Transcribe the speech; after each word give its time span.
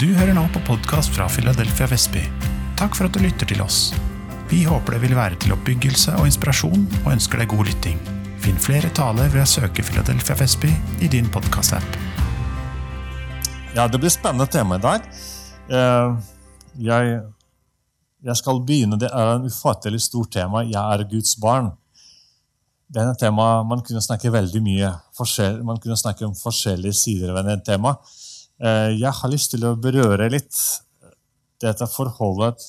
Du 0.00 0.06
hører 0.16 0.32
nå 0.32 0.46
på 0.54 0.60
podkast 0.64 1.12
fra 1.12 1.26
Philadelphia 1.28 1.84
Vestby. 1.90 2.22
Takk 2.80 2.94
for 2.96 3.04
at 3.04 3.12
du 3.12 3.20
lytter 3.20 3.44
til 3.50 3.58
oss. 3.60 3.90
Vi 4.48 4.62
håper 4.64 4.94
det 4.96 5.02
vil 5.02 5.12
være 5.18 5.36
til 5.42 5.52
oppbyggelse 5.52 6.14
og 6.16 6.30
inspirasjon, 6.30 6.86
og 7.02 7.10
ønsker 7.12 7.42
deg 7.42 7.50
god 7.52 7.68
lytting. 7.68 7.98
Finn 8.40 8.56
flere 8.56 8.88
taler 8.96 9.28
ved 9.34 9.42
å 9.44 9.50
søke 9.50 9.84
Philadelphia 9.84 10.38
Vestby 10.40 10.70
i 11.04 11.10
din 11.12 11.28
podkast-app. 11.34 11.98
Ja, 13.76 13.84
det 13.84 14.00
blir 14.00 14.14
spennende 14.14 14.48
tema 14.48 14.80
i 14.80 14.84
dag. 14.86 15.04
Eh, 15.68 16.16
Jeg, 16.80 17.20
jeg 18.24 18.36
skal 18.40 18.64
begynne. 18.64 18.96
Det 18.96 19.12
er 19.12 19.34
en 19.34 19.44
ufattelig 19.44 20.00
stort 20.08 20.32
tema. 20.32 20.64
Jeg 20.64 20.80
er 20.80 21.04
Guds 21.04 21.36
barn. 21.36 21.68
Det 22.88 23.02
er 23.02 23.12
et 23.12 23.20
tema 23.20 23.60
man 23.60 23.84
kunne 23.84 24.00
snakke 24.00 24.32
veldig 24.32 24.60
mye 24.64 24.88
Man 25.64 25.78
kunne 25.80 26.00
snakke 26.00 26.24
om 26.24 26.32
forskjellige 26.32 26.96
sider 26.96 27.36
ved 27.36 27.44
det 27.44 27.64
temaet. 27.68 28.00
Eh, 28.62 29.00
Jeg 29.00 29.10
har 29.10 29.30
lyst 29.32 29.50
til 29.50 29.64
å 29.66 29.74
berøre 29.74 30.30
litt 30.30 30.54
dette 31.62 31.86
forholdet 31.90 32.62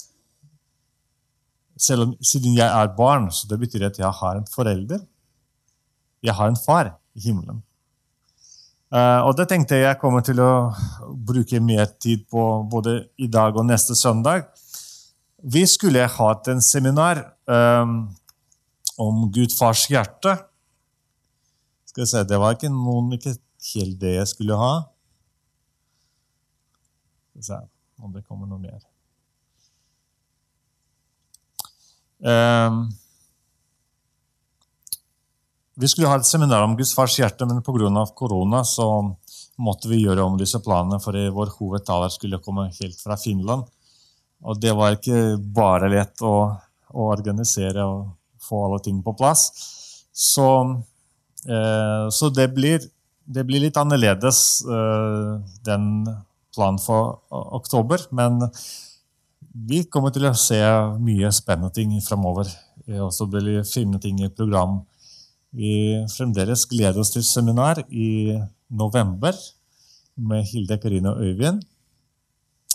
selv 1.78 2.08
om, 2.08 2.16
Siden 2.22 2.56
jeg 2.56 2.68
er 2.70 2.96
barn, 2.98 3.30
så 3.34 3.48
det 3.50 3.60
betyr 3.62 3.88
at 3.90 4.00
jeg 4.00 4.10
har 4.20 4.40
en 4.40 4.48
forelder. 4.50 5.04
Jeg 6.24 6.36
har 6.38 6.50
en 6.50 6.60
far 6.60 6.94
i 7.18 7.28
himmelen. 7.28 7.62
Eh, 8.94 9.22
og 9.26 9.36
det 9.38 9.48
tenkte 9.50 9.76
jeg 9.80 9.88
jeg 9.88 10.00
kommer 10.02 10.22
til 10.26 10.40
å 10.40 10.72
bruke 11.26 11.60
mer 11.62 11.88
tid 12.00 12.28
på 12.30 12.44
både 12.70 13.08
i 13.18 13.28
dag 13.28 13.58
og 13.58 13.66
neste 13.66 13.98
søndag. 13.98 14.46
Vi 15.44 15.66
skulle 15.68 16.06
hatt 16.08 16.48
en 16.48 16.62
seminar 16.62 17.24
eh, 17.50 17.94
om 19.02 19.26
gudfars 19.34 19.88
hjerte. 19.90 20.38
Skal 21.90 22.06
jeg 22.06 22.12
si, 22.14 22.24
Det 22.30 22.40
var 22.40 22.56
ikke 22.56 22.72
noen, 22.72 23.14
ikke 23.18 23.36
helt 23.74 24.00
det 24.00 24.16
jeg 24.20 24.30
skulle 24.30 24.58
ha. 24.62 24.74
Skal 27.40 27.66
vi 27.66 28.04
om 28.04 28.14
det 28.14 28.26
kommer 28.28 28.50
noe 28.50 28.60
mer. 28.60 28.82
Eh, 32.24 32.72
vi 35.76 35.90
skulle 35.90 36.10
ha 36.12 36.20
et 36.20 36.28
seminar 36.28 36.66
om 36.66 36.76
Guds 36.78 36.94
fars 36.96 37.16
hjerte, 37.20 37.46
men 37.50 37.64
pga. 37.64 38.06
korona 38.16 38.64
så 38.64 39.16
måtte 39.58 39.90
vi 39.90 40.04
gjøre 40.04 40.24
om 40.24 40.38
disse 40.38 40.60
planene, 40.60 41.00
for 41.02 41.14
vår 41.14 41.54
hovedtaler 41.60 42.10
skulle 42.10 42.42
komme 42.42 42.70
helt 42.80 43.00
fra 43.02 43.18
Finland. 43.18 43.64
Og 44.44 44.60
det 44.60 44.74
var 44.76 44.98
ikke 44.98 45.38
bare 45.38 45.90
lett 45.90 46.22
å, 46.22 46.36
å 46.90 47.08
organisere 47.14 47.86
og 47.86 48.12
få 48.44 48.66
alle 48.66 48.82
ting 48.84 49.00
på 49.04 49.14
plass. 49.16 49.48
Så, 50.14 50.48
eh, 51.48 52.10
så 52.12 52.30
det, 52.30 52.50
blir, 52.54 52.84
det, 53.26 53.46
blir, 53.48 53.64
litt 53.64 53.80
annerledes, 53.80 54.62
eh, 54.68 55.32
den 55.66 55.88
planen 56.56 56.80
for 56.82 57.20
oktober. 57.32 58.06
Men 58.16 58.42
vi 59.54 59.84
kommer 59.86 60.14
til 60.14 60.30
å 60.30 60.36
se 60.38 60.60
mye 61.02 61.32
spennende 61.36 61.74
ting 61.76 61.94
framover. 62.06 62.50
Og 63.00 63.12
så 63.14 63.28
blir 63.30 63.60
det 63.60 63.70
finne 63.70 64.00
ting 64.02 64.22
i 64.24 64.32
program. 64.34 64.82
Vi 65.54 66.02
fremdeles 66.10 66.66
gleder 66.70 66.98
oss 67.04 67.14
til 67.14 67.26
seminar 67.26 67.84
i 67.90 68.34
november 68.74 69.38
med 70.18 70.48
Hilde 70.50 70.80
Karine 70.82 71.14
og 71.14 71.22
Øyvind. 71.22 71.62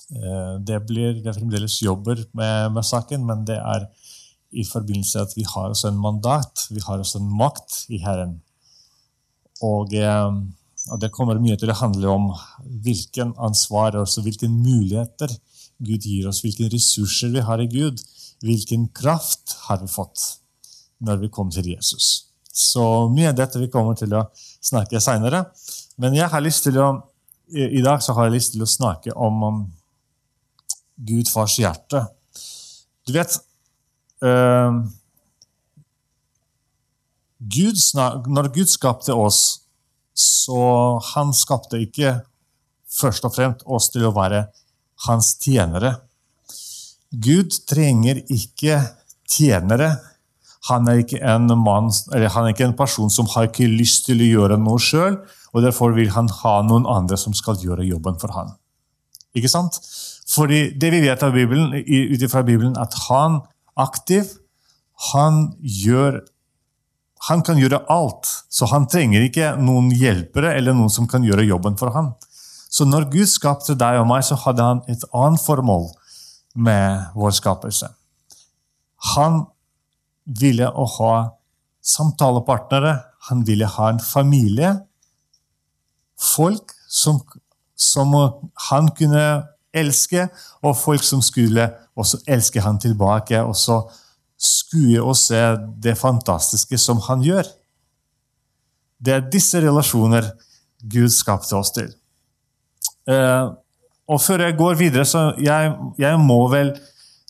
Eh, 0.09 0.55
det 0.65 0.79
blir 0.89 1.19
det 1.25 1.35
fremdeles 1.37 1.83
jobber 1.83 2.23
med, 2.33 2.73
med, 2.73 2.85
saken, 2.87 3.27
men 3.27 3.45
det 3.45 3.59
er 3.59 3.89
i 4.57 4.65
forbindelse 4.65 5.21
at 5.21 5.35
vi 5.37 5.45
har 5.45 5.69
også 5.69 5.91
en 5.91 6.01
mandat, 6.01 6.69
vi 6.71 6.81
har 6.81 7.03
også 7.03 7.21
en 7.21 7.33
makt 7.37 7.83
i 7.93 8.01
Herren. 8.01 8.39
Og, 9.61 9.93
eh, 9.93 10.31
og 10.91 11.01
det 11.03 11.13
kommer 11.15 11.41
mye 11.43 11.59
til 11.61 11.71
å 11.73 11.79
handle 11.79 12.13
om 12.13 12.29
hvilken 12.85 13.35
ansvar 13.41 13.97
og 14.01 14.09
hvilke 14.25 14.49
muligheter 14.51 15.33
Gud 15.79 16.07
gir 16.07 16.29
oss, 16.29 16.43
hvilke 16.43 16.71
ressurser 16.73 17.33
vi 17.35 17.45
har 17.45 17.63
i 17.63 17.69
Gud, 17.71 18.01
hvilken 18.43 18.89
kraft 18.95 19.57
har 19.69 19.83
vi 19.83 19.91
fått 19.91 20.25
når 21.05 21.23
vi 21.23 21.31
kommer 21.35 21.55
til 21.55 21.71
Jesus. 21.75 22.29
Så 22.51 22.83
mye 23.13 23.31
av 23.31 23.39
dette 23.39 23.61
vi 23.63 23.71
kommer 23.71 23.95
til 23.99 24.15
å 24.19 24.25
snakke 24.35 25.01
seinere. 25.03 25.45
Men 25.99 26.17
jeg 26.19 26.31
har 26.33 26.43
lyst 26.43 26.67
til 26.67 26.79
å, 26.83 26.89
i 27.55 27.83
dag 27.85 28.03
så 28.03 28.17
har 28.17 28.29
jeg 28.29 28.39
lyst 28.39 28.55
til 28.55 28.65
å 28.65 28.71
snakke 28.71 29.15
om, 29.15 29.43
om 29.47 29.61
Gud 30.99 31.31
fars 31.31 31.55
hjerte. 31.61 32.03
Du 33.07 33.15
vet 33.15 33.39
øh, 34.27 34.83
Gud, 37.39 37.79
Når 38.27 38.51
Gud 38.55 38.67
skapte 38.67 39.15
oss, 39.15 39.68
så 40.19 40.99
han 41.13 41.33
skapte 41.37 41.81
ikke 41.83 42.19
først 42.99 43.27
og 43.29 43.35
fremst 43.37 43.65
oss 43.67 43.91
til 43.95 44.09
å 44.09 44.15
være 44.17 44.47
hans 45.07 45.35
tjenere. 45.43 45.95
Gud 47.09 47.55
trenger 47.69 48.21
ikke 48.27 48.81
tjenere 49.29 49.93
han 50.69 50.89
er 50.91 51.03
ikke 51.03 51.21
en, 51.23 51.49
mann, 51.63 51.91
han 52.13 52.47
er 52.47 52.53
ikke 52.53 52.67
en 52.67 52.77
person 52.77 53.11
som 53.13 53.29
har 53.35 53.49
ikke 53.49 53.69
lyst 53.71 54.09
til 54.09 54.21
å 54.21 54.29
gjøre 54.29 54.59
noe 54.61 54.81
sjøl, 54.83 55.21
og 55.55 55.65
derfor 55.65 55.95
vil 55.97 56.11
han 56.13 56.29
ha 56.43 56.59
noen 56.67 56.89
andre 56.91 57.19
som 57.21 57.37
skal 57.37 57.61
gjøre 57.63 57.87
jobben 57.89 58.19
for 58.21 58.35
han. 58.37 58.53
Ikke 59.39 59.51
sant? 59.53 59.79
Fordi 60.29 60.67
det 60.77 60.91
vi 60.93 61.03
vet 61.07 61.23
av 61.25 61.33
Bibelen, 61.37 61.73
ut 61.73 62.25
ifra 62.25 62.43
Bibelen, 62.45 62.77
at 62.77 62.97
han 63.07 63.41
aktiv, 63.79 64.35
han 65.13 65.55
gjør 65.63 66.21
han 67.27 67.43
kan 67.43 67.59
gjøre 67.59 67.83
alt, 67.91 68.29
så 68.49 68.69
han 68.71 68.87
trenger 68.91 69.25
ikke 69.27 69.57
noen 69.59 69.91
hjelpere 69.91 70.55
eller 70.55 70.77
noen 70.77 70.93
som 70.93 71.09
kan 71.11 71.25
gjøre 71.27 71.47
jobben 71.49 71.79
for 71.81 71.91
ham. 71.95 72.13
Så 72.71 72.85
når 72.87 73.09
Gud 73.11 73.27
skapte 73.31 73.75
deg 73.79 73.99
og 73.99 74.07
meg, 74.11 74.23
så 74.25 74.37
hadde 74.39 74.65
han 74.65 74.83
et 74.93 75.03
annet 75.17 75.43
formål 75.43 75.89
med 76.55 77.09
vår 77.19 77.35
skapelse. 77.39 77.89
Han 79.15 79.45
ville 80.29 80.69
å 80.69 80.85
ha 80.99 81.13
samtalepartnere. 81.85 82.95
Han 83.31 83.45
ville 83.49 83.67
ha 83.67 83.91
en 83.93 84.01
familie. 84.03 84.75
Folk 86.19 86.75
som, 86.89 87.23
som 87.75 88.15
han 88.69 88.91
kunne 88.99 89.25
elske, 89.77 90.29
og 90.65 90.77
folk 90.77 91.05
som 91.05 91.23
skulle 91.25 91.71
også 91.99 92.23
elske 92.29 92.63
han 92.65 92.81
tilbake. 92.83 93.41
Og 93.45 93.57
så 93.57 93.81
skue 94.39 95.01
og 95.03 95.17
se 95.19 95.41
det 95.83 95.97
fantastiske 95.99 96.79
som 96.81 97.03
han 97.09 97.25
gjør. 97.27 97.49
Det 98.99 99.15
er 99.15 99.31
disse 99.31 99.61
relasjoner 99.63 100.31
Gud 100.79 101.11
skapte 101.15 101.57
oss 101.59 101.73
til. 101.75 101.91
Eh, 103.11 103.47
og 104.09 104.23
før 104.23 104.47
jeg 104.47 104.57
går 104.59 104.79
videre, 104.79 105.05
så 105.07 105.33
jeg, 105.43 105.75
jeg 105.99 106.21
må 106.23 106.41
vel 106.53 106.73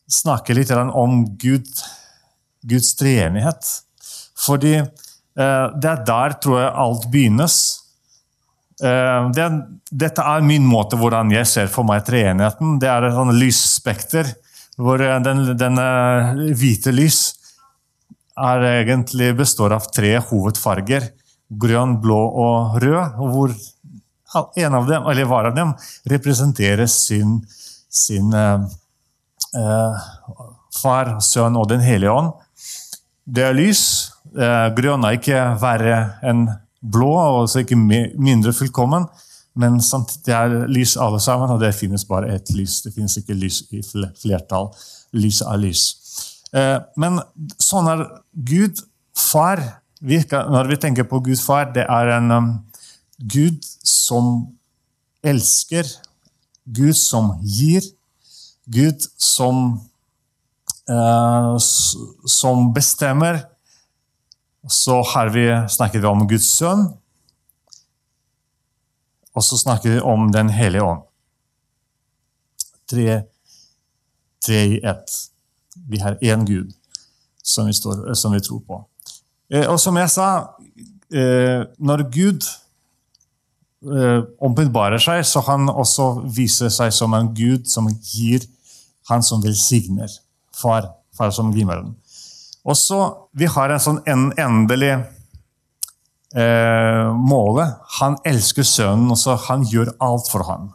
snakke 0.09 0.57
litt 0.57 0.71
om 0.73 1.25
Gud 1.41 1.69
Guds 2.69 2.95
treenighet. 2.99 3.69
Fordi 4.39 4.75
eh, 4.79 5.67
det 5.81 5.91
er 5.91 6.03
der, 6.07 6.37
tror 6.43 6.61
jeg, 6.61 6.73
alt 6.85 7.07
begynnes. 7.13 7.59
Eh, 8.83 9.31
det, 9.35 9.49
dette 9.91 10.25
er 10.35 10.47
min 10.47 10.67
måte 10.69 10.99
hvordan 10.99 11.33
jeg 11.35 11.49
ser 11.51 11.73
for 11.73 11.87
meg 11.89 12.05
treenigheten. 12.07 12.79
Det 12.83 12.91
er 12.91 13.09
et 13.09 13.17
sånn 13.17 13.35
lysspekter 13.39 14.33
hvor 14.79 15.03
eh, 15.03 15.19
den, 15.25 15.45
denne 15.59 15.87
hvite 16.59 16.95
lys 16.95 17.21
er 18.39 18.67
egentlig 18.69 19.33
består 19.39 19.75
av 19.75 19.89
tre 19.95 20.15
hovedfarger. 20.29 21.11
Grønn, 21.49 21.97
blå 22.03 22.19
og 22.45 22.79
rød. 22.83 23.19
hvor 23.33 23.55
en 24.61 24.75
av 24.77 24.87
dem, 24.87 25.07
eller 25.09 25.25
hver 25.27 25.49
av 25.51 25.57
dem 25.57 25.73
representerer 26.13 26.87
sin, 26.93 27.41
sin 27.89 28.35
eh, 28.37 30.05
far, 30.79 31.17
sønn 31.25 31.57
og 31.57 31.69
Den 31.73 31.83
hellige 31.83 32.13
ånd. 32.13 32.31
Det 33.25 33.45
er 33.45 33.57
lys. 33.57 33.83
Grønn 34.77 35.05
er 35.05 35.17
ikke 35.17 35.41
verre 35.61 35.97
enn 36.25 36.47
blå, 36.81 37.11
og 37.17 37.41
altså 37.43 37.65
ikke 37.65 37.77
mindre 37.81 38.53
fullkommen. 38.57 39.09
Men 39.59 39.81
samtidig 39.83 40.35
er 40.37 40.55
lys 40.71 40.97
alle 41.01 41.21
sammen, 41.23 41.51
og 41.51 41.61
det 41.63 41.75
finnes 41.77 42.07
bare 42.07 42.31
ett 42.35 42.53
lys. 42.55 42.81
Det 42.85 42.95
finnes 42.95 43.17
ikke 43.19 43.37
lys 43.37 43.65
i 43.75 43.83
flertall. 43.83 44.71
Lys 45.19 45.43
er 45.43 45.61
lys. 45.61 45.85
Eh, 46.55 46.79
men 46.97 47.19
sånn 47.63 47.91
er 47.91 48.07
Gud 48.33 48.83
far. 49.19 49.63
Når 49.99 50.71
vi 50.71 50.79
tenker 50.79 51.09
på 51.11 51.19
Gud 51.27 51.41
far, 51.43 51.73
det 51.75 51.89
er 51.91 52.13
en 52.21 52.31
um, 52.31 52.51
Gud 53.19 53.67
som 53.83 54.47
elsker. 55.27 55.91
Gud 56.65 56.95
som 56.95 57.35
gir. 57.43 57.83
Gud 58.71 59.03
som 59.19 59.81
Eh, 60.89 61.57
som 62.25 62.73
bestemmer. 62.73 63.41
Så 64.69 65.03
har 65.03 65.29
vi 65.29 65.45
snakket 65.69 66.05
om 66.05 66.27
Guds 66.29 66.49
sønn. 66.57 66.89
Og 69.39 69.45
så 69.47 69.59
snakker 69.61 69.95
vi 69.95 70.01
om 70.03 70.33
Den 70.35 70.51
hellige 70.51 70.83
ånd. 70.83 71.05
Tre, 72.91 73.23
tre 74.43 74.61
i 74.75 74.81
ett. 74.83 75.15
Vi 75.89 76.01
har 76.03 76.19
én 76.25 76.45
Gud 76.49 76.73
som 77.43 77.67
vi, 77.67 77.73
står, 77.73 78.15
som 78.15 78.33
vi 78.33 78.41
tror 78.41 78.61
på. 78.67 78.79
Eh, 79.53 79.67
og 79.71 79.79
som 79.81 79.97
jeg 79.97 80.11
sa, 80.13 80.29
eh, 81.13 81.63
når 81.79 82.05
Gud 82.13 82.45
eh, 83.87 84.21
åpenbarer 84.45 85.01
seg, 85.01 85.23
så 85.25 85.45
han 85.47 85.71
også 85.71 86.09
viser 86.35 86.73
seg 86.73 86.93
som 86.93 87.15
en 87.17 87.31
gud 87.37 87.69
som 87.71 87.89
gir, 87.89 88.45
han 89.09 89.23
som 89.25 89.45
velsigner. 89.45 90.11
Far, 90.59 90.91
far 91.17 91.31
som 91.31 91.53
himmelen. 91.55 91.95
Og 92.65 92.77
så, 92.77 93.29
Vi 93.33 93.47
har 93.47 93.71
en 93.71 93.81
sånn 93.81 94.03
en, 94.11 94.33
endelig 94.37 94.97
eh, 96.35 97.07
målet. 97.15 97.79
Han 98.01 98.19
elsker 98.27 98.67
sønnen, 98.67 99.11
og 99.13 99.19
så 99.21 99.37
han 99.49 99.65
gjør 99.69 99.95
alt 100.05 100.29
for 100.33 100.47
ham. 100.49 100.73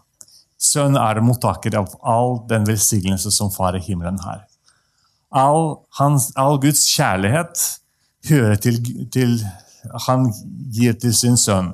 Sønnen 0.64 1.00
er 1.02 1.22
mottaker 1.24 1.76
av 1.76 1.92
all 2.08 2.40
den 2.50 2.66
velsignelse 2.68 3.32
som 3.36 3.52
Far 3.52 3.76
i 3.76 3.84
himmelen 3.84 4.22
har. 4.24 4.46
All, 5.34 5.84
hans, 5.98 6.30
all 6.38 6.60
Guds 6.62 6.86
kjærlighet 6.94 7.64
hører 8.30 8.60
til, 8.62 8.80
til 9.12 9.40
han 10.08 10.30
gir 10.72 10.96
til 11.00 11.16
sin 11.16 11.38
sønn. 11.38 11.74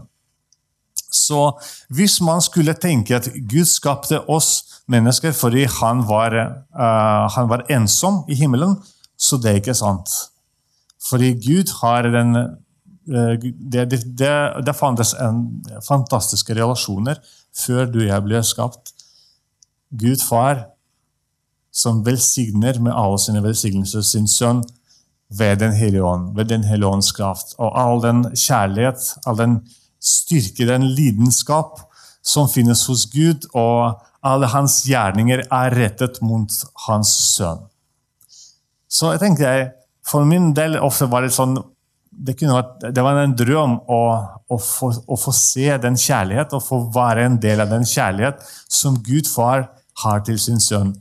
Så 1.10 1.52
hvis 1.94 2.20
man 2.22 2.42
skulle 2.42 2.76
tenke 2.78 3.18
at 3.18 3.30
Gud 3.50 3.68
skapte 3.70 4.22
oss 4.30 4.82
mennesker 4.90 5.34
fordi 5.34 5.66
han 5.80 6.04
var, 6.08 6.36
uh, 6.74 7.26
han 7.34 7.50
var 7.50 7.66
ensom 7.70 8.24
i 8.30 8.38
himmelen, 8.38 8.78
så 9.18 9.38
det 9.42 9.52
er 9.52 9.62
ikke 9.62 9.78
sant. 9.78 10.10
Fordi 11.10 11.34
Gud 11.42 11.74
har 11.82 12.10
den 12.14 12.36
det, 13.10 13.86
det, 13.90 14.02
det, 14.18 14.34
det, 14.66 14.74
fantes 14.78 15.14
en, 15.18 15.46
fantastiske 15.86 16.54
relasjoner 16.54 17.20
før 17.56 17.88
du 17.90 18.02
og 18.04 18.10
jeg 18.10 18.26
ble 18.26 18.42
skapt. 18.46 18.94
Gud 19.90 20.22
far, 20.22 20.68
som 21.74 22.04
velsigner 22.06 22.78
med 22.82 22.94
alle 22.94 23.18
sine 23.22 23.42
velsignelser 23.46 24.06
sin 24.06 24.28
sønn 24.30 24.62
ved 25.30 25.60
Den 25.62 25.74
hellige 25.78 26.04
ånd, 26.06 26.36
ved 26.38 26.50
Den 26.50 26.64
hellige 26.66 26.90
ånds 26.90 27.12
kraft. 27.14 27.56
Og 27.58 27.74
all 27.78 28.02
den 28.02 28.24
kjærlighet, 28.34 29.14
all 29.26 29.38
den 29.38 29.60
styrke, 30.02 30.66
den 30.66 30.88
lidenskap 30.96 31.82
som 32.22 32.50
finnes 32.50 32.86
hos 32.90 33.06
Gud, 33.10 33.50
og 33.54 34.02
alle 34.26 34.50
hans 34.52 34.82
gjerninger 34.86 35.46
er 35.46 35.76
rettet 35.78 36.22
mot 36.22 36.54
hans 36.88 37.12
sønn. 37.36 37.66
Så 38.90 39.14
jeg 39.14 39.22
tenker 39.22 39.70
for 40.10 40.26
min 40.26 40.52
del 40.58 40.78
ofte 40.82 41.08
var 41.12 41.24
det 41.26 41.34
sånn 41.36 41.58
det, 42.20 42.36
vært, 42.44 42.88
det 42.96 43.04
var 43.04 43.20
en 43.22 43.36
drøm 43.38 43.78
å, 43.88 44.00
å, 44.52 44.58
få, 44.60 44.92
å, 45.08 45.18
få, 45.20 45.34
se 45.36 45.78
den 45.82 45.98
kjærlighet 46.00 46.56
og 46.58 46.66
få 46.66 46.80
være 46.94 47.28
en 47.28 47.38
del 47.42 47.64
av 47.64 47.72
den 47.72 47.86
kjærlighet 47.88 48.44
som 48.68 48.98
Gud 49.06 49.30
far 49.32 49.70
har 50.04 50.26
til 50.28 50.40
sin 50.42 50.60
sønn. 50.64 50.94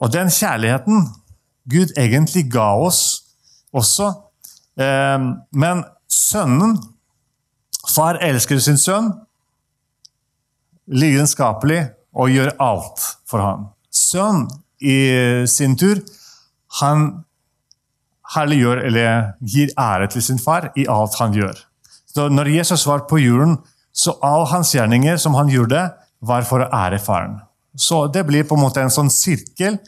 Og 0.00 0.12
den 0.12 0.28
kjærligheten 0.32 1.08
Gud 1.66 1.96
egentlig 1.98 2.44
ga 2.52 2.68
oss 2.78 3.00
også. 3.74 4.12
Eh, 4.78 5.30
men 5.56 5.82
sønnen 6.12 6.76
Far 7.86 8.18
elsker 8.18 8.58
sin 8.58 8.78
sønn 8.82 9.12
lidenskapelig 10.90 11.84
og 12.18 12.32
gjør 12.32 12.50
alt 12.62 13.04
for 13.28 13.42
ham. 13.42 13.68
Sønn 13.94 14.46
i 14.82 14.96
sin 15.50 15.76
tur 15.78 16.00
han 16.80 17.06
herliggjør 18.34 18.82
eller 18.88 19.32
gir 19.40 19.70
ære 19.78 20.08
til 20.12 20.24
sin 20.24 20.40
far 20.42 20.70
i 20.76 20.86
alt 20.90 21.16
han 21.20 21.34
gjør. 21.36 21.56
Så 22.10 22.28
når 22.32 22.50
Jesus 22.56 22.86
var 22.88 23.04
på 23.10 23.20
jorden, 23.20 23.58
så 23.92 24.16
all 24.24 24.46
hans 24.50 24.72
gjerninger 24.74 25.20
som 25.20 25.36
han 25.38 25.52
gjorde, 25.52 25.88
var 26.26 26.46
for 26.48 26.64
å 26.64 26.70
ære 26.72 26.98
faren. 27.02 27.38
Så 27.76 28.06
det 28.12 28.24
blir 28.26 28.46
på 28.48 28.56
en 28.56 28.64
måte 28.64 28.82
en 28.82 28.92
sånn 28.92 29.12
sirkel 29.12 29.78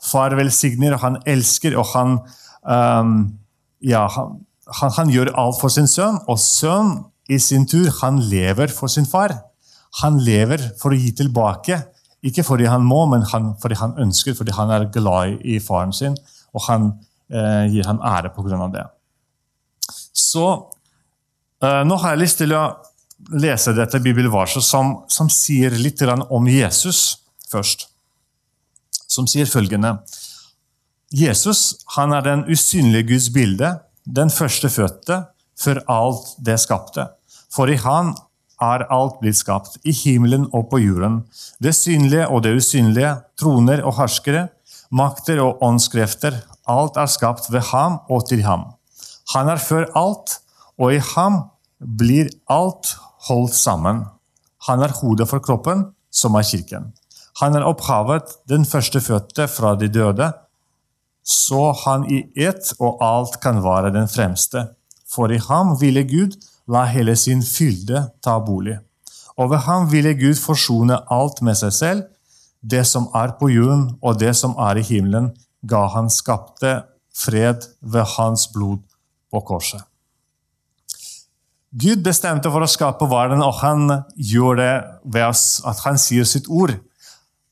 Far 0.00 0.32
velsigner, 0.32 0.94
og 0.96 1.02
han 1.02 1.18
elsker, 1.28 1.74
og 1.76 1.90
han, 1.90 2.14
um, 2.64 3.10
ja, 3.84 4.06
han, 4.08 4.38
han, 4.78 4.94
han, 4.96 5.10
gjør 5.12 5.28
alt 5.36 5.58
for 5.60 5.68
sin 5.68 5.90
sønn. 5.92 6.16
Og 6.24 6.38
sønnen 6.40 7.02
i 7.28 7.36
sin 7.36 7.66
tur 7.68 7.90
han 7.98 8.16
lever 8.30 8.72
for 8.72 8.88
sin 8.88 9.04
far. 9.04 9.34
Han 10.00 10.16
lever 10.24 10.70
for 10.80 10.94
å 10.94 10.96
gi 10.96 11.12
tilbake. 11.18 11.82
Ikke 12.24 12.46
fordi 12.48 12.64
han 12.72 12.80
må, 12.88 13.02
men 13.12 13.26
han, 13.28 13.52
fordi 13.60 13.76
han 13.76 13.92
ønsker, 14.00 14.38
fordi 14.38 14.56
han 14.56 14.72
er 14.72 14.88
glad 14.94 15.44
i 15.44 15.60
faren 15.60 15.92
sin. 15.92 16.16
Og 16.56 16.64
han 16.70 16.94
gir 17.70 17.86
ham 17.86 18.00
ære 18.02 18.32
pga. 18.34 18.68
det. 18.72 18.86
Så 20.12 20.46
eh, 21.62 21.82
nå 21.84 21.96
har 21.96 22.14
jeg 22.14 22.24
lyst 22.24 22.38
til 22.42 22.54
å 22.56 22.64
lese 23.36 23.76
dette 23.76 24.00
bibelvarset 24.00 24.64
som, 24.64 25.04
som 25.08 25.28
sier 25.28 25.70
litt 25.70 26.00
om 26.02 26.48
Jesus 26.48 27.20
først 27.50 27.90
som 29.10 29.26
sier 29.28 29.48
følgende 29.50 29.98
Jesus 31.10 31.80
han 31.96 32.14
er 32.14 32.22
den 32.22 32.44
usynlige 32.46 33.08
Guds 33.08 33.30
bilde, 33.34 33.72
den 34.06 34.30
førstefødte 34.30 35.24
for 35.58 35.80
alt 35.90 36.36
det 36.38 36.60
skapte. 36.62 37.08
For 37.50 37.66
i 37.66 37.76
Han 37.82 38.14
er 38.62 38.86
alt 38.92 39.18
blitt 39.20 39.40
skapt, 39.40 39.80
i 39.82 39.90
himmelen 39.90 40.46
og 40.54 40.68
på 40.70 40.78
jorden. 40.78 41.24
Det 41.58 41.74
synlige 41.74 42.28
og 42.28 42.44
det 42.44 42.54
usynlige, 42.60 43.16
troner 43.40 43.82
og 43.82 43.96
herskere, 43.98 44.48
makter 44.90 45.42
og 45.42 45.58
åndskrefter. 45.66 46.38
Alt 46.70 46.98
er 47.00 47.10
skapt 47.10 47.50
ved 47.52 47.64
ham 47.72 47.98
og 48.10 48.28
til 48.28 48.44
ham. 48.46 48.68
Han 49.34 49.50
er 49.50 49.62
før 49.62 49.86
alt, 49.98 50.38
og 50.78 50.94
i 50.94 51.00
ham 51.14 51.42
blir 51.80 52.30
alt 52.50 52.94
holdt 53.28 53.54
sammen. 53.54 54.04
Han 54.68 54.82
er 54.84 54.94
hodet 55.00 55.28
for 55.28 55.42
kroppen, 55.42 55.88
som 56.10 56.36
er 56.38 56.46
kirken. 56.46 56.92
Han 57.40 57.56
er 57.56 57.64
opphavet, 57.64 58.36
den 58.48 58.66
førstefødte 58.68 59.48
fra 59.48 59.74
de 59.80 59.88
døde, 59.88 60.32
så 61.24 61.72
han 61.84 62.04
i 62.10 62.24
ett 62.36 62.72
og 62.80 63.00
alt 63.04 63.40
kan 63.40 63.62
være 63.64 63.92
den 63.94 64.08
fremste. 64.08 64.66
For 65.10 65.30
i 65.30 65.40
ham 65.48 65.74
ville 65.80 66.04
Gud 66.04 66.36
la 66.70 66.84
hele 66.90 67.16
sin 67.16 67.42
fylde 67.42 68.08
ta 68.24 68.38
bolig. 68.38 68.78
Og 69.38 69.50
ved 69.50 69.62
ham 69.66 69.90
ville 69.92 70.14
Gud 70.14 70.38
forsone 70.38 70.98
alt 71.10 71.42
med 71.42 71.58
seg 71.60 71.72
selv. 71.72 72.02
Det 72.60 72.84
som 72.86 73.08
er 73.16 73.36
på 73.40 73.48
jorden 73.48 73.86
og 74.02 74.18
det 74.20 74.34
som 74.36 74.56
er 74.58 74.80
i 74.80 74.84
himmelen, 74.84 75.30
ga 75.62 75.86
han 75.94 76.10
skapte 76.12 76.80
fred 77.14 77.66
ved 77.80 78.06
hans 78.16 78.48
blod 78.54 78.82
på 79.30 79.42
korset. 79.46 79.82
Gud 81.70 82.02
bestemte 82.02 82.50
for 82.50 82.66
å 82.66 82.70
skape 82.70 83.06
verden, 83.10 83.44
og 83.46 83.60
han 83.60 83.86
gjør 84.18 84.56
det 84.58 84.72
ved 85.14 85.28
at 85.70 85.82
han 85.84 86.00
sier 86.02 86.26
sitt 86.26 86.48
ord. 86.50 86.72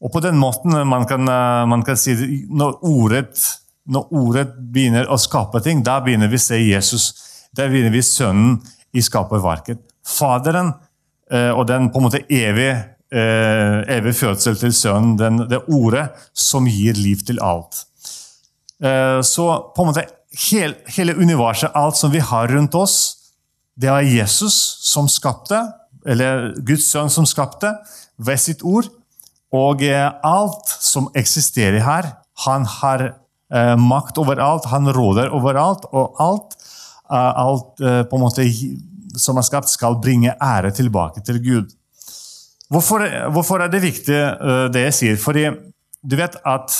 Og 0.02 0.10
på 0.14 0.22
den 0.22 0.38
måten 0.38 0.74
man 0.86 1.06
kan, 1.06 1.22
eh, 1.28 1.66
man 1.66 1.84
kan 1.86 1.96
si 1.96 2.14
når 2.50 2.78
ordet, 2.82 3.38
når 3.86 4.12
ordet 4.12 4.46
begynner 4.72 5.06
å 5.06 5.18
skape 5.18 5.62
ting, 5.62 5.82
da 5.82 6.00
begynner 6.00 6.28
vi 6.28 6.38
å 6.38 6.46
se 6.46 6.58
Jesus. 6.58 7.12
Da 7.54 7.68
begynner 7.68 7.94
vi 7.94 8.02
Sønnen 8.02 8.58
i 8.92 9.00
skaperverket. 9.00 9.78
Faderen 10.04 10.74
eh, 11.30 11.50
og 11.50 11.66
den 11.66 11.90
på 11.90 11.98
en 11.98 12.08
måte 12.08 12.24
evige, 12.28 12.74
eh, 13.12 13.84
evige 13.86 14.18
fødsel 14.18 14.58
til 14.58 14.72
Sønnen, 14.72 15.16
den, 15.16 15.44
det 15.48 15.62
ordet 15.68 16.10
som 16.32 16.66
gir 16.66 16.94
liv 16.94 17.22
til 17.26 17.38
alt. 17.40 17.84
Så 18.78 19.44
på 19.74 19.82
en 19.82 19.88
måte 19.90 20.04
hele, 20.48 21.14
universet, 21.14 21.72
alt 21.74 21.96
som 21.96 22.12
vi 22.12 22.20
har 22.22 22.48
rundt 22.48 22.74
oss, 22.78 23.16
det 23.78 23.90
er 23.90 24.06
Jesus 24.06 24.54
som 24.82 25.08
skapte, 25.10 25.60
eller 26.06 26.52
Guds 26.66 26.88
sønn 26.90 27.10
som 27.10 27.26
skapte, 27.26 27.72
ved 28.18 28.40
sitt 28.42 28.64
ord. 28.66 28.88
Og 29.54 29.82
eh, 29.86 30.08
alt 30.26 30.68
som 30.68 31.08
eksisterer 31.16 31.80
her, 31.86 32.10
han 32.44 32.66
har 32.68 33.04
eh, 33.08 33.74
makt 33.80 34.18
overalt, 34.20 34.68
han 34.72 34.90
råder 34.92 35.32
overalt, 35.34 35.86
og 35.92 36.18
alt, 36.20 36.58
eh, 37.08 37.32
alt 37.44 37.80
eh, 37.80 38.02
på 38.04 38.18
en 38.18 38.24
måte 38.26 38.44
som 39.18 39.38
er 39.38 39.46
skapt, 39.46 39.70
skal 39.72 39.96
bringe 40.02 40.34
ære 40.34 40.74
tilbake 40.76 41.22
til 41.24 41.40
Gud. 41.44 41.72
Hvorfor, 42.68 43.06
hvorfor 43.32 43.64
er 43.64 43.72
det 43.72 43.80
viktig, 43.86 44.18
eh, 44.18 44.66
det 44.74 44.88
jeg 44.88 44.98
sier? 44.98 45.20
Fordi 45.22 45.48
du 46.02 46.18
vet 46.18 46.36
at 46.44 46.74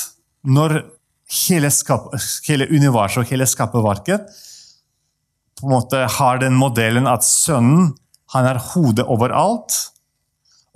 når 0.45 0.83
hele, 1.29 1.71
skap, 1.71 2.09
hele 2.49 2.69
universet 2.71 3.23
og 3.23 3.33
hele 3.33 3.47
skaperverket 3.49 4.29
på 5.59 5.67
en 5.67 5.75
måte 5.75 6.05
har 6.19 6.39
den 6.43 6.57
modellen 6.59 7.09
at 7.11 7.27
sønnen 7.27 7.93
han 8.35 8.45
er 8.45 8.61
hodet 8.61 9.07
overalt, 9.09 9.73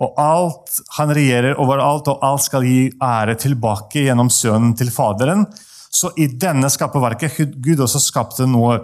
og 0.01 0.15
alt, 0.19 0.79
Han 0.97 1.13
regjerer 1.13 1.59
overalt, 1.61 2.07
og 2.09 2.23
alt 2.25 2.43
skal 2.43 2.65
gi 2.65 2.91
ære 2.97 3.35
tilbake 3.39 4.01
gjennom 4.07 4.29
sønnen 4.33 4.73
til 4.75 4.89
Faderen. 4.91 5.45
Så 5.93 6.09
i 6.17 6.25
denne 6.27 6.67
skaperverket 6.73 7.53
Gud 7.61 7.79
også 7.85 8.01
skapte 8.01 8.47
noe, 8.49 8.79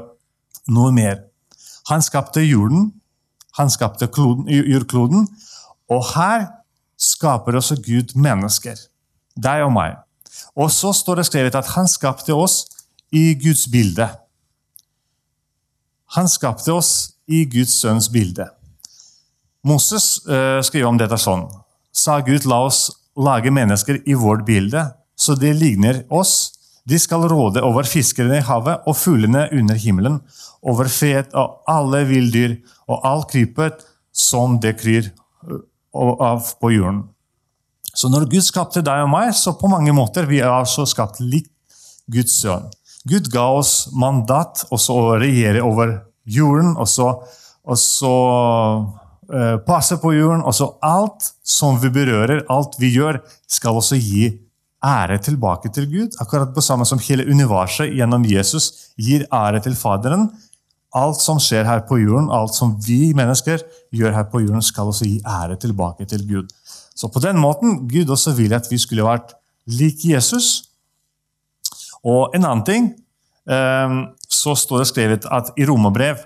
noe 0.69 0.91
mer. 0.93 1.17
Han 1.89 2.05
skapte 2.05 2.45
jorden, 2.45 2.91
han 3.57 3.73
skapte 3.73 4.07
kloden, 4.07 4.45
jordkloden, 4.47 5.25
og 5.89 6.05
her 6.13 6.45
skaper 6.95 7.57
også 7.57 7.81
Gud 7.81 8.13
mennesker. 8.15 8.77
Deg 9.35 9.65
og 9.65 9.73
meg. 9.73 9.97
Og 10.55 10.71
så 10.73 10.93
står 10.95 11.19
det 11.19 11.29
skrevet 11.29 11.55
at 11.55 11.73
han 11.75 11.87
skapte 11.87 12.35
oss 12.35 12.63
i 13.11 13.33
Guds 13.39 13.67
bilde. 13.71 14.07
Han 16.15 16.29
skapte 16.29 16.73
oss 16.73 16.93
i 17.29 17.43
Guds 17.45 17.75
sønns 17.81 18.09
bilde. 18.09 18.47
Moses 19.65 20.17
uh, 20.25 20.61
skriver 20.65 20.89
om 20.89 20.97
dette 20.97 21.17
sånn. 21.19 21.45
Sa 21.93 22.19
Gud, 22.25 22.47
la 22.49 22.63
oss 22.65 22.87
lage 23.19 23.51
mennesker 23.51 23.99
i 24.07 24.15
vårt 24.17 24.45
bilde, 24.47 24.85
så 25.19 25.35
de 25.35 25.51
ligner 25.53 26.03
oss. 26.09 26.53
De 26.89 26.97
skal 26.97 27.27
råde 27.29 27.61
over 27.65 27.85
fiskerne 27.85 28.39
i 28.39 28.45
havet 28.45 28.87
og 28.87 28.97
fuglene 28.97 29.45
under 29.53 29.77
himmelen, 29.77 30.21
over 30.65 30.89
fet 30.89 31.35
og 31.37 31.59
alle 31.69 32.01
villdyr 32.09 32.55
og 32.89 33.05
all 33.05 33.25
krypet 33.29 33.83
som 34.15 34.57
det 34.63 34.77
kryr 34.79 35.11
av 35.93 36.49
på 36.59 36.71
jorden. 36.73 37.03
Så 37.99 38.07
når 38.07 38.29
Gud 38.31 38.45
skapte 38.45 38.83
deg 38.85 39.03
og 39.03 39.11
meg, 39.11 39.33
så 39.35 39.51
på 39.59 39.67
mange 39.71 39.91
måter 39.95 40.27
vi 40.29 40.39
er 40.39 40.53
altså 40.53 40.85
skapt 40.87 41.19
likt 41.19 41.51
Guds 42.09 42.37
sønn. 42.39 42.69
Gud 43.09 43.27
ga 43.33 43.45
oss 43.59 43.89
mandat 43.95 44.63
også 44.71 44.95
å 44.95 45.17
regjere 45.19 45.63
over 45.65 45.97
jorden, 46.29 46.75
og 46.79 46.87
så 46.87 48.05
uh, 49.29 49.57
passe 49.67 49.97
på 49.99 50.13
jorden. 50.15 50.43
Og 50.47 50.55
så 50.55 50.69
alt 50.85 51.31
som 51.43 51.79
vi 51.81 51.91
berører, 51.93 52.45
alt 52.51 52.77
vi 52.79 52.93
gjør, 52.95 53.19
skal 53.51 53.79
også 53.81 53.99
gi 53.99 54.29
ære 54.85 55.19
tilbake 55.25 55.71
til 55.75 55.89
Gud. 55.91 56.19
Akkurat 56.23 56.53
på 56.55 56.63
samme 56.63 56.87
som 56.87 57.01
hele 57.03 57.27
universet 57.27 57.91
gjennom 57.95 58.27
Jesus 58.27 58.71
gir 58.99 59.27
ære 59.27 59.63
til 59.65 59.75
Faderen. 59.79 60.29
Alt 60.95 61.19
som 61.21 61.37
skjer 61.41 61.67
her 61.67 61.83
på 61.85 61.99
jorden, 62.01 62.31
alt 62.33 62.55
som 62.55 62.71
vi 62.81 63.11
mennesker 63.13 63.61
gjør 63.93 64.15
her 64.15 64.29
på 64.31 64.41
jorden, 64.45 64.63
skal 64.65 64.89
også 64.89 65.05
gi 65.05 65.19
ære 65.27 65.59
tilbake 65.61 66.07
til 66.09 66.23
Gud. 66.29 66.55
Så 66.99 67.07
på 67.07 67.21
den 67.23 67.39
måten 67.39 67.85
Gud 67.87 68.09
også 68.11 68.33
ville 68.35 68.57
at 68.59 68.67
vi 68.71 68.79
skulle 68.81 69.07
vært 69.07 69.31
lik 69.71 70.03
Jesus. 70.03 70.65
Og 72.03 72.35
en 72.35 72.43
annen 72.43 72.65
ting 72.67 72.89
ehm, 73.47 74.01
så 74.27 74.55
står 74.59 74.83
det 74.83 74.89
skrevet 74.91 75.29
at 75.31 75.53
i 75.59 75.67
romerbrev 75.69 76.19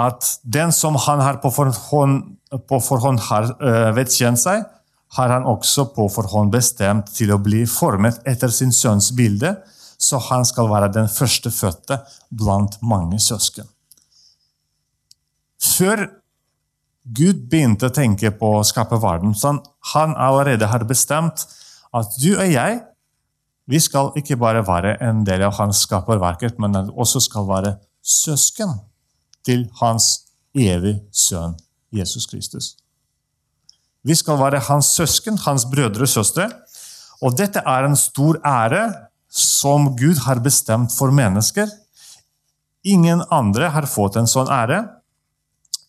at 0.00 0.28
den 0.44 0.72
som 0.72 0.96
han 1.06 1.20
har 1.24 1.40
på 1.42 1.50
forhånd, 1.52 2.22
på 2.68 2.78
forhånd 2.80 3.20
har 3.26 3.50
uh, 3.60 3.90
vedkjent 3.96 4.40
seg, 4.40 4.62
har 5.18 5.32
han 5.34 5.44
også 5.48 5.90
på 5.92 6.06
forhånd 6.14 6.52
bestemt 6.54 7.10
til 7.12 7.34
å 7.34 7.40
bli 7.42 7.64
formet 7.68 8.20
etter 8.28 8.52
sin 8.54 8.72
sønns 8.72 9.10
bilde, 9.18 9.56
så 10.00 10.20
han 10.30 10.46
skal 10.48 10.70
være 10.70 10.92
den 10.94 11.10
førstefødte 11.10 11.98
blant 12.30 12.78
mange 12.80 13.18
søsken. 13.20 13.68
Før 15.60 16.06
Gud 17.04 17.46
begynte 17.50 17.88
å 17.88 17.94
tenke 17.94 18.30
på 18.36 18.52
å 18.58 18.66
skape 18.66 18.98
verden, 19.00 19.32
så 19.34 19.56
han 19.94 20.14
allerede 20.20 20.68
har 20.68 20.84
bestemt 20.88 21.46
at 21.96 22.16
du 22.20 22.34
og 22.36 22.46
jeg 22.46 22.80
vi 23.70 23.78
skal 23.78 24.10
ikke 24.18 24.38
bare 24.40 24.64
være 24.66 24.96
en 25.04 25.22
del 25.26 25.44
av 25.46 25.54
hans 25.60 25.84
skaperverket, 25.84 26.56
men 26.58 26.74
også 26.90 27.20
skal 27.22 27.46
være 27.46 27.76
søsken 28.02 28.80
til 29.46 29.68
hans 29.78 30.24
evige 30.58 31.04
sønn 31.14 31.54
Jesus 31.94 32.26
Kristus. 32.26 32.72
Vi 34.02 34.16
skal 34.16 34.40
være 34.40 34.62
hans 34.66 34.90
søsken, 34.96 35.38
hans 35.44 35.68
brødre 35.70 36.06
og 36.08 36.10
søstre. 36.10 36.48
Og 37.22 37.36
dette 37.36 37.62
er 37.62 37.86
en 37.86 37.98
stor 37.98 38.40
ære 38.46 38.82
som 39.30 39.92
Gud 39.94 40.24
har 40.24 40.40
bestemt 40.42 40.94
for 40.96 41.12
mennesker. 41.14 41.68
Ingen 42.82 43.22
andre 43.30 43.68
har 43.70 43.86
fått 43.86 44.16
en 44.16 44.30
sånn 44.30 44.50
ære. 44.50 44.80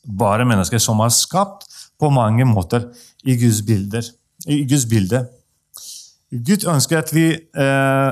Bare 0.01 0.48
mennesker 0.48 0.81
som 0.81 1.00
er 1.03 1.13
skapt 1.13 1.67
på 2.00 2.10
mange 2.10 2.46
måter 2.46 2.89
i 3.24 3.36
Guds, 3.38 3.62
bilder, 3.62 4.08
i 4.48 4.63
Guds 4.65 4.88
bilde. 4.89 5.25
Gud 6.31 6.65
ønsker 6.72 7.01
at 7.01 7.13
vi 7.13 7.27
eh, 7.36 8.12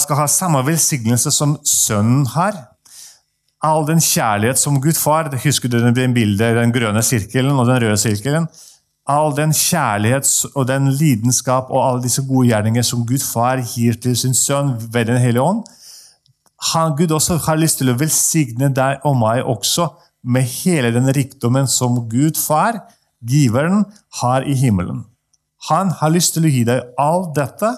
skal 0.00 0.20
ha 0.20 0.26
samme 0.30 0.62
velsignelse 0.66 1.32
som 1.34 1.58
Sønnen 1.66 2.24
har. 2.32 2.56
All 3.60 3.84
den 3.84 4.00
kjærlighet 4.00 4.58
som 4.58 4.80
Gud 4.80 4.96
far 4.96 5.28
Husker 5.44 5.68
du 5.68 5.78
den 5.82 6.14
bildet, 6.14 6.56
den 6.56 6.72
grønne 6.72 7.02
sirkelen 7.04 7.58
og 7.58 7.66
den 7.68 7.82
røde 7.82 7.98
sirkelen? 8.00 8.48
all 9.10 9.32
den 9.36 9.52
kjærlighet 9.56 10.28
og 10.54 10.68
den 10.68 10.90
lidenskap 10.92 11.70
og 11.70 11.82
alle 11.86 12.02
disse 12.02 12.22
gode 12.28 12.48
gjerninger 12.50 12.84
som 12.86 13.06
Gud 13.06 13.22
far 13.24 13.62
gir 13.74 13.98
til 14.02 14.16
sin 14.16 14.34
sønn 14.34 14.76
ved 14.92 15.04
Den 15.10 15.18
hellige 15.18 15.42
ånd. 15.42 15.64
Han, 16.72 16.96
Gud 16.96 17.10
også 17.10 17.38
har 17.46 17.56
lyst 17.56 17.80
til 17.80 17.90
å 17.90 17.96
velsigne 17.98 18.68
deg 18.76 19.00
og 19.08 19.16
meg 19.16 19.42
også 19.44 19.88
med 20.22 20.48
hele 20.60 20.90
den 20.94 21.08
rikdommen 21.14 21.68
som 21.70 22.02
Gud 22.10 22.38
far, 22.38 22.82
giveren, 23.20 23.84
har 24.20 24.44
i 24.48 24.54
himmelen. 24.56 25.04
Han 25.68 25.92
har 26.00 26.12
lyst 26.12 26.36
til 26.36 26.48
å 26.48 26.52
gi 26.52 26.64
deg 26.68 26.94
alt 27.00 27.34
dette. 27.36 27.72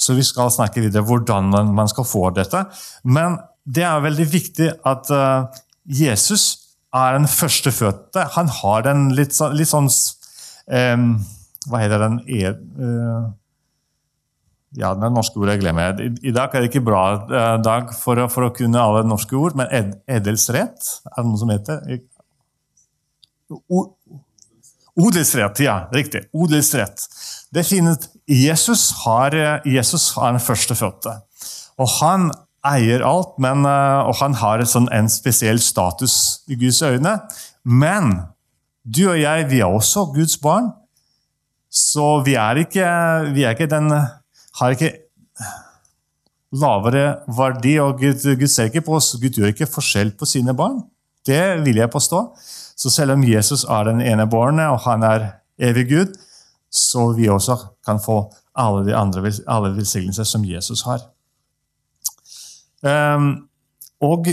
Så 0.00 0.14
vi 0.16 0.24
skal 0.24 0.52
snakke 0.54 0.82
videre 0.82 1.04
hvordan 1.06 1.50
man 1.74 1.90
skal 1.90 2.06
få 2.08 2.30
dette. 2.34 2.64
Men 3.04 3.38
det 3.66 3.84
er 3.86 4.04
veldig 4.04 4.26
viktig 4.30 4.70
at 4.88 5.10
uh, 5.12 5.50
Jesus 5.84 6.76
er 6.94 7.18
den 7.18 7.28
førstefødte. 7.30 8.24
Han 8.36 8.48
har 8.60 8.86
den 8.86 9.10
litt, 9.18 9.34
sånn, 9.36 9.54
litt 9.58 9.70
sånn 9.70 9.90
Hva 10.70 11.82
heter 11.82 12.02
den 12.02 12.16
e, 12.30 12.50
uh, 12.50 13.28
Ja, 14.78 14.92
det 14.94 15.08
norske 15.10 15.40
ordet 15.40 15.56
jeg 15.56 15.64
glemmer. 15.64 15.98
I, 15.98 16.12
I, 16.30 16.32
dag 16.34 16.52
er 16.54 16.62
det 16.62 16.70
ikke 16.70 16.84
bra 16.86 17.02
uh, 17.26 17.56
dag 17.62 17.90
for, 17.98 18.20
for, 18.30 18.46
å 18.46 18.54
kunne 18.54 18.78
alle 18.78 19.02
norske 19.08 19.34
ord, 19.34 19.56
men 19.58 19.70
ed, 19.74 19.96
edelsrett 20.06 20.92
er 21.10 21.16
det 21.16 21.26
noe 21.26 21.40
som 21.40 21.50
heter? 21.50 22.04
O, 23.50 23.82
odelsrett, 24.94 25.64
ja. 25.64 25.80
Riktig. 25.94 26.28
Odelsrett. 26.30 27.02
Det 27.50 27.64
finnes, 27.66 28.06
Jesus 28.30 28.92
har, 29.02 29.34
Jesus 29.66 30.12
har 30.14 30.36
den 30.36 30.44
førstefødte. 30.44 31.16
Og 31.80 31.90
han 31.98 32.30
eier 32.66 33.02
alt, 33.06 33.38
men, 33.40 33.64
eh, 33.64 34.00
og 34.04 34.18
han 34.20 34.36
har 34.38 34.62
sånn 34.68 34.90
en 34.92 35.08
spesiell 35.10 35.60
status 35.64 36.44
i 36.46 36.58
Guds 36.60 36.82
øyne. 36.84 37.16
Men 37.64 38.12
du 38.84 39.06
og 39.08 39.18
jeg, 39.20 39.48
vi 39.50 39.60
er 39.64 39.70
også 39.70 40.10
Guds 40.14 40.36
barn. 40.40 40.70
Så 41.70 42.20
vi 42.26 42.34
er 42.34 42.58
ikke, 42.64 42.86
vi 43.34 43.44
er 43.46 43.54
ikke 43.54 43.70
den 43.70 43.92
Har 44.60 44.76
ikke 44.76 44.92
lavere 46.60 47.04
verdi, 47.30 47.76
og 47.80 48.00
Gud, 48.00 48.24
Gud, 48.36 48.48
ser 48.50 48.70
ikke 48.70 48.84
på 48.86 48.96
oss. 48.98 49.14
Gud 49.20 49.38
gjør 49.38 49.52
ikke 49.54 49.70
forskjell 49.70 50.12
på 50.18 50.28
sine 50.28 50.54
barn. 50.56 50.82
Det 51.26 51.60
vil 51.64 51.80
jeg 51.80 51.92
påstå. 51.92 52.24
Så 52.80 52.90
selv 52.90 53.14
om 53.14 53.24
Jesus 53.24 53.64
er 53.64 53.88
den 53.90 54.00
ene 54.00 54.26
barnet, 54.30 54.72
og 54.72 54.80
han 54.86 55.04
er 55.06 55.26
evig 55.60 55.88
Gud, 55.90 56.14
så 56.70 57.10
vi 57.16 57.28
også 57.28 57.56
kan 57.86 58.00
få 58.02 58.22
alle 58.56 58.84
de 58.86 58.94
andre 58.96 59.32
alle 59.46 59.72
velsignelser 59.76 60.24
som 60.24 60.44
Jesus 60.44 60.82
har. 60.86 61.02
Um, 62.80 63.48
og 64.00 64.30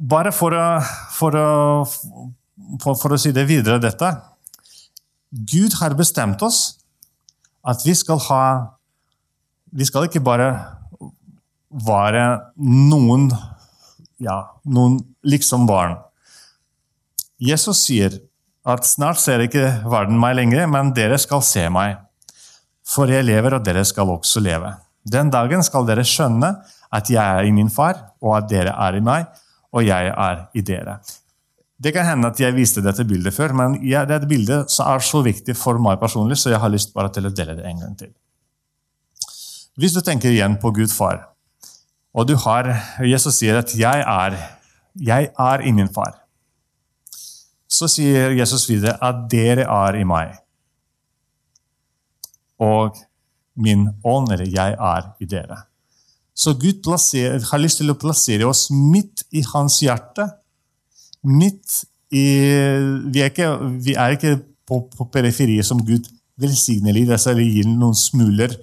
bare 0.00 0.32
for 0.32 0.56
å, 0.56 0.68
for, 1.12 1.36
å, 1.36 1.84
for, 2.80 2.96
for 2.96 3.14
å, 3.14 3.18
si 3.20 3.34
det 3.36 3.44
videre, 3.48 3.76
dette 3.82 4.08
Gud 5.28 5.76
har 5.80 5.96
bestemt 5.98 6.40
oss 6.46 6.78
at 7.68 7.84
vi 7.84 7.92
skal 7.96 8.22
ha 8.30 8.44
Vi 9.74 9.86
skal 9.88 10.06
ikke 10.06 10.22
bare 10.22 10.48
være 11.84 12.24
noen 12.62 13.28
ja, 14.22 14.38
noen 14.64 15.00
liksom 15.26 15.66
barn. 15.66 15.96
Jesus 17.42 17.82
sier 17.86 18.14
at 18.64 18.86
snart 18.88 19.20
ser 19.20 19.42
ikke 19.44 19.66
verden 19.90 20.16
meg 20.20 20.38
lenger, 20.38 20.68
men 20.70 20.94
dere 20.96 21.18
skal 21.20 21.42
se 21.44 21.66
meg. 21.72 21.98
For 22.86 23.10
jeg 23.10 23.26
lever, 23.26 23.58
og 23.58 23.64
dere 23.66 23.84
skal 23.88 24.12
også 24.14 24.42
leve. 24.44 24.70
Den 25.04 25.32
dagen 25.32 25.64
skal 25.64 25.84
dere 25.88 26.04
skjønne 26.06 26.54
at 26.94 27.10
jeg 27.10 27.20
er 27.20 27.44
i 27.44 27.52
min 27.52 27.72
far, 27.72 27.98
og 28.22 28.38
at 28.38 28.48
dere 28.48 28.72
er 28.86 28.96
i 28.96 29.04
meg, 29.04 29.28
og 29.74 29.84
jeg 29.84 30.12
er 30.14 30.46
i 30.54 30.62
dere. 30.64 31.00
Det 31.84 31.92
kan 31.92 32.06
hende 32.06 32.30
at 32.30 32.40
jeg 32.40 32.54
viste 32.56 32.84
dette 32.84 33.04
bildet 33.04 33.34
før, 33.34 33.52
men 33.58 33.80
dette 33.82 34.28
bildet 34.30 34.70
er 34.70 35.04
så 35.04 35.20
viktig 35.26 35.56
for 35.58 35.80
meg 35.82 35.98
personlig, 36.00 36.38
så 36.40 36.54
jeg 36.54 36.62
har 36.62 36.72
lyst 36.72 36.94
bare 36.94 37.10
til 37.12 37.26
å 37.26 37.34
dele 37.34 37.58
det 37.58 37.66
en 37.68 37.82
gang 37.82 37.96
til. 37.98 38.14
Hvis 39.74 39.94
du 39.94 40.00
tenker 40.06 40.30
igjen 40.30 40.54
på 40.62 40.70
Gud 40.74 40.92
far, 40.94 41.32
og 42.14 42.28
du 42.28 42.36
har 42.38 42.68
Jesus 43.02 43.40
sier 43.40 43.58
at 43.58 43.74
'jeg 43.74 44.04
er, 44.06 44.36
jeg 44.94 45.30
er 45.38 45.66
i 45.66 45.72
min 45.72 45.88
far', 45.88 46.20
så 47.68 47.88
sier 47.88 48.30
Jesus 48.30 48.68
videre 48.68 48.94
at 49.02 49.26
'dere 49.30 49.66
er 49.66 49.98
i 49.98 50.04
meg'. 50.04 50.38
Og 52.60 52.94
min 53.56 53.88
ånd, 54.04 54.32
eller 54.32 54.46
'jeg 54.46 54.76
er 54.78 55.02
i 55.20 55.24
dere'. 55.24 55.66
Så 56.34 56.54
Gud 56.54 56.82
plasserer, 56.82 57.40
har 57.50 57.58
lyst 57.58 57.78
til 57.78 57.90
å 57.90 57.98
plassere 57.98 58.46
oss 58.46 58.70
midt 58.70 59.24
i 59.32 59.42
hans 59.54 59.80
hjerte. 59.80 60.28
Midt 61.24 61.84
i 62.10 62.24
Vi 63.10 63.20
er 63.20 63.30
ikke, 63.30 63.58
vi 63.84 63.94
er 63.94 64.08
ikke 64.14 64.40
på, 64.66 64.88
på 64.96 65.04
periferiet 65.04 65.66
som 65.66 65.86
Gud 65.86 66.06
velsigner 66.38 66.92
livet, 66.92 67.12
altså, 67.12 67.30
eller 67.30 67.42
gir 67.42 67.66
noen 67.66 67.94
smuler 67.94 68.54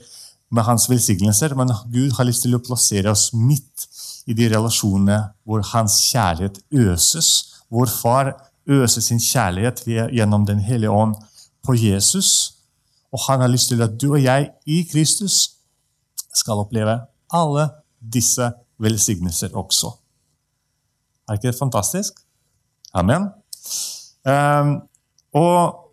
med 0.51 0.67
hans 0.67 0.89
velsignelser, 0.89 1.55
men 1.55 1.71
Gud 1.93 2.15
har 2.17 2.27
lyst 2.27 2.43
til 2.45 2.55
å 2.57 2.63
plassere 2.63 3.11
oss 3.11 3.29
midt 3.33 3.87
i 4.29 4.35
de 4.37 4.49
relasjonene 4.51 5.19
hvor 5.47 5.63
hans 5.71 6.01
kjærlighet 6.09 6.59
øses. 6.71 7.29
Hvor 7.71 7.87
far 7.87 8.33
øser 8.67 9.01
sin 9.01 9.19
kjærlighet 9.19 9.83
gjennom 9.87 10.45
Den 10.45 10.59
hellige 10.59 10.91
ånd 10.91 11.15
på 11.63 11.75
Jesus. 11.77 12.57
Og 13.11 13.19
han 13.27 13.41
har 13.41 13.51
lyst 13.51 13.71
til 13.71 13.81
at 13.81 13.95
du 14.01 14.11
og 14.11 14.23
jeg 14.23 14.49
i 14.65 14.83
Kristus 14.91 15.57
skal 16.35 16.63
oppleve 16.63 16.99
alle 17.33 17.69
disse 18.01 18.51
velsignelser 18.81 19.55
også. 19.55 19.91
Er 21.29 21.33
ikke 21.37 21.51
det 21.51 21.59
fantastisk? 21.59 22.13
Amen. 22.93 23.29
Um, 24.27 24.81
og 25.33 25.91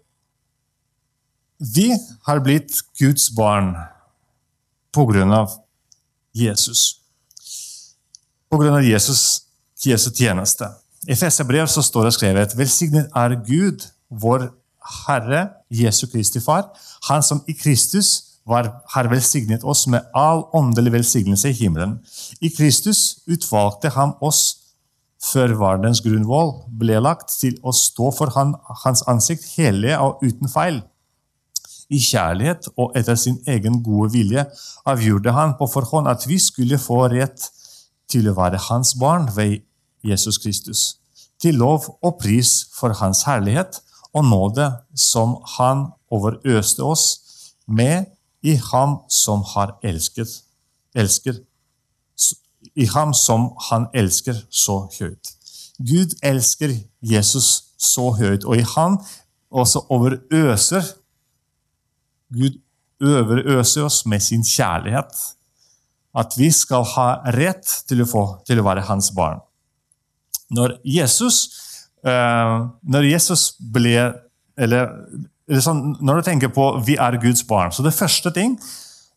vi 1.59 1.91
har 2.27 2.43
blitt 2.43 2.75
Guds 2.99 3.31
barn 3.37 3.75
på 4.99 5.07
grunn 5.07 5.33
av 5.35 5.53
Jesus. 6.35 6.99
På 8.51 8.59
grunn 8.59 8.75
av 8.75 8.85
Jesus, 8.85 9.45
Jesu 9.85 10.11
tjeneste. 10.11 10.67
I 11.07 11.17
Fesebrev 11.17 11.69
så 11.71 11.85
står 11.87 12.09
det 12.09 12.15
skrevet 12.17 12.57
Velsignet 12.59 13.13
er 13.17 13.37
Gud, 13.47 13.85
vår 14.09 14.49
Herre, 15.07 15.45
Jesu 15.71 16.07
Kristi 16.11 16.41
Far, 16.43 16.73
Han 17.09 17.23
som 17.23 17.45
i 17.47 17.55
Kristus 17.55 18.41
var, 18.49 18.71
har 18.95 19.11
velsignet 19.13 19.65
oss 19.65 19.87
med 19.87 20.09
all 20.17 20.47
åndelig 20.57 20.93
velsignelse 20.97 21.53
i 21.53 21.59
himmelen. 21.61 21.99
I 22.41 22.49
Kristus 22.49 23.21
utvalgte 23.29 23.93
han 23.95 24.17
oss 24.25 24.43
før 25.23 25.55
verdens 25.61 26.01
grunnvoll 26.03 26.55
ble 26.81 26.99
lagt, 27.03 27.31
til 27.41 27.59
å 27.63 27.75
stå 27.75 28.11
for 28.17 28.33
han, 28.35 28.55
hans 28.85 29.05
ansikt 29.11 29.47
hellige 29.59 29.99
og 30.01 30.25
uten 30.25 30.51
feil. 30.51 30.81
I 31.89 31.99
kjærlighet 32.05 32.69
og 32.77 32.93
etter 32.99 33.17
sin 33.17 33.39
egen 33.49 33.81
gode 33.83 34.13
vilje 34.13 34.45
avgjorde 34.89 35.33
han 35.33 35.55
på 35.59 35.69
forhånd 35.73 36.11
at 36.11 36.27
vi 36.29 36.37
skulle 36.43 36.79
få 36.81 37.07
rett 37.13 37.49
til 38.09 38.29
å 38.29 38.37
være 38.37 38.61
hans 38.69 38.95
barn 39.01 39.29
ved 39.37 39.63
Jesus 40.05 40.39
Kristus, 40.39 40.99
til 41.41 41.59
lov 41.61 41.87
og 42.03 42.19
pris 42.21 42.69
for 42.77 42.93
hans 43.01 43.25
herlighet 43.29 43.81
og 44.13 44.25
nåde 44.29 44.69
som 44.97 45.37
han 45.57 45.89
overøste 46.13 46.85
oss 46.85 47.07
med 47.67 48.09
i 48.43 48.55
ham 48.71 48.99
som 49.09 49.43
har 49.55 49.77
elsket, 49.83 50.29
elsker, 50.95 51.41
i 52.75 52.87
ham 52.87 53.15
som 53.15 53.51
han 53.71 53.89
elsker 53.95 54.39
så 54.51 54.85
høyt. 54.99 55.35
Gud 55.79 56.15
elsker 56.23 56.75
Jesus 57.03 57.75
så 57.79 58.11
høyt, 58.19 58.45
og 58.45 58.59
i 58.59 58.67
ham 58.77 58.99
også 59.51 59.85
overøser 59.95 60.87
Gud 62.35 62.59
overøser 63.05 63.87
oss 63.87 64.03
med 64.07 64.23
sin 64.25 64.45
kjærlighet. 64.45 65.13
At 66.19 66.35
vi 66.39 66.49
skal 66.55 66.87
ha 66.97 67.09
rett 67.37 67.69
til 67.89 68.03
å, 68.03 68.09
få, 68.09 68.25
til 68.49 68.61
å 68.61 68.67
være 68.67 68.87
hans 68.89 69.11
barn. 69.15 69.41
Når 70.55 70.79
Jesus, 70.87 71.43
uh, 72.07 72.69
når 72.83 73.11
Jesus 73.11 73.53
ble 73.61 73.95
eller, 74.59 74.89
eller 75.47 75.63
sånn, 75.63 75.93
Når 76.01 76.19
du 76.19 76.27
tenker 76.27 76.51
på 76.51 76.71
vi 76.87 76.97
er 76.99 77.19
Guds 77.21 77.45
barn, 77.47 77.71
så 77.71 77.85
det 77.85 77.93
første 77.95 78.33
ting 78.35 78.57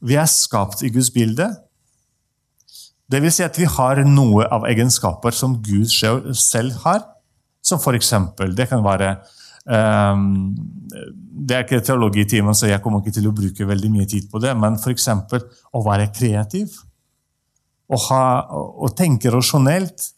Vi 0.04 0.18
er 0.20 0.28
skapt 0.30 0.84
i 0.84 0.92
Guds 0.92 1.10
bilde. 1.14 1.48
Det 3.12 3.22
vil 3.24 3.32
si 3.34 3.44
at 3.46 3.58
vi 3.58 3.68
har 3.70 4.04
noe 4.08 4.46
av 4.52 4.68
egenskaper 4.70 5.34
som 5.36 5.58
Gud 5.64 5.90
selv 5.92 6.78
har. 6.84 7.04
Som 7.62 7.80
f.eks. 7.80 8.14
det 8.58 8.68
kan 8.70 8.84
være 8.84 9.16
Det 9.66 11.56
er 11.56 11.66
ikke 11.66 11.82
teologitimen, 11.86 12.56
så 12.58 12.70
jeg 12.70 12.82
kommer 12.82 13.02
ikke 13.02 13.14
til 13.18 13.28
å 13.30 13.36
bruke 13.36 13.68
veldig 13.68 13.92
mye 13.94 14.08
tid 14.10 14.30
på 14.32 14.42
det. 14.42 14.56
Men 14.58 14.80
f.eks. 14.80 15.08
å 15.72 15.84
være 15.86 16.10
kreativ. 16.16 16.80
Å, 17.92 18.00
ha, 18.08 18.24
å 18.52 18.90
tenke 18.96 19.34
rasjonelt. 19.34 20.12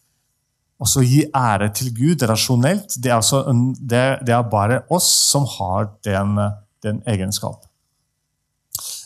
Og 0.84 0.90
så 0.90 1.04
gi 1.06 1.22
ære 1.38 1.70
til 1.76 1.92
Gud 1.96 2.24
rasjonelt. 2.28 2.98
Det 3.00 3.12
er, 3.12 3.20
altså 3.20 3.44
det, 3.80 4.04
det 4.28 4.36
er 4.36 4.50
bare 4.52 4.82
oss 4.94 5.10
som 5.32 5.46
har 5.58 5.94
den, 6.06 6.40
den 6.84 7.00
egenskap. 7.10 7.64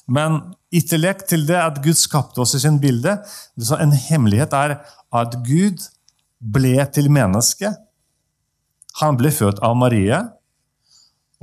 Men 0.07 0.39
i 0.71 0.81
tillegg 0.87 1.25
til 1.27 1.43
det 1.47 1.57
at 1.59 1.81
Gud 1.83 1.97
skapte 1.99 2.39
oss 2.43 2.55
i 2.55 2.61
sin 2.63 2.79
bilde, 2.79 3.17
en 3.75 3.93
hemmelighet 4.07 4.55
er 4.55 4.77
at 5.15 5.35
Gud 5.45 5.83
ble 6.39 6.79
til 6.95 7.11
menneske. 7.11 7.73
Han 9.01 9.17
ble 9.19 9.31
født 9.33 9.61
av 9.65 9.75
Maria. 9.77 10.23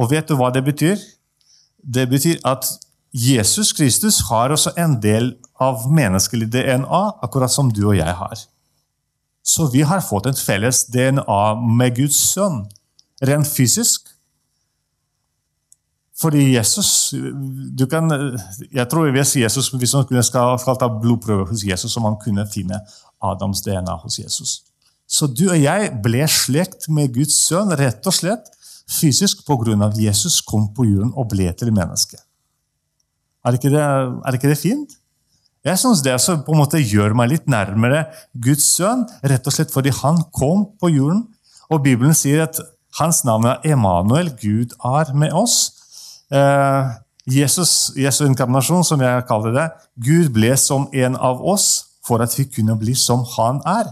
Og 0.01 0.11
vet 0.11 0.29
du 0.29 0.37
hva 0.39 0.51
det 0.55 0.65
betyr? 0.67 0.99
Det 1.79 2.09
betyr 2.11 2.41
at 2.49 2.67
Jesus 3.15 3.73
Kristus 3.73 4.19
har 4.31 4.51
også 4.51 4.73
en 4.81 4.97
del 5.03 5.37
av 5.63 5.85
menneskelig 5.87 6.49
DNA, 6.51 7.03
akkurat 7.23 7.53
som 7.53 7.71
du 7.71 7.85
og 7.87 7.97
jeg 7.97 8.17
har. 8.19 8.35
Så 9.45 9.69
vi 9.71 9.85
har 9.87 10.03
fått 10.03 10.27
en 10.27 10.39
felles 10.39 10.87
DNA 10.91 11.43
med 11.79 11.95
Guds 12.01 12.19
sønn, 12.33 12.65
rent 13.23 13.47
fysisk. 13.47 14.09
Fordi 16.19 16.55
Jesus 16.55 17.15
du 17.79 17.87
kan, 17.91 18.11
Jeg 18.73 18.89
tror 18.89 19.11
hvis 19.11 19.37
Jesus, 19.37 19.69
hvis 19.69 19.95
man 19.95 20.23
skal, 20.23 20.59
skal 20.59 20.77
ta 20.81 20.89
blodprøve 20.89 21.47
hos 21.47 21.65
Jesus, 21.65 21.93
så 21.93 22.01
man 22.01 22.17
kunne 22.25 22.47
finne 22.55 22.81
Adams 23.23 23.61
DNA 23.61 23.97
hos 24.03 24.19
Jesus. 24.19 24.63
Så 25.15 25.29
du 25.31 25.47
og 25.47 25.61
jeg 25.61 25.93
ble 26.03 26.27
slekt 26.31 26.89
med 26.91 27.13
Guds 27.15 27.37
sønn 27.47 27.71
rett 27.79 28.03
og 28.09 28.17
slett 28.17 28.51
fysisk 28.91 29.45
pga. 29.47 29.77
at 29.87 29.99
Jesus 29.99 30.41
kom 30.41 30.69
på 30.75 30.85
jorden 30.85 31.13
og 31.17 31.29
ble 31.31 31.53
til 31.53 31.73
menneske. 31.73 32.19
Er 33.45 33.53
ikke 33.55 33.71
det, 33.71 33.83
er 33.83 34.35
ikke 34.35 34.49
det 34.49 34.59
fint? 34.59 34.97
Jeg 35.65 35.79
syns 35.79 36.03
det 36.03 36.17
på 36.45 36.53
en 36.53 36.61
måte 36.61 36.81
gjør 36.81 37.15
meg 37.15 37.31
litt 37.31 37.47
nærmere 37.49 38.05
Guds 38.35 38.67
sønn, 38.77 39.07
rett 39.23 39.47
og 39.47 39.53
slett 39.53 39.73
fordi 39.73 39.91
han 40.03 40.21
kom 40.33 40.67
på 40.81 40.91
jorden. 40.93 41.25
Og 41.71 41.83
Bibelen 41.83 42.15
sier 42.15 42.45
at 42.45 42.61
hans 42.99 43.25
navn 43.25 43.47
er 43.49 43.63
Emanuel, 43.65 44.35
Gud 44.43 44.75
er 44.85 45.15
med 45.15 45.33
oss. 45.33 45.73
Eh, 46.29 46.93
Jesus, 47.25 47.95
Jesu 47.97 48.27
inkarnasjon, 48.27 48.85
som 48.85 49.01
jeg 49.01 49.25
kaller 49.29 49.55
det, 49.57 49.69
Gud 49.97 50.29
ble 50.35 50.53
som 50.61 50.89
en 50.93 51.17
av 51.17 51.41
oss 51.41 51.97
for 52.05 52.21
at 52.21 52.35
vi 52.37 52.45
kunne 52.45 52.77
bli 52.77 52.93
som 52.99 53.25
han 53.37 53.63
er. 53.65 53.89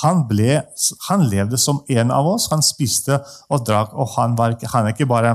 Han, 0.00 0.24
ble, 0.28 0.60
han, 1.08 1.24
levde 1.28 1.58
som 1.60 1.82
en 1.88 2.12
av 2.14 2.28
oss. 2.30 2.48
Han 2.52 2.62
spiste 2.64 3.20
og 3.50 3.64
drakk, 3.68 3.92
og 3.94 4.14
han, 4.16 4.36
var, 4.38 4.56
han 4.72 4.88
er 4.88 4.94
ikke 4.94 5.08
bare 5.10 5.34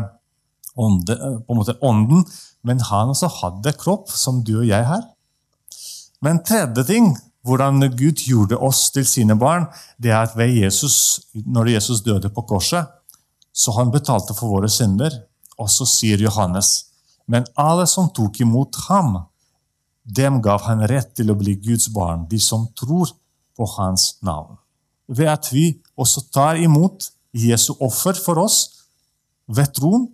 ånde, 0.75 1.15
på 1.45 1.54
en 1.54 1.60
måte 1.60 1.78
ånden, 1.86 2.25
men 2.65 2.82
han 2.89 3.13
også 3.13 3.30
hadde 3.41 3.75
kropp, 3.80 4.10
som 4.12 4.41
du 4.43 4.58
og 4.60 4.67
jeg 4.67 4.88
har. 4.88 5.04
Men 6.25 6.41
tredje 6.43 6.84
ting, 6.88 7.13
hvordan 7.45 7.84
Gud 7.93 8.23
gjorde 8.25 8.58
oss 8.58 8.89
til 8.91 9.06
sine 9.06 9.38
barn, 9.38 9.67
det 10.01 10.12
er 10.12 10.23
at 10.23 10.36
ved 10.38 10.56
Jesus, 10.58 11.21
når 11.34 11.75
Jesus 11.75 12.01
døde 12.01 12.32
på 12.34 12.43
korset, 12.49 12.89
så 13.54 13.71
han 13.78 13.93
betalte 13.93 14.34
for 14.36 14.58
våre 14.58 14.69
synder. 14.71 15.13
Og 15.62 15.69
så 15.71 15.86
sier 15.88 16.19
Johannes, 16.19 16.89
men 17.32 17.45
alle 17.56 17.86
som 17.88 18.10
tok 18.12 18.41
imot 18.43 18.75
ham, 18.89 19.21
dem 20.04 20.41
gav 20.43 20.65
han 20.67 20.84
rett 20.89 21.13
til 21.17 21.32
å 21.32 21.38
bli 21.38 21.56
Guds 21.63 21.88
barn, 21.93 22.25
de 22.30 22.41
som 22.41 22.67
tror 22.78 23.13
på 23.55 23.67
hans 23.77 24.15
navn. 24.25 24.57
Ved 25.07 25.29
at 25.29 25.49
vi 25.53 25.69
også 25.97 26.25
tar 26.33 26.59
imot 26.61 27.09
Jesu 27.35 27.73
offer 27.79 28.17
for 28.17 28.41
oss 28.41 28.87
ved 29.47 29.73
troen. 29.75 30.07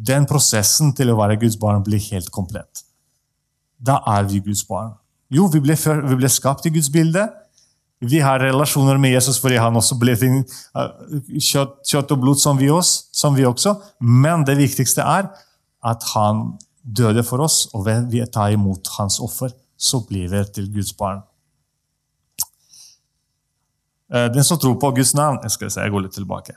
Den 0.00 0.26
prosessen 0.28 0.94
til 0.96 1.12
å 1.12 1.18
være 1.18 1.38
Guds 1.40 1.58
barn 1.60 1.84
blir 1.84 2.00
helt 2.10 2.30
komplett. 2.32 2.84
Da 3.80 4.00
er 4.08 4.26
vi 4.28 4.40
Guds 4.44 4.64
barn. 4.68 4.94
Jo, 5.30 5.46
vi 5.52 5.60
ble, 5.62 5.76
vi 5.76 6.18
ble 6.18 6.30
skapt 6.32 6.66
i 6.66 6.72
Guds 6.74 6.90
bilde. 6.92 7.28
Vi 8.00 8.22
har 8.24 8.40
relasjoner 8.40 8.96
med 8.96 9.12
Jesus 9.12 9.36
fordi 9.42 9.58
han 9.60 9.76
også 9.76 9.98
ble 10.00 10.14
til 10.16 10.40
kjøtt, 10.40 11.82
kjøtt, 11.84 12.14
og 12.14 12.22
blod 12.22 12.40
som 12.40 12.56
vi, 12.58 12.70
oss, 12.72 13.10
som 13.12 13.36
vi 13.36 13.44
også. 13.44 13.76
Men 14.00 14.46
det 14.48 14.56
viktigste 14.58 15.04
er 15.04 15.28
at 15.84 16.06
han 16.14 16.54
døde 16.80 17.22
for 17.24 17.44
oss, 17.44 17.66
og 17.76 17.84
ved 17.86 18.08
vi 18.12 18.24
tar 18.32 18.54
imot 18.56 18.88
hans 18.96 19.20
offer, 19.20 19.52
så 19.76 20.00
blir 20.08 20.32
vi 20.32 20.40
til 20.56 20.70
Guds 20.72 20.94
barn. 20.96 21.20
Eh, 24.10 24.28
den 24.34 24.44
som 24.44 24.58
tror 24.58 24.74
på 24.80 24.90
Guds 24.90 25.14
navn 25.14 25.38
Jeg 25.42 25.50
skal 25.54 25.70
si, 25.70 25.80
jeg 25.80 25.92
går 25.94 26.06
litt 26.06 26.16
tilbake. 26.18 26.56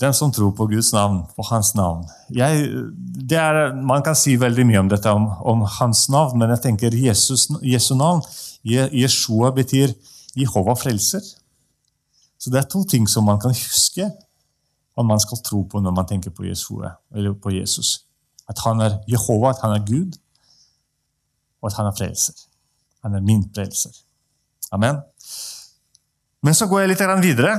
Den 0.00 0.12
som 0.16 0.32
tror 0.32 0.50
på 0.56 0.66
Guds 0.66 0.92
navn, 0.92 1.22
på 1.36 1.44
Hans 1.48 1.74
navn 1.74 2.04
jeg, 2.32 2.66
er, 3.32 3.74
Man 3.74 4.04
kan 4.04 4.16
si 4.18 4.36
veldig 4.40 4.66
mye 4.68 4.80
om 4.82 4.90
dette, 4.92 5.10
om, 5.10 5.28
om 5.40 5.64
Hans 5.78 6.08
navn, 6.12 6.38
men 6.38 6.52
jeg 6.52 6.62
tenker 6.66 6.96
Jesus, 6.96 7.48
Jesu 7.62 7.94
navn 7.96 8.24
Jeshua 8.64 9.50
betyr 9.50 9.90
Jehova 10.38 10.76
frelser. 10.78 11.22
Så 12.38 12.50
det 12.50 12.60
er 12.60 12.68
to 12.70 12.84
ting 12.88 13.08
som 13.10 13.26
man 13.26 13.40
kan 13.42 13.50
huske 13.50 14.06
om 14.96 15.08
man 15.08 15.20
skal 15.20 15.40
tro 15.44 15.62
på 15.66 15.80
når 15.80 15.94
man 15.96 16.06
tenker 16.06 16.30
på, 16.30 16.44
Jeshua, 16.46 16.94
på 17.42 17.50
Jesus. 17.50 18.04
At 18.48 18.60
han 18.64 18.80
er 18.80 18.98
Jehova, 19.08 19.50
at 19.50 19.62
han 19.62 19.74
er 19.76 19.84
Gud, 19.86 20.18
og 21.62 21.70
at 21.70 21.78
han 21.78 21.88
er 21.88 21.96
frelser. 21.96 22.34
Han 23.02 23.14
er 23.14 23.24
min 23.24 23.44
frelser. 23.54 23.94
Amen. 24.72 25.00
Men 26.42 26.56
så 26.58 26.66
går 26.66 26.82
jeg 26.82 26.92
litt 26.92 27.04
videre. 27.22 27.54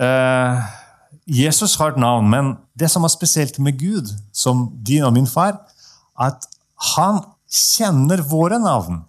Eh, 0.00 0.70
Jesus 1.30 1.76
har 1.76 1.92
et 1.92 2.00
navn, 2.00 2.30
men 2.32 2.54
det 2.74 2.88
som 2.90 3.04
er 3.04 3.12
spesielt 3.12 3.58
med 3.60 3.78
Gud, 3.78 4.08
som 4.32 4.70
din 4.82 5.04
og 5.04 5.12
min 5.14 5.28
far, 5.28 5.60
at 6.18 6.48
han 6.96 7.20
kjenner 7.50 8.22
våre 8.26 8.58
navn. 8.62 9.04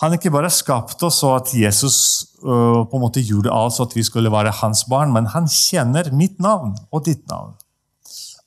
Han 0.00 0.16
ikke 0.16 0.32
bare 0.32 0.48
skapte 0.52 1.10
oss 1.10 1.20
så 1.20 1.34
at 1.36 1.50
Jesus 1.52 1.96
uh, 2.40 2.86
på 2.88 2.96
en 2.96 3.02
måte 3.02 3.20
gjorde 3.20 3.52
alt 3.52 3.76
så 3.76 3.84
at 3.84 3.96
vi 3.96 4.04
skulle 4.06 4.32
være 4.32 4.54
hans 4.62 4.86
barn, 4.88 5.12
men 5.12 5.28
han 5.34 5.50
kjenner 5.50 6.08
mitt 6.16 6.40
navn 6.40 6.72
og 6.88 7.04
ditt 7.04 7.26
navn. 7.28 7.52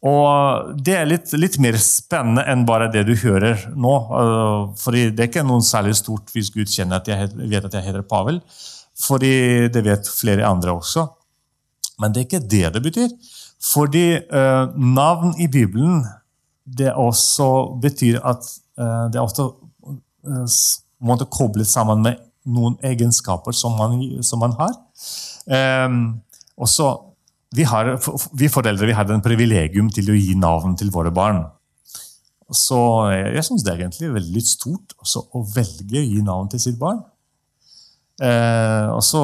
Og 0.03 0.73
Det 0.83 0.97
er 0.97 1.05
litt, 1.07 1.29
litt 1.37 1.55
mer 1.63 1.77
spennende 1.79 2.43
enn 2.51 2.65
bare 2.67 2.89
det 2.91 3.05
du 3.07 3.13
hører 3.21 3.69
nå. 3.71 3.93
For 4.75 4.97
Det 4.97 5.15
er 5.15 5.29
ikke 5.29 5.45
noe 5.47 5.63
særlig 5.63 5.95
stort 6.01 6.33
hvis 6.33 6.49
Gud 6.51 6.67
kjenner 6.67 6.99
at 6.99 7.07
jeg 7.07 7.29
vet 7.37 7.63
at 7.69 7.77
jeg 7.77 7.85
heter 7.85 8.03
Pavel. 8.03 8.41
Fordi 8.99 9.67
det 9.73 9.83
vet 9.85 10.09
flere 10.09 10.45
andre 10.47 10.75
også. 10.77 11.07
Men 12.01 12.13
det 12.13 12.21
er 12.21 12.27
ikke 12.27 12.49
det 12.49 12.73
det 12.75 12.83
betyr. 12.83 13.15
Fordi 13.63 14.05
uh, 14.27 14.73
navn 14.75 15.33
i 15.39 15.47
Bibelen 15.47 16.03
det 16.63 16.93
også 16.93 17.79
betyr 17.81 18.19
at 18.23 18.43
uh, 18.79 19.07
det 19.11 19.19
er 19.19 19.23
ofte 19.23 19.45
uh, 19.45 20.59
måtte 21.03 21.29
koblet 21.31 21.67
sammen 21.67 22.03
med 22.03 22.19
noen 22.43 22.75
egenskaper 22.83 23.55
som 23.55 23.77
man, 23.79 23.97
som 24.23 24.43
man 24.43 24.55
har. 24.59 24.75
Um, 25.87 26.19
og 26.59 26.69
så, 26.69 26.89
vi, 27.55 27.63
har, 27.67 27.95
vi 28.35 28.51
foreldre 28.51 28.87
vi 28.89 28.95
har 28.95 29.07
den 29.07 29.23
privilegium 29.23 29.89
til 29.93 30.11
å 30.11 30.17
gi 30.17 30.35
navn 30.39 30.75
til 30.79 30.91
våre 30.91 31.11
barn. 31.11 31.45
Så 32.53 32.77
jeg 33.15 33.45
syns 33.47 33.63
det 33.65 33.71
er 33.71 33.85
egentlig 33.85 34.11
veldig 34.13 34.43
stort 34.45 34.93
å 34.99 35.41
velge 35.55 36.01
å 36.01 36.05
gi 36.05 36.19
navn 36.25 36.51
til 36.51 36.61
sitt 36.61 36.77
barn. 36.79 36.99
Eh, 38.21 38.87
og 38.93 39.01
så 39.01 39.21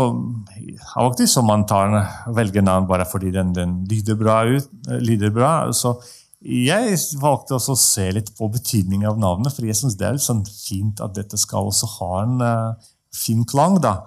Av 0.98 1.12
og 1.12 1.18
til 1.20 1.28
så 1.30 1.44
man 1.46 1.66
tar, 1.70 1.94
velger 2.34 2.64
navn 2.66 2.88
bare 2.90 3.06
fordi 3.10 3.30
den, 3.36 3.52
den 3.54 3.84
lyder, 3.90 4.18
bra 4.18 4.42
ut, 4.50 4.70
lyder 5.06 5.34
bra. 5.34 5.52
Så 5.76 5.94
jeg 6.40 6.98
valgte 7.22 7.58
også 7.58 7.76
å 7.76 7.80
se 7.80 8.08
litt 8.16 8.32
på 8.38 8.50
betydningen 8.50 9.10
av 9.12 9.20
navnet, 9.22 9.54
for 9.54 9.68
jeg 9.68 9.78
syns 9.78 9.98
det 10.00 10.08
er 10.08 10.18
litt 10.18 10.26
sånn 10.26 10.46
fint 10.48 11.04
at 11.04 11.14
dette 11.18 11.38
skal 11.38 11.70
også 11.70 11.90
ha 12.00 12.12
en 12.24 12.42
uh, 12.42 12.90
fin 13.16 13.44
klang. 13.48 13.78
da, 13.84 14.00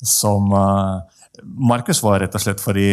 som 0.00 0.50
uh, 0.50 1.04
Markus 1.44 2.02
var 2.02 2.18
rett 2.24 2.34
og 2.34 2.42
slett 2.42 2.62
fordi 2.62 2.88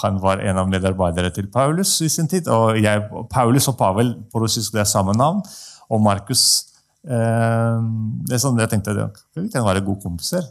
han 0.00 0.20
var 0.22 0.40
en 0.42 0.60
av 0.62 0.68
medarbeidere 0.70 1.32
til 1.34 1.48
Paulus 1.52 1.96
i 2.02 2.10
sin 2.10 2.28
tid. 2.30 2.48
og 2.48 2.78
jeg, 2.78 3.04
Paulus 3.30 3.68
og 3.68 3.78
Pavel 3.78 4.14
på 4.32 4.42
russisk 4.42 4.74
det 4.74 4.84
er 4.84 4.90
samme 4.90 5.14
navn. 5.18 5.42
Og 5.90 6.02
Markus 6.02 6.72
det 7.06 8.34
er 8.34 8.40
sånn, 8.42 8.58
Jeg 8.58 8.70
tenkte 8.70 8.94
at 8.98 9.18
vi 9.38 9.50
kan 9.50 9.62
være 9.66 9.84
gode 9.86 10.02
kompiser 10.02 10.42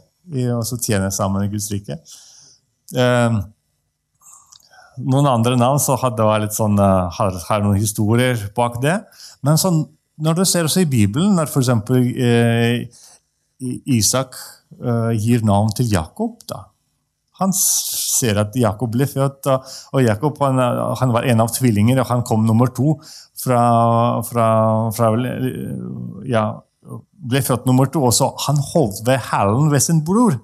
og 0.56 0.64
så 0.66 0.78
tjene 0.82 1.12
sammen 1.14 1.44
i 1.46 1.50
Guds 1.52 1.68
rike. 1.72 2.00
Eh, 2.96 3.38
noen 5.04 5.28
andre 5.28 5.56
navn 5.58 5.80
så 5.82 5.96
hadde 6.00 6.24
det 6.24 6.44
litt 6.46 6.56
sånn, 6.56 6.78
uh, 6.80 7.08
har, 7.12 7.36
har, 7.48 7.64
noen 7.64 7.80
historier 7.80 8.40
bak 8.56 8.80
det. 8.84 8.96
Men 9.44 9.60
sånn, 9.60 9.82
når 10.22 10.38
du 10.38 10.44
ser 10.48 10.68
også 10.68 10.86
i 10.86 10.88
Bibelen, 10.88 11.34
når 11.36 11.50
f.eks. 11.50 11.72
Eh, 12.16 13.04
Isak 13.96 14.34
eh, 14.84 15.12
gir 15.16 15.44
navn 15.48 15.70
til 15.76 15.88
Jakob 15.88 16.42
da. 16.48 16.66
Han 17.40 17.52
ser 17.56 18.36
at 18.40 18.56
Jakob 18.56 18.92
ble 18.92 19.04
født, 19.08 19.48
og 19.48 20.04
Jakob 20.04 20.36
han, 20.40 20.60
han 21.00 21.12
var 21.12 21.24
en 21.28 21.40
av 21.44 21.52
tvillinger, 21.52 22.00
og 22.00 22.08
han 22.08 22.24
kom 22.24 22.44
nummer 22.48 22.68
to 22.76 22.94
fra, 23.36 23.60
fra, 24.24 24.46
fra 24.96 25.10
ja, 26.28 26.46
ble 27.30 27.42
født 27.42 27.66
nummer 27.68 27.88
to, 27.90 28.04
og 28.08 28.14
så 28.14 28.30
han 28.46 28.58
holdt 28.72 29.02
ved 29.06 29.22
hælen 29.30 29.70
ved 29.72 29.82
sin 29.84 30.02
bror. 30.06 30.38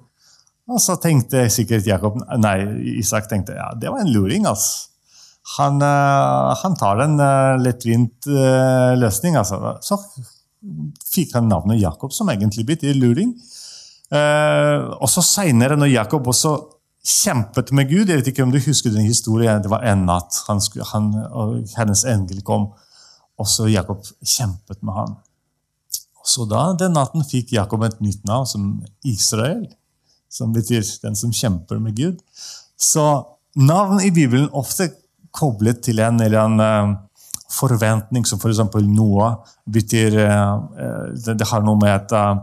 Og 0.71 0.81
så 0.81 0.97
tenkte 1.03 1.49
sikkert 1.53 1.87
Jakob, 1.87 2.21
nei, 2.41 2.57
Isak 3.01 3.29
tenkte 3.31 3.57
ja, 3.59 3.73
det 3.79 3.91
var 3.91 4.03
en 4.03 4.13
luring. 4.15 4.47
altså. 4.47 4.89
Han, 5.57 5.83
uh, 5.83 6.53
han 6.63 6.77
tar 6.79 7.03
en 7.03 7.17
uh, 7.19 7.59
lettvint 7.61 8.29
uh, 8.31 8.95
løsning. 8.99 9.37
altså. 9.37 9.59
Så 9.83 9.99
fikk 11.11 11.35
han 11.37 11.51
navnet 11.51 11.83
Jakob, 11.83 12.15
som 12.15 12.31
egentlig 12.31 12.67
betyr 12.69 12.95
luring. 12.95 13.35
og 14.13 15.09
så 15.09 15.23
Seinere, 15.25 15.77
når 15.77 15.89
Jakob 15.89 16.27
også 16.29 16.51
kjempet 17.03 17.73
med 17.73 17.89
Gud 17.91 18.11
Jeg 18.11 18.21
vet 18.21 18.29
ikke 18.31 18.45
om 18.45 18.53
du 18.53 18.61
husker 18.61 18.93
den 18.93 19.09
historien. 19.09 19.63
Det 19.63 19.71
var 19.73 19.83
en 19.89 20.05
natt 20.07 20.37
han, 20.47 20.61
han, 20.93 21.09
hennes 21.75 22.05
engel 22.07 22.43
kom, 22.47 22.69
og 23.41 23.49
så 23.49 23.67
Jakob 23.73 24.05
kjempet 24.23 24.79
med 24.85 24.95
han. 24.95 25.17
Så 26.25 26.47
da 26.49 26.71
den 26.79 26.95
natten 26.97 27.25
fikk 27.27 27.53
Jakob 27.57 27.83
et 27.87 28.01
nytt 28.03 28.23
navn, 28.29 28.47
som 28.47 28.67
Israel, 29.05 29.67
som 30.31 30.53
betyr 30.53 30.83
'den 31.03 31.17
som 31.17 31.33
kjemper 31.33 31.79
med 31.79 31.99
Gud'. 31.99 32.21
Så 32.79 33.25
navn 33.57 34.01
i 34.01 34.11
Bibelen 34.11 34.49
ofte 34.53 34.93
koblet 35.33 35.83
til 35.83 35.99
en 35.99 36.21
eller 36.21 36.39
annen 36.39 36.61
uh, 36.61 36.97
forventning, 37.51 38.25
som 38.27 38.39
f.eks. 38.39 38.63
For 38.73 38.81
Noah 38.81 39.37
betyr 39.71 40.17
uh, 40.17 41.13
det, 41.15 41.39
det, 41.39 41.49
har 41.49 41.63
noe 41.63 41.77
med 41.77 42.13
at 42.13 42.39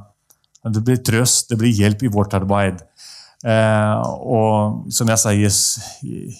det 0.74 0.84
blir 0.84 0.98
trøst, 0.98 1.50
det 1.50 1.58
blir 1.58 1.74
hjelp 1.74 2.04
i 2.04 2.14
vårt 2.14 2.34
arbeid. 2.34 2.84
og 3.46 4.92
som 4.92 5.08
jeg 5.08 5.18
sa, 5.18 5.32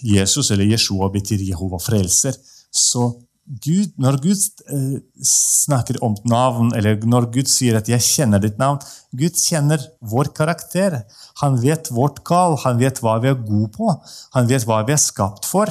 Jesus 0.04 0.50
eller 0.50 0.64
Jeshua 0.64 1.08
betyr 1.08 1.40
Jehova 1.40 1.78
frelser. 1.78 2.36
Så 2.70 3.14
Gud, 3.50 3.96
når 3.98 4.20
Gud 4.22 4.62
eh, 4.70 4.98
snakker 5.26 5.98
om 6.06 6.14
navn, 6.30 6.70
eller 6.78 7.00
når 7.02 7.26
Gud 7.34 7.48
sier 7.50 7.80
at 7.80 7.88
'jeg 7.90 8.00
kjenner 8.06 8.38
ditt 8.38 8.60
navn' 8.62 8.78
Gud 9.10 9.34
kjenner 9.34 9.82
vår 10.00 10.30
karakter. 10.36 11.02
Han 11.42 11.58
vet 11.58 11.90
vårt 11.90 12.22
kall, 12.22 12.56
han 12.62 12.78
vet 12.78 13.00
hva 13.02 13.18
vi 13.18 13.28
er 13.32 13.34
gode 13.34 13.72
på, 13.74 13.90
han 14.34 14.46
vet 14.46 14.62
hva 14.68 14.84
vi 14.86 14.94
er 14.94 15.02
skapt 15.02 15.44
for. 15.44 15.66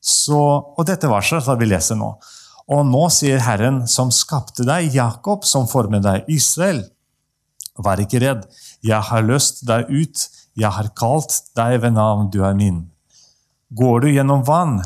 Så, 0.00 0.38
og 0.78 0.86
dette 0.86 1.10
varselet 1.10 1.46
har 1.46 1.58
vi 1.58 1.66
lest 1.66 1.90
nå. 1.98 2.14
Og 2.70 2.86
nå 2.86 3.08
sier 3.10 3.42
Herren, 3.42 3.88
som 3.88 4.12
skapte 4.14 4.64
deg, 4.64 4.94
Jakob, 4.94 5.44
som 5.44 5.66
formet 5.66 6.04
deg, 6.04 6.24
Israel. 6.28 6.84
Vær 7.74 7.98
ikke 7.98 8.22
redd, 8.22 8.46
jeg 8.86 9.02
har 9.02 9.22
løst 9.26 9.64
deg 9.66 9.90
ut, 9.90 10.28
jeg 10.54 10.70
har 10.70 10.92
kalt 10.94 11.40
deg 11.58 11.80
ved 11.82 11.96
navn, 11.96 12.30
du 12.30 12.44
er 12.46 12.54
min. 12.54 12.84
Går 13.74 14.04
du 14.04 14.12
gjennom 14.12 14.44
vann, 14.46 14.78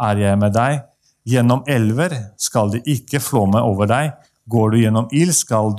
er 0.00 0.16
jeg 0.16 0.38
med 0.40 0.56
deg. 0.56 0.86
Gjennom 1.28 1.64
elver 1.68 2.14
skal 2.40 2.72
de 2.72 2.80
ikke 2.88 3.20
flåme 3.20 3.60
over 3.60 3.88
deg. 3.90 4.14
Går 4.48 4.70
du 4.72 4.78
gjennom 4.80 5.08
ild, 5.12 5.34
skal 5.36 5.74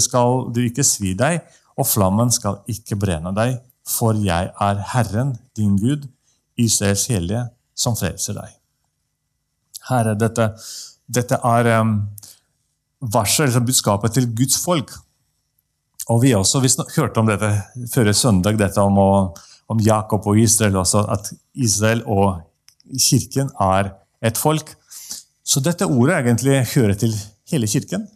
skal 0.00 0.46
du 0.54 0.62
ikke 0.64 0.86
svi 0.86 1.12
deg, 1.18 1.42
og 1.76 1.88
flammen 1.88 2.32
skal 2.32 2.62
ikke 2.70 2.96
brenne 3.00 3.34
deg. 3.36 3.58
For 3.88 4.16
jeg 4.16 4.52
er 4.54 4.80
Herren, 4.94 5.34
din 5.56 5.76
Gud, 5.80 6.06
Israels 6.60 7.06
hellige, 7.10 7.44
som 7.76 7.96
frelser 7.98 8.38
deg. 8.38 8.56
Herre, 9.90 10.16
dette, 10.16 10.50
dette 11.08 11.36
er 11.36 11.70
um, 11.80 11.94
varsel, 13.00 13.48
liksom 13.48 13.66
budskapet 13.68 14.16
til 14.16 14.28
Guds 14.36 14.60
folk. 14.62 14.94
Og 16.10 16.22
Vi 16.22 16.34
også, 16.34 16.60
vi 16.60 16.68
hørte 16.96 17.20
om 17.20 17.28
dette 17.28 17.50
før 17.92 18.12
søndag, 18.12 18.58
dette 18.58 18.80
om, 18.80 18.98
om 19.68 19.80
Jakob 19.80 20.26
og 20.26 20.38
Israel. 20.38 20.80
Også, 20.80 21.04
at 21.06 21.32
Israel 21.54 22.02
og 22.06 22.40
kirken 22.98 23.52
er 23.60 23.92
et 24.20 24.38
folk. 24.38 24.74
Så 25.42 25.62
dette 25.64 25.88
ordet 25.88 26.20
egentlig 26.20 26.60
hører 26.74 26.96
til 26.98 27.14
hele 27.50 27.68
kirken. 27.70 28.06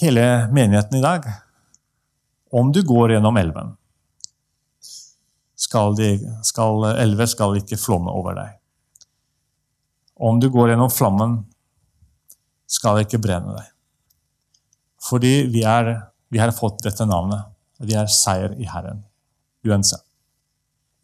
Hele 0.00 0.24
menigheten 0.52 0.98
i 0.98 1.04
dag. 1.04 1.26
Om 2.52 2.72
du 2.74 2.82
går 2.86 3.14
gjennom 3.14 3.36
elven, 3.38 3.74
skal, 5.60 5.94
de, 5.94 6.16
skal 6.42 6.86
elver 6.96 7.28
skal 7.30 7.58
ikke 7.60 7.78
flomme 7.78 8.10
over 8.10 8.34
deg. 8.38 8.56
Om 10.20 10.40
du 10.40 10.48
går 10.52 10.72
gjennom 10.72 10.90
flammen, 10.92 11.36
skal 12.70 12.98
det 12.98 13.06
ikke 13.06 13.22
brenne 13.22 13.54
deg. 13.56 13.68
Fordi 15.00 15.34
vi, 15.52 15.62
er, 15.64 15.94
vi 16.28 16.40
har 16.42 16.52
fått 16.56 16.82
dette 16.84 17.06
navnet. 17.08 17.46
Vi 17.80 17.96
er 17.96 18.10
seier 18.12 18.52
i 18.60 18.68
Herren. 18.68 19.04
Uansett. 19.64 20.04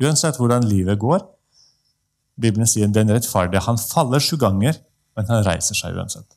Uansett 0.03 0.37
hvordan 0.37 0.67
livet 0.69 0.99
går, 1.01 1.23
Bibelen 2.37 2.69
sier 2.69 2.89
den 2.93 3.11
rettferdige 3.13 3.65
han 3.65 3.79
faller 3.81 4.21
sju 4.21 4.37
ganger, 4.41 4.77
men 5.17 5.29
han 5.31 5.45
reiser 5.47 5.77
seg 5.79 5.97
uansett. 5.97 6.29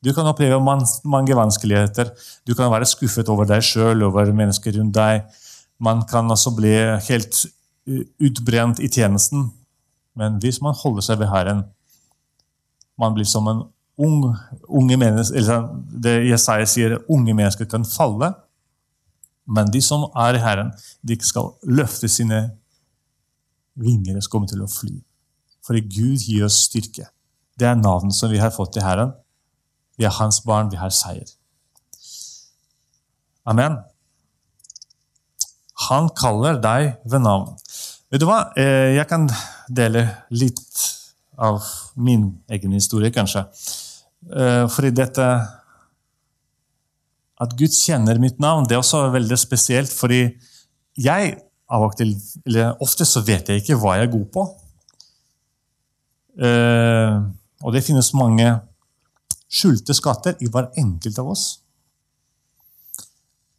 Du 0.00 0.12
kan 0.16 0.26
oppleve 0.26 0.58
mange 1.04 1.36
vanskeligheter. 1.36 2.10
Du 2.48 2.54
kan 2.56 2.70
være 2.72 2.88
skuffet 2.88 3.28
over 3.28 3.44
deg 3.48 3.62
sjøl, 3.64 4.02
over 4.06 4.32
mennesker 4.32 4.78
rundt 4.78 4.96
deg. 4.96 5.26
Man 5.78 6.06
kan 6.08 6.30
også 6.32 6.54
bli 6.56 6.72
helt 7.08 7.42
utbrent 8.20 8.80
i 8.80 8.88
tjenesten. 8.88 9.50
Men 10.16 10.40
hvis 10.40 10.60
man 10.64 10.74
holder 10.76 11.04
seg 11.04 11.20
ved 11.20 11.30
Herren 11.30 11.68
Man 13.00 13.14
blir 13.16 13.24
som 13.24 13.46
en 13.48 13.62
ung, 13.96 14.34
unge 14.68 14.96
menneske, 15.00 15.38
eller 15.38 15.70
det 16.04 16.18
Jesaja 16.28 16.66
sier, 16.68 16.98
unge 17.08 17.32
mennesker 17.32 17.64
kan 17.64 17.84
falle. 17.88 18.28
Men 19.48 19.70
de 19.72 19.80
som 19.80 20.04
er 20.12 20.36
i 20.36 20.42
Herren, 20.42 20.74
de 21.00 21.16
skal 21.24 21.54
løfte 21.64 22.10
sine 22.12 22.42
vinger 23.80 24.20
og 24.20 24.28
komme 24.28 24.50
til 24.50 24.60
å 24.60 24.68
fly. 24.68 24.98
Fordi 25.66 25.82
Gud 25.84 26.24
gir 26.24 26.46
oss 26.46 26.64
styrke. 26.66 27.08
Det 27.58 27.68
er 27.68 27.76
navnet 27.78 28.16
som 28.16 28.30
vi 28.32 28.40
har 28.40 28.52
fått 28.54 28.72
til 28.76 28.84
Herren. 28.84 29.12
Vi 29.98 30.06
er 30.08 30.16
Hans 30.16 30.40
barn, 30.46 30.70
vi 30.72 30.80
har 30.80 30.92
seier. 30.94 31.28
Amen. 33.48 33.78
Han 35.88 36.10
kaller 36.16 36.60
deg 36.60 36.94
ved 37.08 37.24
navn. 37.24 37.52
Vet 38.10 38.22
du 38.22 38.26
hva? 38.28 38.50
Eh, 38.58 38.96
jeg 38.96 39.06
kan 39.10 39.28
dele 39.68 40.04
litt 40.34 40.86
av 41.40 41.62
min 41.96 42.26
egen 42.52 42.74
historie, 42.76 43.12
kanskje. 43.14 43.46
Eh, 44.28 44.66
fordi 44.68 44.92
dette 44.92 45.30
At 47.40 47.54
Gud 47.56 47.72
kjenner 47.72 48.18
mitt 48.20 48.36
navn, 48.36 48.66
det 48.68 48.74
er 48.74 48.82
også 48.82 49.06
veldig 49.14 49.36
spesielt. 49.40 49.88
Fordi 49.88 50.26
jeg 51.00 51.38
av 51.72 51.86
og 51.86 51.94
til, 51.96 52.10
eller 52.44 52.74
ofte 52.84 53.06
så 53.08 53.22
vet 53.24 53.48
jeg 53.48 53.62
ikke 53.62 53.78
hva 53.80 53.94
jeg 53.96 54.08
er 54.08 54.12
god 54.12 54.26
på. 54.34 54.44
Eh, 56.38 57.16
og 57.60 57.74
det 57.74 57.84
finnes 57.84 58.12
mange 58.16 58.52
skjulte 59.50 59.94
skatter 59.96 60.38
i 60.40 60.48
hver 60.50 60.70
enkelt 60.78 61.18
av 61.18 61.32
oss. 61.32 61.46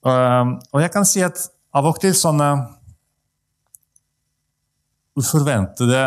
Eh, 0.05 0.45
og 0.71 0.83
jeg 0.83 0.93
kan 0.93 1.07
si 1.07 1.23
at 1.25 1.41
av 1.75 1.87
og 1.87 1.99
til 2.03 2.15
sånne 2.17 2.49
uforventede 5.19 6.03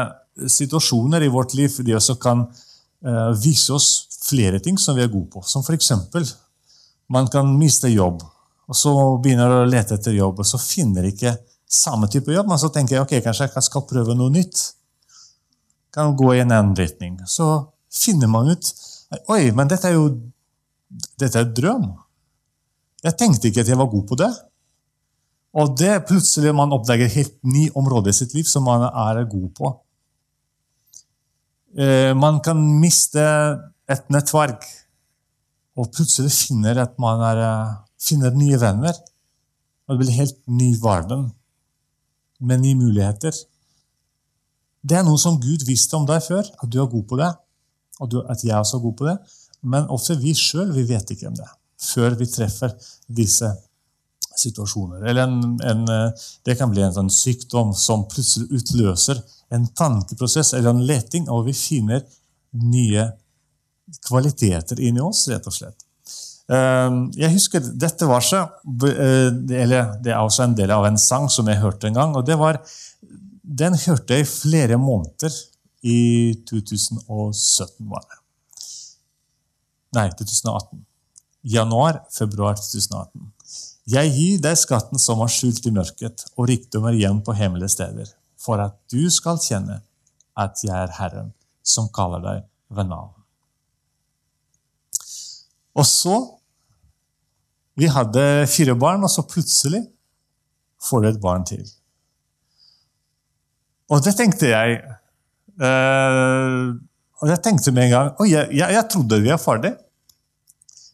situasjoner 0.50 1.22
i 1.22 1.32
vårt 1.32 1.54
liv 1.54 1.72
de 1.84 1.94
også 1.96 2.16
kan 2.20 2.46
eh, 3.04 3.30
vise 3.38 3.72
oss 3.74 3.88
flere 4.24 4.60
ting 4.60 4.78
som 4.80 4.96
vi 4.96 5.04
er 5.04 5.12
gode 5.12 5.30
på. 5.32 5.42
Som 5.46 5.64
f.eks. 5.64 5.92
man 7.12 7.28
kan 7.32 7.50
miste 7.58 7.92
jobb. 7.92 8.24
Og 8.64 8.76
så 8.76 8.92
begynner 9.20 9.50
du 9.50 9.58
å 9.60 9.68
lete 9.68 9.98
etter 9.98 10.16
jobb, 10.16 10.40
og 10.40 10.48
så 10.48 10.58
finner 10.60 11.04
du 11.04 11.10
ikke 11.12 11.34
samme 11.68 12.08
type 12.08 12.32
jobb. 12.32 12.48
Men 12.48 12.60
så 12.60 12.70
tenker 12.72 12.96
jeg 12.96 13.04
ok, 13.04 13.14
kanskje 13.26 13.50
jeg 13.50 13.66
skal 13.68 13.86
prøve 13.88 14.16
noe 14.16 14.32
nytt. 14.32 14.62
Kan 15.94 16.16
gå 16.18 16.34
i 16.34 16.42
en 16.42 16.52
annen 16.52 16.74
retning. 16.78 17.20
Så 17.26 17.46
finner 17.94 18.30
man 18.30 18.50
ut 18.50 18.74
Oi, 19.30 19.52
men 19.54 19.68
dette 19.70 19.86
er 19.86 19.94
jo 19.94 20.08
dette 21.14 21.38
er 21.38 21.44
et 21.44 21.54
drøm. 21.54 21.84
Jeg 23.04 23.18
tenkte 23.20 23.50
ikke 23.50 23.62
at 23.62 23.70
jeg 23.70 23.78
var 23.78 23.90
god 23.92 24.04
på 24.08 24.18
det. 24.18 24.30
Og 25.54 25.74
det 25.78 25.92
plutselig 26.08 26.54
man 26.56 26.74
oppdager 26.74 27.12
helt 27.14 27.36
ny 27.46 27.68
område 27.78 28.10
i 28.10 28.16
sitt 28.16 28.34
liv 28.34 28.46
som 28.48 28.66
man 28.66 28.88
er 28.88 29.22
god 29.30 29.50
på. 29.54 29.70
Eh, 31.78 32.10
man 32.14 32.40
kan 32.42 32.58
miste 32.80 33.22
et 33.90 34.10
nettverk 34.14 34.66
og 35.78 35.90
plutselig 35.94 36.32
finner 36.34 36.78
at 36.82 36.98
man 37.02 37.22
er, 37.22 37.42
eh, 37.42 37.74
finner 37.98 38.34
nye 38.34 38.58
venner. 38.58 38.94
Og 39.86 39.94
det 39.94 40.06
blir 40.06 40.18
helt 40.18 40.38
ny 40.48 40.74
verden 40.80 41.32
med 42.40 42.60
nye 42.60 42.74
muligheter. 42.74 43.34
Det 44.84 44.98
er 44.98 45.04
noe 45.06 45.20
som 45.20 45.40
Gud 45.40 45.64
visste 45.66 45.96
om 45.96 46.06
deg 46.08 46.20
før, 46.24 46.44
at 46.44 46.70
du 46.70 46.80
er 46.82 46.90
god 46.92 47.06
på 47.08 47.18
det. 47.20 47.30
Og 48.04 48.16
at 48.28 48.42
jeg 48.44 48.56
også 48.58 48.78
er 48.78 48.84
god 48.84 48.96
på 48.98 49.06
det. 49.08 49.18
Men 49.64 49.86
ofte 49.92 50.18
vi 50.20 50.34
sjøl 50.36 50.74
vet 50.76 51.14
ikke 51.14 51.30
om 51.30 51.38
det 51.38 51.48
før 51.84 52.14
vi 52.16 52.26
treffer 52.30 52.72
disse 53.12 53.48
situasjoner. 54.40 55.04
Eller 55.04 55.28
en, 55.28 55.56
en, 55.62 55.82
det 56.46 56.56
kan 56.58 56.70
bli 56.72 56.82
en 56.84 56.94
sånn 56.94 57.10
sykdom 57.12 57.74
som 57.76 58.06
plutselig 58.10 58.48
utløser 58.60 59.20
en 59.54 59.66
tankeprosess 59.76 60.54
eller 60.56 60.72
en 60.72 60.84
leting, 60.88 61.28
og 61.30 61.44
vi 61.48 61.54
finner 61.56 62.04
nye 62.64 63.08
kvaliteter 64.06 64.80
inni 64.80 65.02
oss, 65.04 65.26
rett 65.30 65.46
og 65.50 65.54
slett. 65.54 65.84
Ehm, 66.52 67.06
jeg 67.16 67.32
husker 67.32 67.62
dette 67.80 68.08
verset, 68.08 68.56
eh, 68.90 69.30
eller 69.62 69.94
det 70.04 70.12
er 70.12 70.20
også 70.20 70.44
en 70.48 70.56
del 70.56 70.72
av 70.74 70.88
en 70.88 70.98
sang 71.00 71.28
som 71.32 71.48
jeg 71.48 71.62
hørte 71.62 71.88
en 71.88 72.00
gang. 72.00 72.16
og 72.16 72.26
det 72.26 72.38
var, 72.38 72.60
Den 73.44 73.76
hørte 73.76 74.16
jeg 74.16 74.24
i 74.24 74.28
flere 74.28 74.76
måneder 74.80 75.34
i 75.84 76.32
2017. 76.48 77.90
var 77.90 78.00
det. 78.08 78.20
Nei, 79.94 80.08
2018. 80.16 80.80
Januar, 81.44 82.00
februar 82.10 82.56
2018. 82.56 83.32
Jeg 83.92 84.12
gir 84.16 84.40
deg 84.40 84.56
skatten 84.56 84.98
som 84.98 85.20
er 85.20 85.28
skjult 85.28 85.66
i 85.68 85.74
mørket, 85.76 86.24
og 86.38 86.48
rikdommer 86.48 86.96
hjem 86.96 87.20
på 87.20 87.36
hemmelige 87.36 87.74
steder, 87.76 88.08
for 88.40 88.62
at 88.64 88.78
du 88.88 89.10
skal 89.12 89.36
kjenne 89.36 89.82
at 90.40 90.64
jeg 90.64 90.72
er 90.72 90.96
Herren, 90.96 91.34
som 91.60 91.92
kaller 91.92 92.24
deg 92.24 92.40
ved 92.72 92.88
navn. 92.88 93.12
Og 95.76 95.86
så 95.86 96.16
Vi 97.74 97.88
hadde 97.90 98.46
fire 98.46 98.76
barn, 98.78 99.02
og 99.02 99.10
så 99.10 99.24
plutselig 99.26 99.80
får 100.78 101.00
du 101.02 101.08
et 101.08 101.16
barn 101.18 101.42
til. 101.44 101.64
Og 103.94 104.02
det 104.02 104.16
tenkte 104.18 104.50
jeg 104.50 104.80
uh, 105.62 106.74
Og 107.22 107.30
jeg 107.30 107.40
tenkte 107.44 107.72
med 107.74 107.86
en 107.86 107.94
gang 107.94 108.12
Og 108.18 108.26
jeg, 108.26 108.50
jeg, 108.50 108.74
jeg 108.74 108.88
trodde 108.90 109.20
vi 109.22 109.30
var 109.30 109.42
ferdig. 109.42 109.72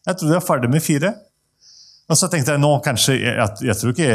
Jeg 0.07 0.17
trodde 0.17 0.33
vi 0.33 0.39
var 0.39 0.47
ferdig 0.47 0.71
med 0.73 0.85
fire. 0.85 1.15
Og 2.11 2.19
så 2.19 2.27
tenkte 2.27 2.57
jeg 2.57 2.59
nå 2.59 2.71
kanskje, 2.83 3.15
jeg, 3.23 3.51
jeg 3.63 3.77
tror 3.79 3.93
ikke 3.93 4.07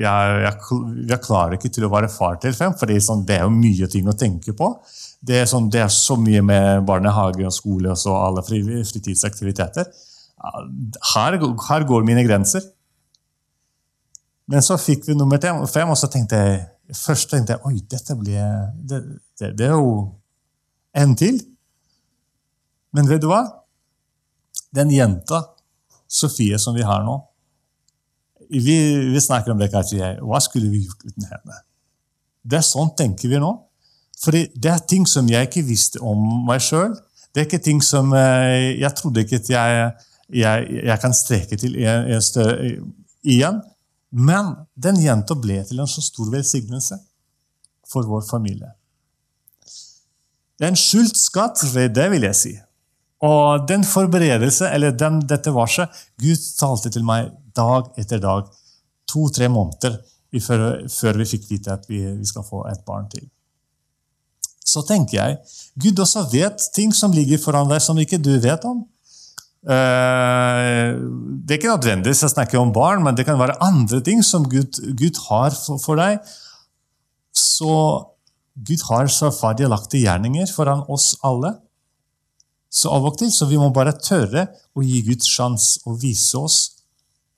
jeg, 0.00 1.18
klarer 1.20 1.58
ikke 1.58 1.70
til 1.74 1.84
å 1.84 1.90
være 1.92 2.08
far 2.08 2.38
til 2.40 2.54
fem, 2.56 2.72
for 2.78 2.92
sånn, 3.04 3.26
det 3.28 3.36
er 3.36 3.44
jo 3.44 3.52
mye 3.52 3.88
ting 3.92 4.08
å 4.08 4.16
tenke 4.16 4.54
på. 4.56 4.70
Det 5.20 5.42
er, 5.42 5.44
sånn, 5.50 5.66
det 5.68 5.82
er 5.82 5.92
så 5.92 6.16
mye 6.16 6.40
med 6.46 6.86
barnehage 6.88 7.44
og 7.44 7.52
skole 7.52 7.92
og 7.92 8.00
så 8.00 8.14
alle 8.16 8.44
fritidsaktiviteter. 8.46 9.90
Her, 11.12 11.36
her, 11.68 11.86
går 11.90 12.08
mine 12.08 12.24
grenser. 12.24 12.64
Men 14.48 14.64
så 14.64 14.78
fikk 14.80 15.10
vi 15.10 15.18
nummer 15.18 15.42
fem, 15.68 15.90
og 15.90 15.98
så 16.00 16.08
tenkte 16.08 16.40
jeg 16.40 16.62
først 16.96 17.30
tenkte 17.30 17.56
jeg, 17.56 17.64
oi, 17.68 17.80
dette 17.90 18.16
blir, 18.16 18.42
det, 18.88 19.02
det, 19.40 19.52
det 19.58 19.66
er 19.68 19.76
jo 19.76 19.92
en 20.96 21.14
til. 21.18 21.40
Men 22.96 23.08
vet 23.10 23.22
du 23.22 23.28
hva? 23.30 23.42
Den 24.74 24.92
jenta 24.92 25.42
Sofie 26.08 26.58
som 26.60 26.76
vi 26.76 26.84
har 26.84 27.00
nå 27.04 27.14
Vi, 28.48 28.74
vi 29.12 29.20
snakker 29.20 29.52
om 29.52 29.60
det 29.60 29.70
kanskje. 29.72 30.14
Hva 30.24 30.40
skulle 30.40 30.70
vi 30.72 30.86
gjort 30.86 31.04
uten 31.04 31.26
henne? 31.28 31.58
Det 32.48 32.60
er 32.60 32.64
sånn 32.64 32.94
tenker 32.96 33.28
vi 33.28 33.40
nå. 33.42 33.50
Fordi 34.22 34.46
det 34.56 34.70
er 34.72 34.86
ting 34.88 35.04
som 35.06 35.28
jeg 35.28 35.50
ikke 35.50 35.66
visste 35.68 36.00
om 36.00 36.22
meg 36.48 36.62
sjøl. 36.64 36.96
Det 37.28 37.42
er 37.42 37.48
ikke 37.48 37.60
ting 37.62 37.82
som 37.84 38.14
eh, 38.16 38.80
jeg 38.80 38.90
trodde 38.96 39.22
ikke 39.22 39.42
at 39.42 39.50
jeg, 39.52 39.90
jeg, 40.40 40.70
jeg 40.88 40.98
kan 41.04 41.14
streke 41.14 41.58
til 41.60 41.76
igjen. 41.76 43.60
Men 44.10 44.54
den 44.74 45.00
jenta 45.02 45.36
ble 45.36 45.60
til 45.68 45.80
en 45.82 45.90
så 45.90 46.02
stor 46.04 46.30
velsignelse 46.32 46.96
for 47.88 48.08
vår 48.08 48.24
familie. 48.28 48.72
En 50.64 50.76
skjult 50.76 51.16
skatt, 51.18 51.60
det 51.94 52.08
vil 52.10 52.26
jeg 52.26 52.36
si. 52.36 52.54
Og 53.24 53.66
den 53.68 53.84
forberedelse, 53.86 54.68
eller 54.70 54.94
den, 54.94 55.20
dette 55.26 55.50
varselet 55.54 55.94
Gud 56.22 56.42
talte 56.58 56.90
til 56.94 57.06
meg 57.06 57.32
dag 57.56 57.90
etter 57.98 58.22
dag, 58.22 58.46
to-tre 59.08 59.48
måneder 59.50 59.98
før, 60.44 60.62
før, 60.92 61.18
vi 61.18 61.26
fikk 61.26 61.48
vite 61.50 61.72
at 61.72 61.88
vi, 61.88 62.02
vi, 62.04 62.26
skal 62.26 62.46
få 62.46 62.62
et 62.70 62.84
barn 62.86 63.08
til. 63.10 63.24
Så 64.68 64.84
tenker 64.86 65.16
jeg 65.16 65.38
Gud 65.80 66.02
også 66.04 66.26
vet 66.30 66.68
ting 66.74 66.92
som 66.94 67.14
ligger 67.14 67.40
foran 67.42 67.70
deg, 67.70 67.80
som 67.82 67.98
ikke 67.98 68.20
du 68.20 68.34
vet 68.42 68.64
om. 68.68 68.84
Uh, 69.68 70.96
det 71.44 71.52
er 71.52 71.58
ikke 71.58 71.74
nødvendigvis 71.74 72.24
å 72.24 72.30
snakke 72.32 72.56
om 72.56 72.70
barn, 72.72 73.02
men 73.04 73.16
det 73.16 73.26
kan 73.28 73.36
være 73.40 73.58
andre 73.64 74.00
ting 74.04 74.22
som 74.24 74.46
Gud, 74.48 74.80
Gud 74.96 75.20
har 75.26 75.52
for, 75.52 75.80
for, 75.82 76.00
deg. 76.00 76.22
Så 77.36 77.72
Gud 78.56 78.84
har 78.88 79.10
så 79.12 79.28
ferdiglagte 79.34 80.00
gjerninger 80.00 80.48
foran 80.54 80.86
oss 80.88 81.12
alle. 81.26 81.52
Så 82.72 82.88
av 82.92 83.04
og 83.08 83.18
til 83.20 83.30
så 83.32 83.48
vi 83.48 83.60
må 83.60 83.68
bare 83.76 83.96
tørre 83.96 84.46
å 84.76 84.84
gi 84.84 85.02
Gud 85.04 85.24
sjanse 85.24 85.84
og 85.88 86.00
vise 86.00 86.40
oss 86.40 86.58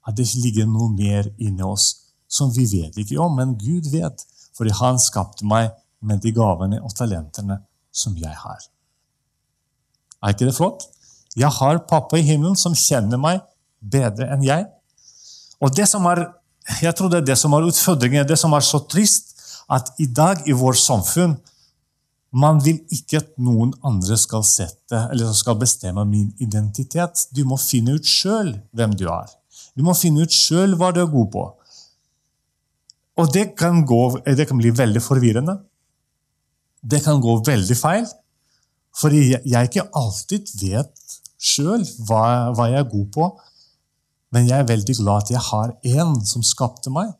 at 0.06 0.16
det 0.18 0.26
ligger 0.38 0.70
noe 0.70 0.90
mer 0.94 1.28
inni 1.38 1.66
oss 1.66 1.92
som 2.30 2.50
vi 2.54 2.64
vet 2.70 2.94
ikke 2.98 3.18
om, 3.22 3.34
men 3.38 3.56
Gud 3.58 3.90
vet. 3.90 4.22
Fordi 4.56 4.74
han 4.78 4.98
skapte 5.02 5.46
meg 5.46 5.70
med 6.04 6.22
de 6.22 6.32
gavene 6.34 6.78
og 6.82 6.94
talentene 6.94 7.58
som 7.90 8.14
jeg 8.18 8.34
har. 8.44 8.62
Er 10.22 10.34
ikke 10.34 10.48
det 10.48 10.56
flott? 10.56 10.86
Jeg 11.38 11.50
har 11.60 11.84
pappa 11.90 12.18
i 12.18 12.26
himmelen 12.26 12.58
som 12.58 12.74
kjenner 12.74 13.20
meg 13.20 13.42
bedre 13.80 14.28
enn 14.34 14.42
jeg. 14.44 14.66
Og 15.60 15.72
det 15.76 15.86
som 15.88 16.06
er, 16.10 16.24
jeg 16.82 16.94
tror 16.96 17.12
det 17.12 17.20
er 17.20 17.28
det 17.30 17.38
som 17.38 17.54
er 17.54 17.68
utfordringen, 17.68 18.26
det 18.26 18.38
som 18.40 18.54
er 18.56 18.64
så 18.66 18.82
trist, 18.90 19.36
at 19.70 19.92
i 20.02 20.08
dag 20.10 20.42
i 20.50 20.56
vårt 20.56 20.80
samfunn 20.80 21.36
man 22.30 22.60
vil 22.62 22.78
ikke 22.94 23.18
at 23.18 23.30
noen 23.42 23.72
andre 23.86 24.16
skal 24.18 24.44
sette, 24.46 24.98
skal 25.34 25.58
bestemme 25.58 26.04
min 26.06 26.28
identitet. 26.38 27.26
Du 27.34 27.42
må 27.46 27.58
finne 27.58 27.96
ut 27.98 28.06
sjøl 28.06 28.52
hvem 28.76 28.94
du 28.98 29.08
er. 29.10 29.30
Du 29.74 29.82
må 29.86 29.96
finne 29.98 30.22
ut 30.22 30.34
sjøl 30.34 30.76
hva 30.78 30.92
du 30.94 31.00
er 31.02 31.10
god 31.10 31.30
på. 31.34 31.44
Og 33.18 33.32
det 33.34 33.50
kan, 33.58 33.82
gå, 33.86 34.00
det 34.24 34.46
kan 34.48 34.60
bli 34.60 34.70
veldig 34.74 35.02
forvirrende. 35.02 35.58
Det 36.80 37.02
kan 37.04 37.20
gå 37.20 37.36
veldig 37.46 37.76
feil. 37.76 38.06
Fordi 38.96 39.34
jeg 39.34 39.70
ikke 39.70 39.88
alltid 39.96 40.54
vet 40.62 41.09
sjøl 41.40 41.82
hva, 42.06 42.52
hva 42.54 42.68
jeg 42.70 42.84
er 42.84 42.92
god 42.92 43.08
på. 43.16 43.30
Men 44.30 44.46
jeg 44.46 44.62
er 44.62 44.68
veldig 44.68 44.96
glad 45.00 45.24
at 45.24 45.34
jeg 45.34 45.42
har 45.48 45.74
en 45.96 46.14
som 46.26 46.44
skapte 46.46 46.92
meg. 46.94 47.10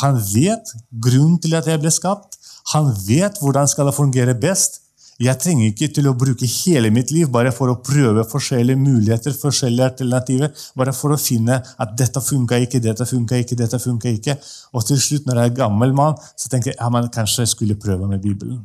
Han 0.00 0.18
vet 0.32 0.72
grunnen 0.90 1.38
til 1.42 1.54
at 1.54 1.68
jeg 1.70 1.80
ble 1.82 1.92
skapt. 1.94 2.34
Han 2.74 2.90
vet 3.06 3.38
hvordan 3.40 3.68
skal 3.70 3.88
det 3.88 3.96
fungere 3.96 4.34
best. 4.34 4.82
Jeg 5.18 5.34
trenger 5.42 5.72
ikke 5.72 5.88
til 5.90 6.06
å 6.06 6.14
bruke 6.14 6.46
hele 6.46 6.92
mitt 6.94 7.10
liv 7.10 7.26
bare 7.34 7.50
for 7.54 7.72
å 7.72 7.80
prøve 7.82 8.22
forskjellige 8.30 8.78
muligheter, 8.78 9.34
forskjellige 9.34 9.88
alternativer, 9.90 10.52
bare 10.78 10.94
for 10.94 11.14
å 11.14 11.18
finne 11.18 11.56
at 11.58 11.96
dette 11.98 12.22
funka 12.22 12.60
ikke, 12.62 12.78
dette 12.82 13.06
funka 13.06 13.40
ikke, 13.42 13.58
dette 13.58 13.80
funka 13.82 14.12
ikke. 14.14 14.36
Og 14.78 14.86
til 14.86 15.00
slutt, 15.02 15.26
når 15.26 15.40
jeg 15.40 15.50
er 15.50 15.56
gammel 15.58 15.94
mann, 15.98 16.14
så 16.38 16.50
tenker 16.52 16.70
jeg 16.70 16.78
ja, 16.78 16.90
men 16.94 17.10
kanskje 17.14 17.42
jeg 17.42 17.54
skulle 17.54 17.78
prøve 17.82 18.06
med 18.06 18.22
Bibelen. 18.22 18.62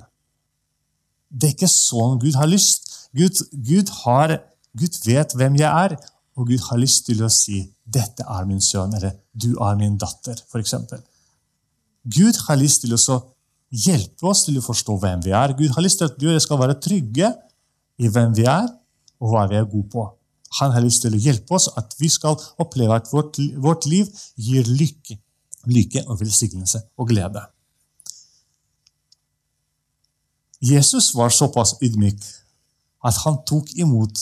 Det 1.34 1.50
er 1.50 1.56
ikke 1.58 1.72
sånn 1.74 2.20
Gud 2.22 2.38
har 2.38 2.50
lyst. 2.52 2.92
Gud, 3.18 3.42
Gud, 3.54 3.90
har, 4.04 4.38
Gud 4.78 5.00
vet 5.06 5.36
hvem 5.38 5.56
jeg 5.60 5.70
er, 5.70 5.96
og 6.36 6.48
Gud 6.50 6.62
har 6.70 6.80
lyst 6.82 7.06
til 7.06 7.22
å 7.24 7.30
si 7.30 7.62
'dette 7.86 8.26
er 8.26 8.46
min 8.50 8.62
sønn', 8.62 8.96
eller 8.96 9.14
'du 9.34 9.54
er 9.62 9.76
min 9.78 9.98
datter', 9.98 10.42
f.eks. 10.50 10.74
Gud 12.18 12.40
har 12.48 12.58
lyst 12.58 12.82
til 12.82 12.94
å 12.94 13.20
hjelpe 13.70 14.28
oss 14.28 14.44
til 14.46 14.58
å 14.58 14.66
forstå 14.66 14.98
hvem 15.02 15.24
vi 15.24 15.32
er. 15.32 15.54
Gud 15.58 15.70
har 15.76 15.86
lyst 15.86 16.02
til 16.02 16.10
at 16.10 16.18
du 16.20 16.28
og 16.28 16.34
jeg 16.34 16.46
skal 16.46 16.60
være 16.60 16.80
trygge 16.82 17.30
i 17.98 18.10
hvem 18.10 18.36
vi 18.36 18.46
er, 18.50 18.68
og 19.22 19.30
hva 19.32 19.48
vi 19.50 19.56
er 19.56 19.70
gode 19.70 19.90
på. 19.94 20.04
Han 20.60 20.74
har 20.76 20.84
lyst 20.86 21.02
til 21.06 21.16
å 21.16 21.22
hjelpe 21.22 21.56
oss 21.58 21.70
at 21.78 21.96
vi 22.00 22.10
skal 22.10 22.38
oppleve 22.62 22.96
at 22.96 23.10
vårt, 23.14 23.40
vårt 23.58 23.88
liv 23.90 24.10
gir 24.38 24.68
lykke, 24.68 25.18
lykke 25.66 26.06
og 26.08 26.20
velsignelse 26.22 26.84
og 26.98 27.10
glede. 27.10 27.42
Jesus 30.64 31.12
var 31.16 31.34
såpass 31.34 31.76
ydmyk 31.84 32.22
at 33.04 33.18
han 33.26 33.42
tok 33.48 33.74
imot 33.76 34.22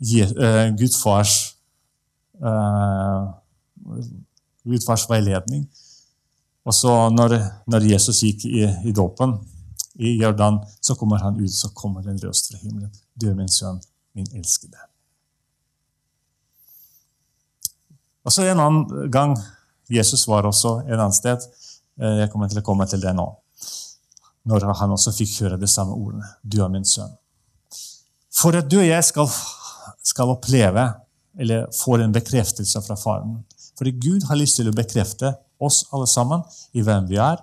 eh, 0.00 0.66
Gud 0.78 0.94
fars 1.02 1.58
Uh, 2.38 3.34
Gudfars 4.64 5.08
veiledning. 5.10 5.64
Og 6.64 6.74
så 6.74 6.92
når, 7.10 7.38
når 7.66 7.86
Jesus 7.92 8.20
gikk 8.22 8.44
i, 8.46 8.66
i 8.86 8.92
dåpen 8.94 9.32
i 9.98 10.14
Jordan, 10.20 10.60
så 10.84 10.94
kommer 10.94 11.22
han 11.24 11.40
ut, 11.40 11.50
så 11.50 11.72
kommer 11.74 12.06
en 12.06 12.20
røst 12.22 12.52
fra 12.52 12.60
himmelen. 12.60 12.92
Du 13.18 13.30
er 13.30 13.34
min 13.34 13.50
sønn, 13.50 13.80
min 14.14 14.28
elskede. 14.36 14.78
Og 18.22 18.34
så 18.34 18.44
En 18.44 18.60
annen 18.60 19.10
gang 19.10 19.32
Jesus 19.88 20.26
var 20.28 20.46
også 20.46 20.82
en 20.84 20.98
annen 20.98 21.16
sted. 21.16 21.42
Eh, 21.98 22.18
jeg 22.20 22.30
kommer 22.30 22.50
til 22.52 22.60
å 22.60 22.66
komme 22.66 22.86
til 22.86 23.00
det 23.00 23.14
nå. 23.16 23.24
Når 24.44 24.66
han 24.78 24.92
også 24.92 25.14
fikk 25.16 25.38
høre 25.42 25.58
de 25.58 25.66
samme 25.66 25.96
ordene. 25.96 26.28
Du 26.44 26.60
er 26.62 26.68
min 26.68 26.84
sønn. 26.84 27.16
For 28.38 28.54
at 28.54 28.68
du 28.70 28.76
og 28.78 28.86
jeg 28.86 29.04
skal, 29.08 29.32
skal 30.08 30.32
oppleve, 30.32 30.86
eller 31.38 31.68
få 31.74 31.98
en 32.00 32.14
bekreftelse 32.14 32.80
fra 32.82 32.96
Faren 32.98 33.36
Fordi 33.78 33.92
Gud 34.02 34.24
har 34.26 34.38
lyst 34.40 34.58
til 34.58 34.70
å 34.70 34.74
bekrefte 34.74 35.34
oss 35.62 35.84
alle 35.94 36.08
sammen 36.10 36.42
i 36.74 36.82
hvem 36.82 37.06
vi 37.10 37.18
er. 37.22 37.38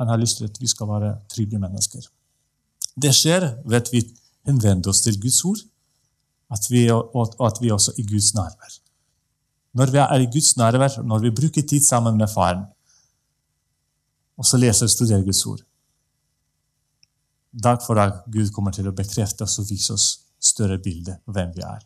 Han 0.00 0.10
har 0.10 0.20
lyst 0.20 0.38
til 0.38 0.48
at 0.50 0.58
vi 0.60 0.68
skal 0.68 0.90
være 0.90 1.14
trygge 1.32 1.58
mennesker. 1.58 2.02
Det 2.98 3.14
skjer 3.14 3.46
ved 3.64 3.78
at 3.80 3.92
vi 3.92 4.02
henvender 4.48 4.90
oss 4.92 5.00
til 5.04 5.16
Guds 5.22 5.40
ord, 5.48 5.62
at 6.52 6.68
vi, 6.70 6.88
og 6.90 7.40
at 7.46 7.60
vi 7.62 7.72
også 7.72 7.94
er 7.94 8.02
i 8.02 8.06
Guds 8.08 8.34
nærvær. 8.34 8.76
Når 9.78 9.94
vi 9.94 10.02
er 10.02 10.24
i 10.24 10.30
Guds 10.32 10.56
nærvær, 10.56 11.00
når 11.02 11.24
vi 11.24 11.34
bruker 11.40 11.62
tid 11.62 11.84
sammen 11.84 12.16
med 12.16 12.28
Faren, 12.34 12.66
og 14.38 14.46
så 14.46 14.60
leser 14.60 14.86
og 14.86 14.90
studerer 14.90 15.24
Guds 15.26 15.46
ord 15.46 15.64
Dag 17.64 17.80
for 17.82 17.98
dag 17.98 18.12
Gud 18.30 18.52
kommer 18.54 18.70
til 18.70 18.86
å 18.86 18.94
bekrefte 18.94 19.42
oss 19.42 19.56
og 19.58 19.66
vise 19.70 19.94
oss 19.96 20.08
større 20.38 20.76
bilde 20.78 21.16
av 21.26 21.34
hvem 21.34 21.54
vi 21.56 21.64
er. 21.64 21.80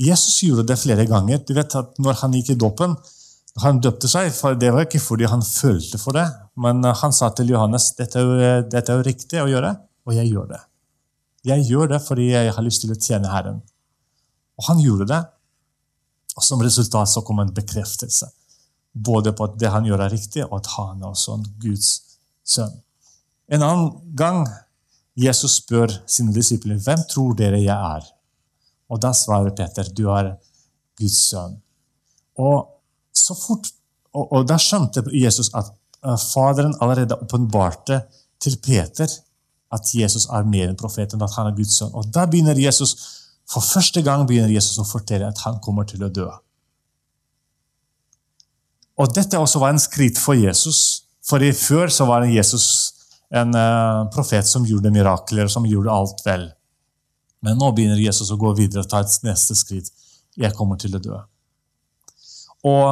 Jesus 0.00 0.42
gjorde 0.42 0.66
det 0.68 0.78
flere 0.80 1.06
ganger. 1.06 1.42
Du 1.46 1.54
vet 1.54 1.74
at 1.78 1.98
når 2.02 2.18
han 2.22 2.34
gikk 2.34 2.54
i 2.54 2.58
dåpen, 2.58 2.96
han 3.62 3.78
døpte 3.78 4.10
seg, 4.10 4.32
for 4.34 4.56
det 4.58 4.72
var 4.74 4.88
ikke 4.88 5.02
fordi 5.02 5.28
han 5.30 5.42
følte 5.46 6.00
for 6.02 6.16
det, 6.16 6.24
men 6.58 6.82
han 6.82 7.14
sa 7.14 7.28
til 7.30 7.52
Johannes 7.54 7.92
dette 7.98 8.18
er, 8.18 8.24
jo, 8.26 8.62
dette 8.70 8.94
er 8.94 9.04
riktig 9.06 9.38
å 9.38 9.46
gjøre, 9.50 9.70
og 10.08 10.16
jeg 10.16 10.32
gjør 10.32 10.48
det. 10.50 10.62
Jeg 11.46 11.66
gjør 11.68 11.92
det 11.92 12.00
fordi 12.02 12.30
jeg 12.32 12.54
har 12.56 12.66
lyst 12.66 12.82
til 12.82 12.94
å 12.94 12.98
tjene 12.98 13.30
Herren. 13.30 13.60
Og 14.58 14.66
han 14.68 14.82
gjorde 14.82 15.06
det, 15.12 15.20
og 16.34 16.42
som 16.42 16.62
resultat 16.64 17.12
så 17.12 17.22
kom 17.22 17.42
en 17.42 17.54
bekreftelse. 17.54 18.26
Både 18.94 19.34
på 19.34 19.46
at 19.46 19.58
det 19.60 19.70
han 19.70 19.86
gjør, 19.86 20.02
er 20.06 20.14
riktig, 20.14 20.42
og 20.48 20.58
at 20.58 20.72
han 20.74 21.02
er 21.02 21.12
også 21.12 21.38
en 21.38 21.46
Guds 21.62 21.92
sønn. 22.46 22.74
En 23.52 23.62
annen 23.62 23.90
gang 24.18 24.42
Jesus 25.20 25.60
spør 25.60 25.92
sine 26.10 26.34
disipler 26.34 26.80
hvem 26.82 27.02
tror 27.10 27.36
dere 27.38 27.60
jeg 27.62 27.74
er. 27.74 28.06
Og 28.90 29.00
Da 29.02 29.12
svarer 29.16 29.54
Peter 29.56 29.88
du 29.96 30.08
er 30.12 30.34
Guds 30.98 31.18
sønn. 31.30 31.56
Og 32.38 32.70
fort, 33.38 33.70
og, 34.12 34.32
og 34.32 34.48
Da 34.48 34.58
skjønte 34.60 35.04
Jesus 35.12 35.50
at 35.54 35.72
uh, 36.04 36.16
Faderen 36.18 36.76
allerede 36.80 37.18
åpenbarte 37.22 38.02
til 38.42 38.58
Peter 38.62 39.08
at 39.74 39.90
Jesus 39.94 40.28
er 40.30 40.46
mer 40.46 40.68
enn 40.70 40.78
profeten, 40.78 41.22
at 41.22 41.34
han 41.34 41.50
er 41.50 41.56
Guds 41.56 41.78
sønn. 41.78 41.94
Og 41.94 42.10
Da 42.14 42.26
begynner 42.30 42.58
Jesus 42.60 42.96
for 43.50 43.64
første 43.64 44.02
gang 44.04 44.24
begynner 44.28 44.52
Jesus 44.52 44.80
å 44.80 44.86
fortelle 44.88 45.28
at 45.28 45.42
han 45.44 45.60
kommer 45.64 45.86
til 45.88 46.04
å 46.04 46.12
dø. 46.12 46.26
Og 49.00 49.10
Dette 49.14 49.40
også 49.40 49.60
var 49.60 49.74
en 49.74 49.82
skritt 49.82 50.20
for 50.20 50.38
Jesus. 50.38 51.04
For 51.24 51.42
Før 51.58 51.90
så 51.92 52.06
var 52.08 52.24
Jesus 52.28 52.94
en 53.34 53.54
uh, 53.56 54.06
profet 54.14 54.46
som 54.46 54.66
gjorde 54.68 54.92
mirakler, 54.94 55.48
som 55.48 55.66
gjorde 55.66 55.92
alt 55.92 56.22
vel. 56.24 56.46
Men 57.44 57.58
nå 57.60 57.70
begynner 57.76 58.00
Jesus 58.00 58.32
å 58.32 58.40
gå 58.40 58.54
videre 58.56 58.84
og 58.84 58.90
ta 58.90 59.02
et 59.04 59.18
neste 59.26 59.56
skritt. 59.58 59.90
Jeg 60.40 60.56
kommer 60.56 60.80
til 60.80 60.96
å 60.96 61.02
dø. 61.02 61.18
Og 62.64 62.88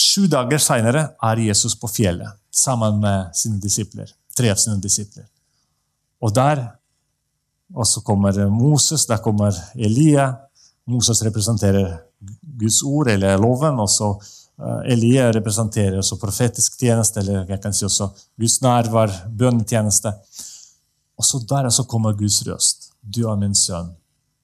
Sju 0.00 0.26
dager 0.30 0.60
seinere 0.62 1.02
er 1.22 1.40
Jesus 1.44 1.74
på 1.78 1.88
fjellet 1.90 2.38
sammen 2.54 3.00
med 3.02 3.34
sine 3.36 3.58
disipler. 3.60 4.08
Tre 4.36 4.52
av 4.52 4.60
sine 4.60 4.78
disipler. 4.80 5.26
Og 6.22 6.32
der 6.34 6.62
og 7.70 7.86
så 7.86 8.00
kommer 8.02 8.34
Moses, 8.50 9.04
der 9.06 9.20
kommer 9.22 9.54
Elia. 9.74 10.32
Moses 10.90 11.20
representerer 11.22 12.00
Guds 12.58 12.80
ord, 12.82 13.08
eller 13.08 13.38
loven. 13.38 13.78
og 13.78 13.90
så 13.90 14.08
uh, 14.10 14.80
Elia 14.90 15.28
representerer 15.32 15.98
også 15.98 16.18
profetisk 16.18 16.80
tjeneste, 16.80 17.20
eller 17.20 17.46
jeg 17.46 17.60
kan 17.62 17.74
si 17.74 17.84
også 17.86 18.08
Guds 18.40 18.58
nærvær, 18.64 19.12
bønnetjeneste. 19.28 20.12
Og 21.14 21.24
så 21.24 21.38
der 21.46 21.70
så 21.70 21.84
kommer 21.84 22.16
Guds 22.18 22.40
røst. 22.48 22.79
Du 23.02 23.26
er 23.28 23.36
min 23.40 23.54
sønn, 23.54 23.92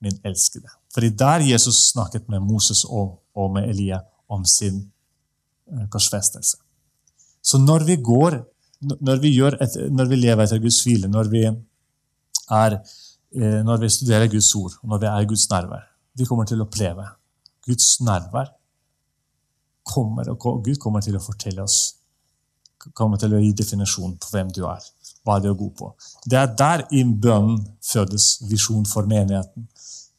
min 0.01 0.19
elskede. 0.25 0.69
Fordi 0.95 1.09
der 1.09 1.45
Jesus 1.53 1.91
snakket 1.93 2.29
med 2.29 2.41
Moses 2.41 2.85
og, 2.85 3.23
og 3.35 3.53
med 3.53 3.69
Elia 3.69 4.01
om 4.29 4.45
sin 4.45 4.93
uh, 5.73 5.89
korsfestelse. 5.89 6.57
Så 7.43 7.59
når 7.59 7.85
vi 7.85 7.97
går, 7.97 8.39
når 8.81 9.21
vi, 9.23 9.39
et, 9.39 9.77
når 9.93 10.09
vi 10.09 10.17
lever 10.17 10.43
etter 10.43 10.59
Guds 10.59 10.83
hvile, 10.85 11.09
når 11.09 11.29
vi 11.31 11.45
er 12.51 12.79
Eh, 13.37 13.63
når 13.65 13.77
vi 13.77 13.89
studerer 13.89 14.29
Guds 14.33 14.55
ord, 14.55 14.73
når 14.83 14.99
vi 14.99 15.07
er 15.07 15.21
i 15.21 15.27
Guds 15.29 15.51
nærvær. 15.51 15.83
Vi 16.17 16.25
kommer 16.25 16.47
til 16.49 16.63
å 16.63 16.65
oppleve 16.65 17.05
Guds 17.67 17.89
nærvær. 18.01 18.53
Kommer, 19.87 20.31
og 20.33 20.63
Gud 20.65 20.79
kommer 20.83 21.03
til 21.05 21.19
å 21.19 21.23
fortelle 21.23 21.63
oss, 21.63 21.97
kommer 22.95 23.21
til 23.21 23.37
å 23.37 23.43
gi 23.43 23.53
definisjon 23.55 24.17
på 24.19 24.33
hvem 24.33 24.49
du 24.55 24.65
er. 24.67 24.83
Hva 25.27 25.41
de 25.43 25.51
er 25.51 25.59
god 25.59 25.73
på. 25.79 25.89
Det 26.31 26.39
er 26.39 26.53
der 26.59 26.85
i 26.95 27.03
bønnen 27.05 27.59
fødes 27.83 28.27
visjon 28.51 28.87
for 28.87 29.09
menigheten. 29.11 29.67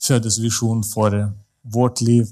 Fødes 0.04 0.42
visjon 0.44 0.84
for 0.84 1.16
vårt 1.64 2.02
liv. 2.02 2.28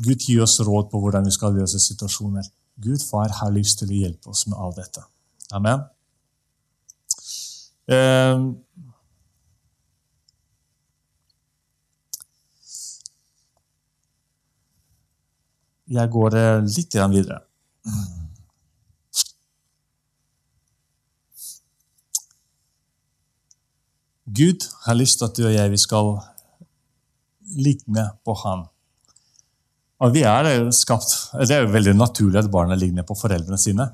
Gud 0.00 0.24
gir 0.24 0.42
oss 0.46 0.60
råd 0.64 0.88
på 0.90 1.00
hvordan 1.02 1.28
vi 1.28 1.34
skal 1.34 1.52
løse 1.58 1.80
situasjoner. 1.82 2.46
Gud 2.80 3.04
far 3.10 3.34
har 3.40 3.52
lyst 3.52 3.82
til 3.82 3.92
å 3.92 4.00
hjelpe 4.00 4.32
oss 4.32 4.46
med 4.48 4.56
alt 4.56 4.80
dette. 4.80 5.04
Amen. 5.52 5.84
Eh, 7.88 8.48
Jeg 15.88 16.10
går 16.12 16.34
eh, 16.36 16.64
litt 16.68 16.94
videre. 17.12 17.40
Gud 24.28 24.66
har 24.84 24.98
lyst 24.98 25.18
til 25.18 25.28
at 25.28 25.38
du 25.38 25.46
og 25.46 25.54
jeg 25.54 25.72
vi 25.72 25.80
skal 25.80 26.16
ligne 27.56 28.04
på 28.24 28.34
Han. 28.42 28.66
Og 30.04 30.12
vi 30.14 30.22
er 30.28 30.46
eh, 30.46 30.68
skapt, 30.74 31.14
Det 31.40 31.54
er 31.54 31.64
jo 31.64 31.72
veldig 31.72 31.94
naturlig 31.96 32.42
at 32.42 32.50
barna 32.52 32.76
ligner 32.78 33.06
på 33.08 33.16
foreldrene 33.18 33.58
sine. 33.58 33.88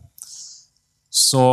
Så 1.09 1.45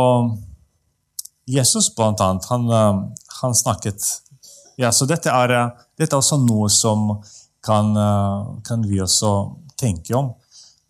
Jesus 1.46 1.90
blant 1.94 2.20
annet, 2.20 2.48
han, 2.50 2.68
eh, 2.68 3.00
han 3.40 3.54
snakket 3.54 4.02
ja, 4.80 4.88
så 4.90 5.06
dette 5.06 5.30
er, 5.30 5.52
dette 6.00 6.16
er 6.16 6.18
også 6.18 6.38
noe 6.40 6.66
som 6.72 7.20
kan, 7.62 7.92
kan 8.64 8.86
vi 8.88 8.96
også 9.04 9.52
tenke 9.78 10.16
om. 10.16 10.30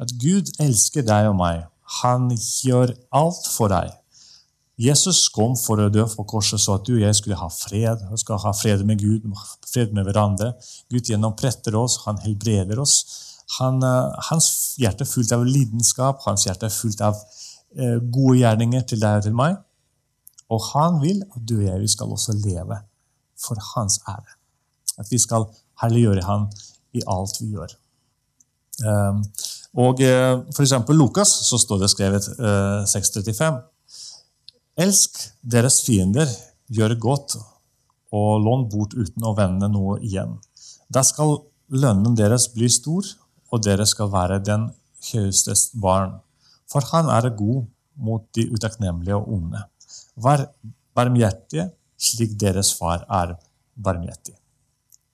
At 0.01 0.15
Gud 0.23 0.49
elsker 0.63 1.05
deg 1.05 1.29
og 1.29 1.35
meg. 1.37 1.65
Han 2.01 2.31
gjør 2.31 2.95
alt 3.13 3.51
for 3.51 3.75
deg. 3.75 3.91
Jesus 4.81 5.27
kom 5.29 5.53
for 5.59 5.83
å 5.83 5.91
dø 5.93 6.05
på 6.09 6.25
korset 6.29 6.61
så 6.61 6.79
at 6.79 6.87
du 6.87 6.95
og 6.95 7.03
jeg 7.03 7.17
skulle 7.19 7.37
ha 7.37 7.49
fred. 7.53 8.07
og 8.11 8.19
skal 8.19 8.41
ha 8.41 8.53
fred 8.57 8.85
med 8.89 9.03
Gud, 9.03 9.27
fred 9.69 9.93
med 9.93 10.07
hverandre. 10.09 10.55
Gud 10.91 11.11
gjennompretter 11.11 11.77
oss, 11.77 12.01
han 12.07 12.19
helbreder 12.25 12.81
oss. 12.81 13.03
Han, 13.59 13.83
uh, 13.85 14.15
hans 14.31 14.75
hjerte 14.81 15.05
er 15.05 15.11
fullt 15.11 15.33
av 15.37 15.45
lidenskap, 15.45 16.23
hans 16.25 16.47
hjerte 16.47 16.71
er 16.71 16.73
fullt 16.73 17.03
av 17.05 17.19
eh, 17.77 17.99
gode 18.01 18.39
gjerninger 18.39 18.87
til 18.89 19.03
deg 19.03 19.19
og 19.19 19.27
til 19.27 19.37
meg. 19.37 19.59
Og 20.53 20.63
han 20.73 21.01
vil 21.03 21.21
at 21.21 21.43
du 21.45 21.59
og 21.59 21.67
jeg 21.67 21.83
vi 21.83 21.91
skal 21.93 22.15
også 22.15 22.37
leve 22.41 22.81
for 23.41 23.61
hans 23.75 23.99
ære. 24.09 24.39
At 25.01 25.11
vi 25.13 25.21
skal 25.21 25.45
herliggjøre 25.83 26.25
han 26.25 26.49
i 26.97 27.05
alt 27.09 27.41
vi 27.43 27.51
gjør. 27.53 27.77
Um, 28.89 29.21
og 29.85 30.01
eh, 30.05 30.41
for 30.55 30.65
eksempel 30.65 30.97
Lukas, 30.97 31.29
så 31.49 31.61
står 31.61 31.85
det 31.85 31.93
skrevet 31.93 32.25
635. 32.89 33.61
Elsk 34.81 35.19
deres 35.45 35.83
fiender, 35.85 36.29
gjør 36.73 36.95
godt 36.97 37.37
og 38.17 38.41
lån 38.41 38.69
bort 38.73 38.95
uten 38.97 39.25
å 39.29 39.35
vende 39.37 39.69
noe 39.69 39.99
igjen. 40.01 40.39
Da 40.89 41.03
skal 41.05 41.43
lønnen 41.73 42.17
deres 42.17 42.49
bli 42.55 42.71
stor, 42.73 43.05
og 43.53 43.65
dere 43.65 43.85
skal 43.89 44.09
være 44.13 44.41
den 44.41 44.71
høyestes 45.11 45.71
barn. 45.77 46.15
For 46.71 46.85
han 46.93 47.11
er 47.13 47.35
god 47.37 47.67
mot 48.01 48.25
de 48.33 48.47
utakknemlige 48.49 49.19
og 49.19 49.29
onde. 49.37 49.61
Vær 50.17 50.47
barmhjertige, 50.97 51.69
slik 52.01 52.33
deres 52.41 52.73
far 52.77 53.05
er 53.13 53.37
barmhjertig. 53.77 54.39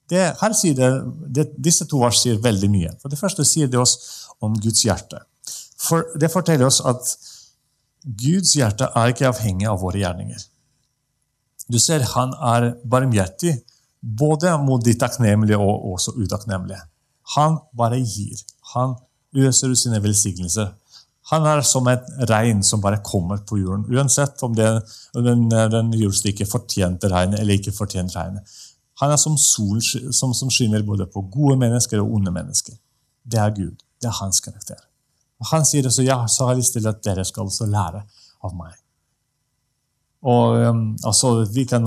Det, 0.08 0.22
her 0.40 0.54
sier 0.56 0.76
det, 0.78 0.90
det, 1.34 1.48
disse 1.58 1.84
to 1.90 1.98
vers 2.00 2.22
sier 2.22 2.38
veldig 2.40 2.70
mye. 2.72 2.94
For 3.02 3.10
Det 3.10 3.18
første 3.18 3.44
sier 3.44 3.68
det 3.68 3.80
oss 3.80 3.98
om 4.40 4.54
Guds 4.54 4.86
hjerte. 4.86 5.20
For 5.78 6.14
Det 6.18 6.30
forteller 6.32 6.70
oss 6.70 6.78
at 6.86 7.10
Guds 8.04 8.54
hjerte 8.56 8.90
er 8.96 9.12
ikke 9.12 9.28
avhengig 9.28 9.68
av 9.68 9.80
våre 9.82 10.00
gjerninger. 10.02 10.44
Du 11.68 11.78
ser, 11.78 12.04
Han 12.14 12.32
er 12.32 12.74
barmhjertig 12.84 13.58
både 14.00 14.54
mot 14.62 14.84
de 14.84 14.94
takknemlige 14.94 15.58
og 15.58 15.92
også 15.92 16.14
utakknemlige. 16.16 16.80
Han 17.36 17.58
bare 17.76 17.98
gir. 18.00 18.38
Han 18.74 18.94
øser 19.36 19.72
ut 19.72 19.78
sine 19.78 20.02
velsignelser. 20.02 20.72
Han 21.28 21.44
er 21.44 21.60
som 21.66 21.88
et 21.92 22.06
regn 22.30 22.62
som 22.64 22.80
bare 22.80 23.02
kommer 23.04 23.42
på 23.44 23.58
jorden, 23.60 23.84
uansett 23.92 24.40
om, 24.42 24.54
det, 24.56 24.68
den, 25.12 25.44
den 25.50 25.92
jordstykket 25.92 26.48
fortjente 26.48 27.10
regnet 27.12 27.42
eller 27.42 27.58
ikke 27.58 27.74
fortjente 27.76 28.16
regnet. 28.16 28.58
Han 29.02 29.12
er 29.12 29.20
som 29.20 29.36
sol 29.38 29.82
som, 29.84 30.32
som, 30.34 30.48
skinner 30.50 30.82
både 30.82 31.06
på 31.12 31.22
gode 31.30 31.58
mennesker 31.60 32.00
og 32.00 32.14
onde 32.16 32.32
mennesker. 32.34 32.78
Det 33.22 33.40
er 33.42 33.52
Gud. 33.54 33.76
Det 34.00 34.08
er 34.08 34.16
hans 34.22 34.40
karakter. 34.40 34.80
Han 35.52 35.66
sier 35.66 35.86
også, 35.86 36.02
ja, 36.02 36.24
så 36.26 36.46
har 36.46 36.56
jeg 36.56 36.64
lyst 36.64 36.74
til 36.74 36.86
at 36.90 37.02
dere 37.04 37.24
skal 37.26 37.46
også 37.46 37.68
lære 37.70 38.02
av 38.44 38.54
meg. 38.58 38.74
Og 40.26 40.56
um, 40.66 40.80
altså, 41.06 41.46
kan, 41.70 41.86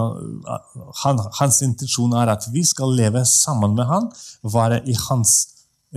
han, 1.01 1.17
Hans 1.35 1.57
intensjon 1.65 2.13
er 2.15 2.31
at 2.31 2.47
vi 2.53 2.63
skal 2.63 2.93
leve 2.95 3.25
sammen 3.27 3.75
med 3.75 3.89
han, 3.89 4.07
være 4.43 4.79
i 4.87 4.95
hans, 5.09 5.33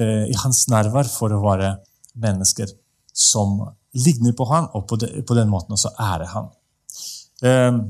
uh, 0.00 0.24
i 0.26 0.34
hans 0.42 0.64
nærvær 0.72 1.07
for 1.11 1.30
å 1.30 1.42
være 1.44 1.76
mennesker 2.18 2.74
som 3.14 3.61
ligner 3.94 4.34
på 4.34 4.48
han, 4.50 4.66
og 4.74 4.88
på, 4.90 4.98
de, 4.98 5.22
på 5.22 5.38
den 5.38 5.50
måten 5.52 5.76
også 5.76 5.94
ære 5.94 6.26
han. 6.32 6.50
Um, 7.44 7.84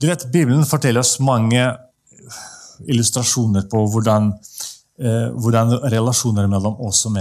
du 0.00 0.08
vet, 0.08 0.24
Bibelen 0.32 0.64
forteller 0.66 1.04
oss 1.04 1.18
mange 1.22 1.60
illustrasjoner 2.90 3.68
på 3.70 3.84
hvordan, 3.92 4.32
hvordan 5.02 5.72
relasjoner 5.90 6.46
mellom 6.50 6.76
oss 6.86 7.04
og, 7.06 7.16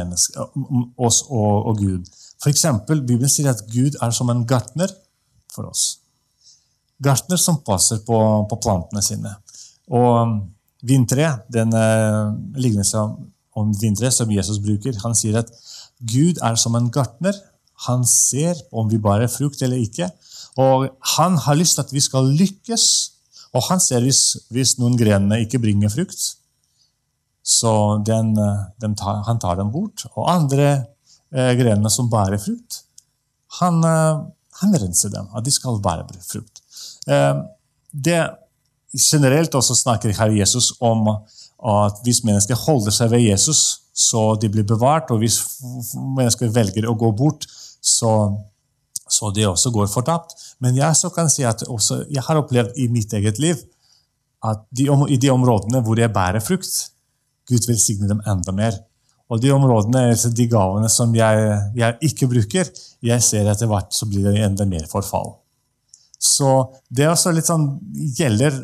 oss 0.98 1.24
og, 1.30 1.70
og 1.72 1.80
Gud. 1.80 2.10
For 2.42 2.50
eksempel, 2.50 3.04
Bibelen 3.06 3.30
sier 3.30 3.52
at 3.52 3.62
Gud 3.70 3.98
er 4.02 4.14
som 4.16 4.32
en 4.34 4.46
gartner 4.50 4.92
for 5.54 5.70
oss. 5.70 6.00
Gartner 7.02 7.40
som 7.42 7.62
passer 7.66 8.02
på, 8.06 8.18
på 8.50 8.58
plantene 8.62 9.04
sine. 9.06 9.34
Og 9.92 10.10
um, 10.22 10.34
vintre, 10.86 11.28
den 11.54 11.74
uh, 11.74 12.34
lignelsen 12.58 13.16
om 13.58 13.72
vintre 13.78 14.12
som 14.14 14.32
Jesus 14.32 14.62
bruker, 14.64 14.98
han 15.04 15.16
sier 15.18 15.42
at 15.42 15.50
Gud 16.02 16.42
er 16.42 16.58
som 16.58 16.78
en 16.78 16.90
gartner. 16.94 17.38
Han 17.88 18.06
ser 18.08 18.58
om 18.72 18.90
vi 18.90 19.02
bare 19.02 19.28
er 19.28 19.34
frukt 19.34 19.62
eller 19.62 19.82
ikke. 19.82 20.10
Og 20.62 20.90
han 21.16 21.38
har 21.46 21.58
lyst 21.58 21.78
til 21.78 21.86
at 21.86 21.94
vi 21.94 22.04
skal 22.04 22.30
lykkes. 22.38 22.86
Og 23.54 23.66
han 23.68 23.82
ser 23.84 24.06
hvis, 24.06 24.48
hvis 24.54 24.78
noen 24.80 24.96
grenene 25.00 25.42
ikke 25.44 25.60
bringer 25.62 25.92
frukt, 25.92 26.22
så 27.44 27.74
den, 28.06 28.36
de 28.36 28.90
tar, 28.96 29.24
han 29.26 29.40
tar 29.42 29.58
dem 29.58 29.72
bort. 29.74 30.06
Og 30.14 30.30
andre 30.30 30.68
eh, 31.34 31.54
grenene 31.58 31.90
som 31.90 32.10
bærer 32.12 32.42
frukt, 32.42 32.84
han, 33.60 33.82
eh, 33.84 34.22
han 34.62 34.78
renser 34.84 35.14
dem. 35.14 35.30
At 35.36 35.46
de 35.46 35.54
skal 35.54 35.82
bære 35.84 36.08
frukt. 36.22 36.64
Eh, 37.08 37.36
det 37.92 38.22
Generelt 38.92 39.56
også 39.56 39.76
snakker 39.76 40.12
her 40.12 40.34
Jesus 40.36 40.74
om 40.84 41.06
at 41.08 42.00
hvis 42.04 42.26
mennesker 42.28 42.60
holder 42.60 42.92
seg 42.92 43.14
ved 43.14 43.22
Jesus, 43.24 43.88
så 43.96 44.36
de 44.36 44.50
blir 44.52 44.66
bevart. 44.68 45.14
Og 45.16 45.22
hvis 45.22 45.38
mennesker 45.96 46.52
velger 46.52 46.90
å 46.90 46.98
gå 47.00 47.14
bort, 47.16 47.48
så, 47.80 48.12
så 49.08 49.32
de 49.32 49.48
også 49.48 49.72
går 49.72 49.88
fortapt. 49.94 50.36
Men 50.60 50.76
jeg 50.76 51.12
kan 51.16 51.32
si 51.32 51.48
at 51.48 51.64
også, 51.70 52.02
jeg 52.12 52.26
har 52.26 52.42
opplevd 52.42 52.76
i 52.76 52.90
mitt 52.92 53.14
eget 53.16 53.40
liv 53.40 53.64
at 54.44 54.66
de, 54.76 54.90
i 55.08 55.22
de 55.22 55.32
områdene 55.32 55.80
hvor 55.86 56.00
jeg 56.00 56.12
bærer 56.12 56.44
frukt, 56.44 56.91
Gud 57.52 57.68
velsigne 57.70 58.10
dem 58.10 58.24
enda 58.28 58.56
mer. 58.56 58.80
Og 59.32 59.40
de 59.40 59.52
områdene, 59.56 60.10
de 60.36 60.48
gavene 60.52 60.90
som 60.92 61.14
jeg, 61.16 61.52
jeg, 61.78 61.98
ikke 62.10 62.28
bruker, 62.32 62.72
jeg 63.02 63.24
ser 63.24 63.48
etter 63.48 63.70
hvert 63.72 63.94
så 63.96 64.08
blir 64.10 64.28
det 64.28 64.42
enda 64.44 64.68
mer 64.68 64.88
forfall. 64.92 65.38
Så 66.22 66.50
det 66.94 67.08
også 67.10 67.32
litt 67.34 67.48
sånn, 67.48 67.70
gjelder 68.18 68.60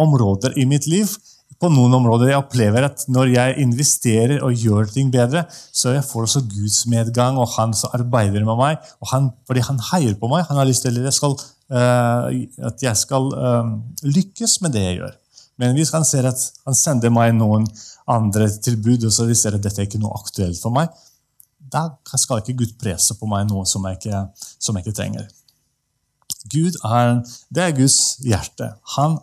områder 0.00 0.54
i 0.60 0.66
mitt 0.68 0.86
liv. 0.88 1.10
På 1.56 1.70
noen 1.72 1.94
områder 1.96 2.30
jeg 2.30 2.38
opplever 2.38 2.86
at 2.86 3.04
når 3.12 3.30
jeg 3.32 3.58
investerer 3.64 4.42
og 4.44 4.56
gjør 4.60 4.88
ting 4.92 5.10
bedre, 5.12 5.46
så 5.50 5.94
jeg 5.94 6.04
får 6.04 6.28
også 6.28 6.42
Guds 6.52 6.82
medgang, 6.92 7.38
og 7.40 7.48
han 7.56 7.72
som 7.76 7.94
arbeider 7.96 8.44
med 8.44 8.60
meg. 8.60 8.88
han, 9.12 9.30
Fordi 9.48 9.64
han 9.64 9.80
heier 9.90 10.16
på 10.20 10.30
meg. 10.32 10.44
Han 10.50 10.60
har 10.60 10.68
lyst 10.68 10.84
til 10.86 11.00
at 11.00 11.08
jeg 11.08 11.16
skal, 11.16 11.36
uh, 11.72 12.28
at 12.70 12.84
jeg 12.84 12.96
skal 13.02 13.30
uh, 13.32 13.72
lykkes 14.04 14.60
med 14.62 14.76
det 14.76 14.84
jeg 14.84 14.98
gjør. 15.00 15.16
Men 15.60 15.76
hvis 15.76 15.92
han 15.94 16.04
ser 16.04 16.28
at 16.28 16.40
han 16.66 16.76
sender 16.76 17.12
meg 17.12 17.34
noen 17.36 17.64
andre 18.12 18.48
tilbud, 18.62 19.06
og 19.08 19.12
så 19.12 19.26
de 19.28 19.36
ser 19.38 19.56
at 19.56 19.64
dette 19.64 19.80
er 19.80 19.88
ikke 19.88 20.00
noe 20.02 20.16
aktuelt 20.18 20.60
for 20.60 20.74
meg, 20.74 20.92
da 21.58 21.88
skal 22.14 22.42
ikke 22.42 22.58
Gud 22.60 22.76
presse 22.80 23.16
på 23.18 23.28
meg 23.30 23.48
noe 23.50 23.64
som 23.68 23.84
jeg 23.88 23.98
ikke, 23.98 24.22
som 24.36 24.76
jeg 24.76 24.86
ikke 24.86 24.98
trenger. 25.00 25.26
Gud 26.52 26.76
er, 26.86 27.16
det 27.50 27.64
er 27.64 27.74
Guds 27.74 27.98
hjerte. 28.22 28.70
Han 28.96 29.18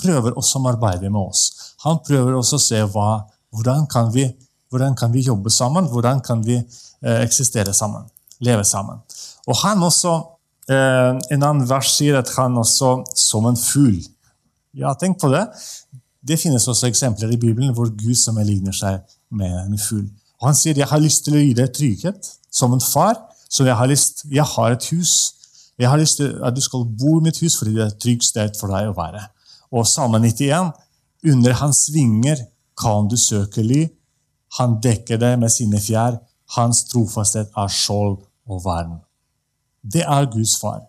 prøver 0.00 0.36
å 0.36 0.44
samarbeide 0.44 1.10
med 1.10 1.20
oss. 1.22 1.74
Han 1.84 2.00
prøver 2.04 2.36
også 2.36 2.58
å 2.58 2.64
se 2.64 2.82
hva, 2.92 3.10
hvordan, 3.54 3.86
kan 3.90 4.10
vi, 4.14 4.26
hvordan 4.72 4.96
kan 4.98 5.12
vi 5.14 5.24
jobbe 5.28 5.52
sammen, 5.52 5.88
hvordan 5.92 6.22
kan 6.24 6.42
vi 6.44 6.58
eh, 6.58 7.20
eksistere 7.22 7.74
sammen, 7.76 8.08
leve 8.44 8.64
sammen. 8.66 9.00
Og 9.46 9.60
han 9.62 9.82
også, 9.82 10.16
eh, 10.68 11.12
En 11.30 11.42
annen 11.42 11.68
vers 11.68 11.94
sier 11.96 12.18
at 12.18 12.32
han 12.36 12.58
også 12.58 13.04
som 13.14 13.46
en 13.46 13.56
fugl. 13.56 14.02
Ja, 14.76 14.92
tenk 15.00 15.20
på 15.20 15.30
det. 15.32 15.46
Det 16.26 16.36
finnes 16.40 16.66
også 16.68 16.90
eksempler 16.90 17.30
i 17.32 17.40
Bibelen 17.40 17.72
hvor 17.74 17.88
Gud 17.88 18.14
sammenligner 18.18 18.74
seg 18.76 19.00
med 19.32 19.54
en 19.62 19.78
fugl. 19.80 20.08
Og 20.40 20.50
Han 20.50 20.58
sier 20.58 20.76
jeg 20.76 20.88
har 20.90 21.00
lyst 21.00 21.24
til 21.24 21.38
å 21.38 21.40
gi 21.40 21.54
deg 21.56 21.72
trygghet 21.72 22.28
som 22.52 22.74
en 22.76 22.82
far. 22.84 23.16
Så 23.48 23.64
jeg 23.64 23.76
har 23.78 23.88
lyst, 23.88 24.26
jeg 24.28 24.44
har 24.44 24.74
et 24.74 24.88
hus. 24.92 25.14
Jeg 25.78 25.88
har 25.88 26.00
lyst 26.00 26.20
til 26.20 26.34
at 26.44 26.56
du 26.56 26.60
skal 26.60 26.84
bo 26.84 27.16
i 27.18 27.24
mitt 27.24 27.40
hus 27.40 27.56
fordi 27.58 27.76
det 27.76 27.84
er 27.84 27.92
et 27.94 28.02
trygt 28.02 28.28
sted 28.28 28.58
for 28.60 28.72
deg 28.72 28.90
å 28.90 28.96
være. 28.96 29.22
Og 29.72 29.86
Salme 29.88 30.20
91. 30.20 30.72
Under 31.32 31.56
hans 31.62 31.86
vinger 31.94 32.44
kan 32.76 33.08
du 33.08 33.16
søke 33.16 33.64
ly. 33.64 33.86
Han 34.58 34.76
dekker 34.82 35.20
deg 35.20 35.40
med 35.40 35.52
sine 35.52 35.80
fjær. 35.80 36.20
Hans 36.56 36.84
trofasthet 36.90 37.54
er 37.56 37.72
skjold 37.72 38.18
og 38.46 38.64
vern. 38.64 38.98
Det 39.82 40.04
er 40.04 40.28
Guds 40.32 40.58
far. 40.60 40.84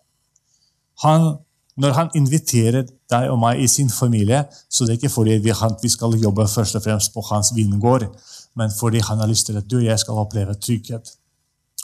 Han 1.05 1.38
når 1.78 1.93
han 1.93 2.09
inviterer 2.17 2.88
deg 3.11 3.30
og 3.30 3.38
meg 3.41 3.61
i 3.61 3.67
sin 3.69 3.89
familie, 3.93 4.43
så 4.69 4.86
det 4.86 4.95
er 4.95 4.99
ikke 4.99 5.13
fordi 5.13 5.38
vi, 5.45 5.89
skal 5.93 6.17
jobbe 6.17 6.47
først 6.49 6.80
og 6.80 6.84
fremst 6.84 7.13
på 7.13 7.21
hans 7.30 7.53
vingård, 7.55 8.07
men 8.57 8.73
fordi 8.80 9.03
han 9.05 9.21
har 9.21 9.30
lyst 9.30 9.45
til 9.45 9.57
at 9.57 9.69
du 9.69 9.78
og 9.78 9.86
jeg 9.86 9.99
skal 9.99 10.21
oppleve 10.23 10.55
trygghet 10.55 11.13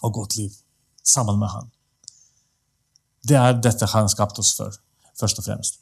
og 0.01 0.13
godt 0.13 0.37
liv 0.37 0.49
sammen 1.05 1.39
med 1.39 1.47
han. 1.47 1.69
Det 3.27 3.37
er 3.37 3.61
dette 3.61 3.87
han 3.93 4.09
skapte 4.09 4.41
oss 4.41 4.55
for, 4.57 4.73
først 5.19 5.39
og 5.39 5.45
fremst. 5.45 5.79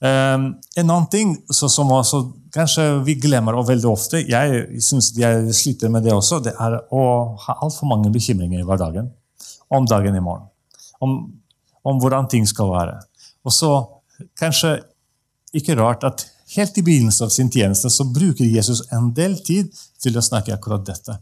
Um, 0.00 0.54
en 0.80 0.88
annen 0.88 1.10
ting 1.12 1.34
så, 1.52 1.68
som 1.68 1.90
også, 1.92 2.22
kanskje 2.54 2.86
vi 3.04 3.18
glemmer 3.20 3.58
og 3.60 3.66
veldig 3.68 3.90
ofte, 3.90 4.22
jeg 4.24 4.64
synes 4.80 5.10
jeg 5.18 5.54
sliter 5.54 5.92
med 5.92 6.06
det 6.08 6.14
også, 6.16 6.40
det 6.40 6.54
er 6.56 6.78
å 6.88 7.02
ha 7.44 7.58
altfor 7.60 7.90
mange 7.90 8.08
bekymringer 8.14 8.62
i 8.62 8.66
hverdagen. 8.66 9.12
Om 9.70 9.84
dagen 9.86 10.16
i 10.16 10.24
morgen. 10.24 10.48
Om, 11.04 11.12
om 11.84 12.00
hvordan 12.00 12.26
ting 12.32 12.48
skal 12.48 12.72
være. 12.72 12.96
Og 13.46 13.54
så 13.54 13.70
kanskje 14.38 14.78
ikke 15.56 15.76
rart 15.78 16.04
at 16.06 16.26
helt 16.54 16.78
i 16.78 16.84
begynnelsen 16.84 17.26
av 17.26 17.34
sin 17.34 17.50
tjeneste 17.52 17.90
så 17.92 18.06
bruker 18.06 18.46
Jesus 18.46 18.82
en 18.94 19.10
del 19.14 19.38
tid 19.46 19.70
til 20.02 20.16
å 20.18 20.24
snakke 20.24 20.54
akkurat 20.54 20.84
dette, 20.86 21.16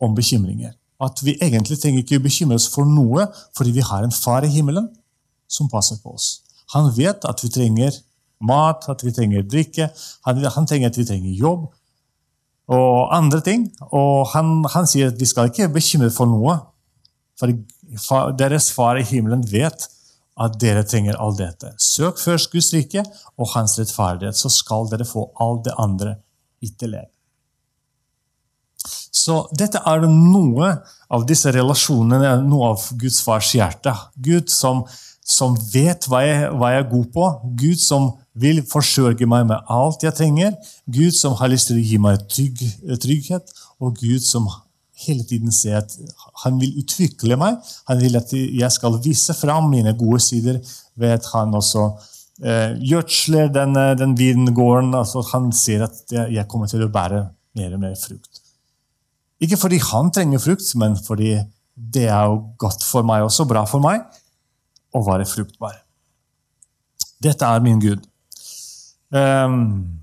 om 0.00 0.14
bekymringer. 0.14 0.74
At 1.02 1.22
vi 1.22 1.36
egentlig 1.42 1.78
trenger 1.78 2.04
ikke 2.04 2.22
bekymre 2.22 2.58
oss 2.58 2.68
for 2.70 2.86
noe, 2.86 3.26
fordi 3.56 3.74
vi 3.74 3.86
har 3.86 4.04
en 4.04 4.14
far 4.14 4.46
i 4.46 4.52
himmelen 4.52 4.88
som 5.50 5.70
passer 5.70 5.98
på 6.02 6.14
oss. 6.14 6.40
Han 6.74 6.90
vet 6.94 7.24
at 7.26 7.42
vi 7.42 7.50
trenger 7.50 7.94
mat, 8.44 8.86
at 8.90 9.02
vi 9.02 9.12
trenger 9.14 9.46
drikke, 9.46 9.88
han, 10.26 10.42
han 10.54 10.66
trenger 10.68 10.92
at 10.92 10.98
vi 10.98 11.06
trenger 11.08 11.38
jobb 11.38 11.68
og 12.68 13.14
andre 13.16 13.40
ting. 13.42 13.68
Og 13.90 14.28
han, 14.34 14.60
han 14.74 14.88
sier 14.90 15.12
at 15.12 15.20
vi 15.20 15.28
skal 15.28 15.50
ikke 15.50 15.70
bekymre 15.74 16.10
for 16.14 16.30
noe, 16.30 16.58
for 17.38 18.34
deres 18.38 18.68
far 18.74 18.98
i 18.98 19.06
himmelen 19.06 19.44
vet 19.48 19.86
at 20.38 20.56
dere 20.60 20.84
trenger 20.86 21.18
all 21.18 21.36
dette. 21.36 21.74
Søk 21.82 22.20
først 22.22 22.52
Guds 22.52 22.72
rike 22.74 23.04
og 23.36 23.52
hans 23.54 23.78
rettferdighet, 23.80 24.38
så 24.38 24.50
skal 24.52 24.90
dere 24.90 25.06
få 25.08 25.28
alt 25.42 25.64
det 25.66 25.76
andre 25.78 26.16
tillegg. 26.78 27.08
Så 29.18 29.42
dette 29.56 29.80
er 29.86 30.06
noe 30.08 30.70
av 31.12 31.26
disse 31.28 31.50
relasjonene, 31.52 32.36
noe 32.46 32.72
av 32.72 32.86
Guds 33.00 33.20
fars 33.24 33.50
hjerte. 33.56 33.92
Gud 34.14 34.52
som, 34.52 34.84
som 35.24 35.56
vet 35.72 36.06
hva 36.08 36.22
jeg, 36.24 36.50
hva 36.54 36.72
jeg, 36.74 36.84
er 36.84 36.90
god 36.92 37.10
på. 37.14 37.28
Gud 37.58 37.82
som 37.82 38.10
vil 38.38 38.62
forsørge 38.68 39.26
meg 39.28 39.48
med 39.50 39.72
alt 39.74 40.04
jeg 40.06 40.16
trenger. 40.20 40.54
Gud 40.86 41.16
som 41.18 41.36
har 41.40 41.50
lyst 41.52 41.72
til 41.72 41.80
å 41.80 41.84
gi 41.84 42.00
meg 42.04 42.24
trygg, 42.30 42.64
trygghet. 43.02 43.52
Og 43.82 43.98
Gud 43.98 44.24
som 44.24 44.48
hele 45.06 45.24
tiden 45.28 45.52
se 45.54 45.74
at 45.78 45.94
han 46.44 46.58
vil 46.60 46.80
utvikle 46.82 47.38
meg. 47.40 47.58
Han 47.90 48.00
vil 48.02 48.18
at 48.18 48.32
jeg 48.34 48.70
skal 48.74 48.98
vise 49.04 49.36
fram 49.36 49.70
mine 49.72 49.94
gode 49.98 50.20
sider 50.24 50.60
ved 50.98 51.16
at 51.18 51.28
han 51.34 51.54
også 51.54 51.84
eh, 52.42 52.74
gjødsler 52.82 53.52
den, 53.54 53.78
den 54.00 54.16
vingården. 54.18 54.94
Altså 54.98 55.22
han 55.32 55.52
ser 55.52 55.86
at 55.88 56.16
jeg 56.18 56.48
kommer 56.50 56.70
til 56.70 56.86
å 56.86 56.92
bære 56.92 57.24
mer 57.58 57.74
og 57.76 57.82
mer 57.86 57.96
frukt. 57.98 58.42
Ikke 59.38 59.58
fordi 59.60 59.78
han 59.92 60.10
trenger 60.14 60.42
frukt, 60.42 60.66
men 60.80 60.96
fordi 60.98 61.36
det 61.78 62.08
er 62.10 62.24
jo 62.26 62.40
godt 62.58 62.82
for 62.82 63.06
meg 63.06 63.22
også, 63.22 63.46
bra 63.46 63.62
for 63.70 63.82
meg, 63.82 64.02
å 64.94 65.02
være 65.06 65.28
fruktbar. 65.30 65.76
Dette 67.22 67.46
er 67.46 67.62
min 67.62 67.78
Gud. 67.82 68.02
Um, 69.14 70.02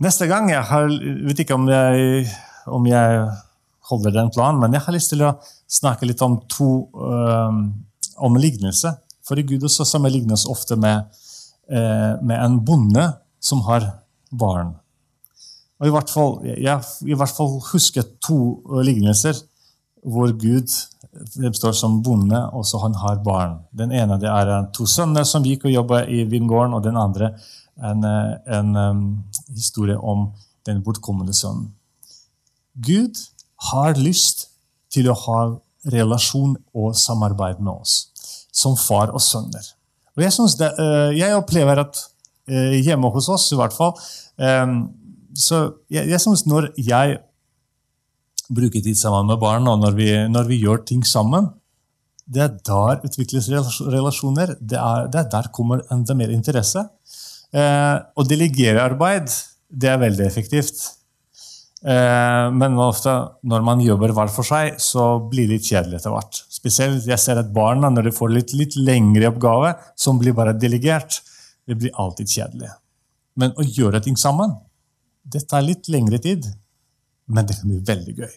Neste 0.00 0.24
gang 0.30 0.48
jeg 0.48 0.64
har, 0.64 0.88
vet 1.28 1.42
ikke 1.42 1.58
om 1.58 1.66
jeg, 1.68 2.24
om 2.72 2.86
jeg 2.88 3.24
holder 3.90 4.14
den 4.14 4.30
planen, 4.32 4.60
men 4.62 4.72
jeg 4.72 4.84
har 4.86 4.96
lyst 4.96 5.12
til 5.12 5.26
å 5.26 5.34
snakke 5.68 6.08
litt 6.08 6.22
om 6.24 6.38
to 6.48 6.70
um, 6.96 7.64
om 8.20 8.38
lignelse. 8.40 8.94
For 9.26 9.38
i 9.38 9.44
Gud 9.46 9.66
også 9.68 9.84
sammenlignes 9.86 10.46
ofte 10.50 10.76
med, 10.80 11.04
eh, 11.70 12.16
med 12.20 12.36
en 12.36 12.58
bonde 12.64 13.04
som 13.40 13.60
har 13.68 13.86
barn. 14.30 14.74
Og 15.80 15.86
i 15.86 15.92
hvert 15.94 16.10
fall, 16.10 16.32
Jeg 16.44 16.80
i 17.06 17.14
hvert 17.14 17.36
fall 17.36 17.60
husker 17.72 18.04
to 18.20 18.62
lignelser 18.84 19.36
hvor 20.04 20.32
Gud 20.32 20.68
fremstår 21.36 21.72
som 21.76 22.02
bonde, 22.02 22.40
og 22.52 22.64
så 22.64 22.80
han 22.80 22.94
har 22.94 23.22
barn. 23.24 23.58
Den 23.72 23.92
ene 23.92 24.18
det 24.20 24.28
er 24.28 24.70
to 24.72 24.86
sønner 24.86 25.24
som 25.24 25.44
gikk 25.44 25.64
og 25.64 25.72
jobba 25.72 26.04
i 26.08 26.24
vingården, 26.24 26.74
og 26.74 26.82
den 26.82 26.96
andre 26.96 27.34
en, 27.82 28.04
en 28.04 28.76
um, 28.76 29.24
historie 29.54 29.98
om 29.98 30.30
den 30.66 30.82
bortkommende 30.84 31.34
sønnen. 31.36 31.72
Gud 32.74 33.18
har 33.70 33.98
lyst 33.98 34.48
til 34.92 35.10
å 35.10 35.16
ha 35.26 35.40
relasjon 35.90 36.56
og 36.76 36.94
samarbeid 36.98 37.60
med 37.62 37.72
oss, 37.72 38.10
som 38.52 38.76
far 38.76 39.12
og 39.14 39.22
sønner. 39.24 39.64
Og 40.16 40.24
Jeg, 40.24 40.34
det, 40.60 40.70
uh, 40.76 41.10
jeg 41.16 41.36
opplever 41.36 41.80
at 41.84 42.00
uh, 42.50 42.76
hjemme 42.76 43.10
hos 43.14 43.30
oss, 43.32 43.48
i 43.52 43.58
hvert 43.58 43.74
fall 43.74 43.94
um, 44.36 44.90
så 45.30 45.60
Jeg, 45.92 46.08
jeg 46.10 46.20
synes 46.20 46.42
når 46.50 46.72
jeg 46.76 47.20
bruker 48.50 48.82
tid 48.82 48.98
sammen 48.98 49.30
med 49.30 49.38
barn, 49.40 49.68
og 49.70 49.78
når 49.78 49.96
vi, 49.96 50.08
når 50.28 50.48
vi 50.50 50.58
gjør 50.64 50.82
ting 50.86 51.04
sammen, 51.06 51.52
det 52.26 52.42
er 52.42 52.56
der 52.66 53.04
utvikles 53.06 53.48
relasjoner. 53.50 54.56
Det 54.58 54.78
er, 54.78 55.06
det 55.10 55.20
er 55.22 55.28
der 55.30 55.50
kommer 55.54 55.82
enda 55.90 56.14
mer 56.18 56.32
interesse. 56.34 56.82
Eh, 57.50 57.96
å 58.14 58.26
delegere 58.26 58.82
arbeid 58.84 59.30
det 59.70 59.90
er 59.90 60.00
veldig 60.02 60.26
effektivt. 60.26 60.82
Eh, 61.80 62.46
men 62.52 62.76
ofte 62.82 63.12
når 63.46 63.64
man 63.64 63.82
jobber 63.84 64.12
hver 64.14 64.30
for 64.32 64.46
seg, 64.46 64.76
så 64.82 65.14
blir 65.30 65.48
det 65.48 65.58
litt 65.58 65.70
kjedelig 65.70 66.00
etter 66.00 66.14
hvert. 66.14 66.42
Spesielt 66.52 67.06
jeg 67.08 67.22
ser 67.22 67.40
at 67.40 67.52
barna 67.54 67.90
når 67.92 68.10
de 68.10 68.16
får 68.16 68.34
litt, 68.34 68.54
litt 68.56 68.76
lengre 68.78 69.30
oppgave, 69.32 69.74
som 69.96 70.20
blir 70.20 70.36
bare 70.36 70.56
delegert, 70.58 71.22
det 71.66 71.78
blir 71.80 71.94
alltid 72.02 72.30
kjedelig. 72.34 72.74
Men 73.40 73.54
å 73.56 73.64
gjøre 73.64 74.02
ting 74.04 74.18
sammen, 74.20 74.52
det 75.24 75.46
tar 75.48 75.64
litt 75.64 75.88
lengre 75.92 76.20
tid, 76.20 76.46
men 77.30 77.46
det 77.46 77.56
kan 77.60 77.70
bli 77.70 77.80
veldig 77.86 78.16
gøy. 78.18 78.32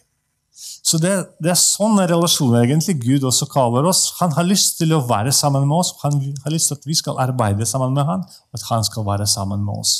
Så 0.54 1.00
det, 1.02 1.12
det 1.42 1.50
er 1.50 1.58
sånne 1.58 2.06
relasjoner 2.06 2.62
egentlig 2.62 2.94
Gud 3.02 3.24
også 3.26 3.48
kaller 3.50 3.86
oss. 3.88 4.06
Han 4.20 4.34
har 4.36 4.46
lyst 4.46 4.78
til 4.78 4.94
å 4.94 5.02
være 5.08 5.32
sammen 5.34 5.66
med 5.66 5.80
oss, 5.80 5.94
han 6.04 6.20
har 6.44 6.54
lyst 6.54 6.70
til 6.70 6.78
at 6.78 6.86
vi 6.86 6.96
skal 6.98 7.18
arbeide 7.24 7.66
sammen 7.66 7.94
med 7.96 8.04
og 8.04 8.58
at 8.58 8.66
han 8.68 8.84
skal 8.86 9.06
være 9.06 9.26
sammen 9.30 9.64
med 9.64 9.80
oss. 9.80 9.94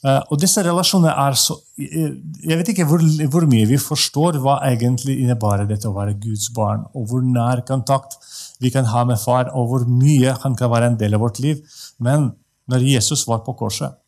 Uh, 0.00 0.22
og 0.32 0.38
disse 0.40 0.62
relasjonene 0.64 1.12
er 1.12 1.34
så 1.36 1.58
Jeg 1.76 2.56
vet 2.56 2.70
ikke 2.72 2.86
hvor, 2.88 3.02
hvor, 3.28 3.44
mye 3.44 3.66
vi 3.68 3.76
forstår 3.76 4.38
hva 4.40 4.54
egentlig 4.64 5.18
innebærer 5.20 5.66
dette 5.68 5.90
å 5.90 5.92
være 5.92 6.16
Guds 6.22 6.46
barn, 6.56 6.86
og 6.96 7.10
hvor 7.10 7.24
nær 7.24 7.60
kontakt 7.68 8.16
vi 8.64 8.72
kan 8.72 8.88
ha 8.88 9.04
med 9.08 9.20
far, 9.20 9.50
og 9.52 9.68
hvor 9.68 9.84
mye 9.88 10.32
han 10.40 10.56
kan 10.56 10.72
være 10.72 10.92
en 10.92 10.96
del 11.00 11.18
av 11.18 11.24
vårt 11.26 11.42
liv. 11.44 11.60
Men 12.00 12.30
når 12.72 12.86
Jesus 12.86 13.26
var 13.28 13.42
på 13.44 13.56
korset 13.58 13.98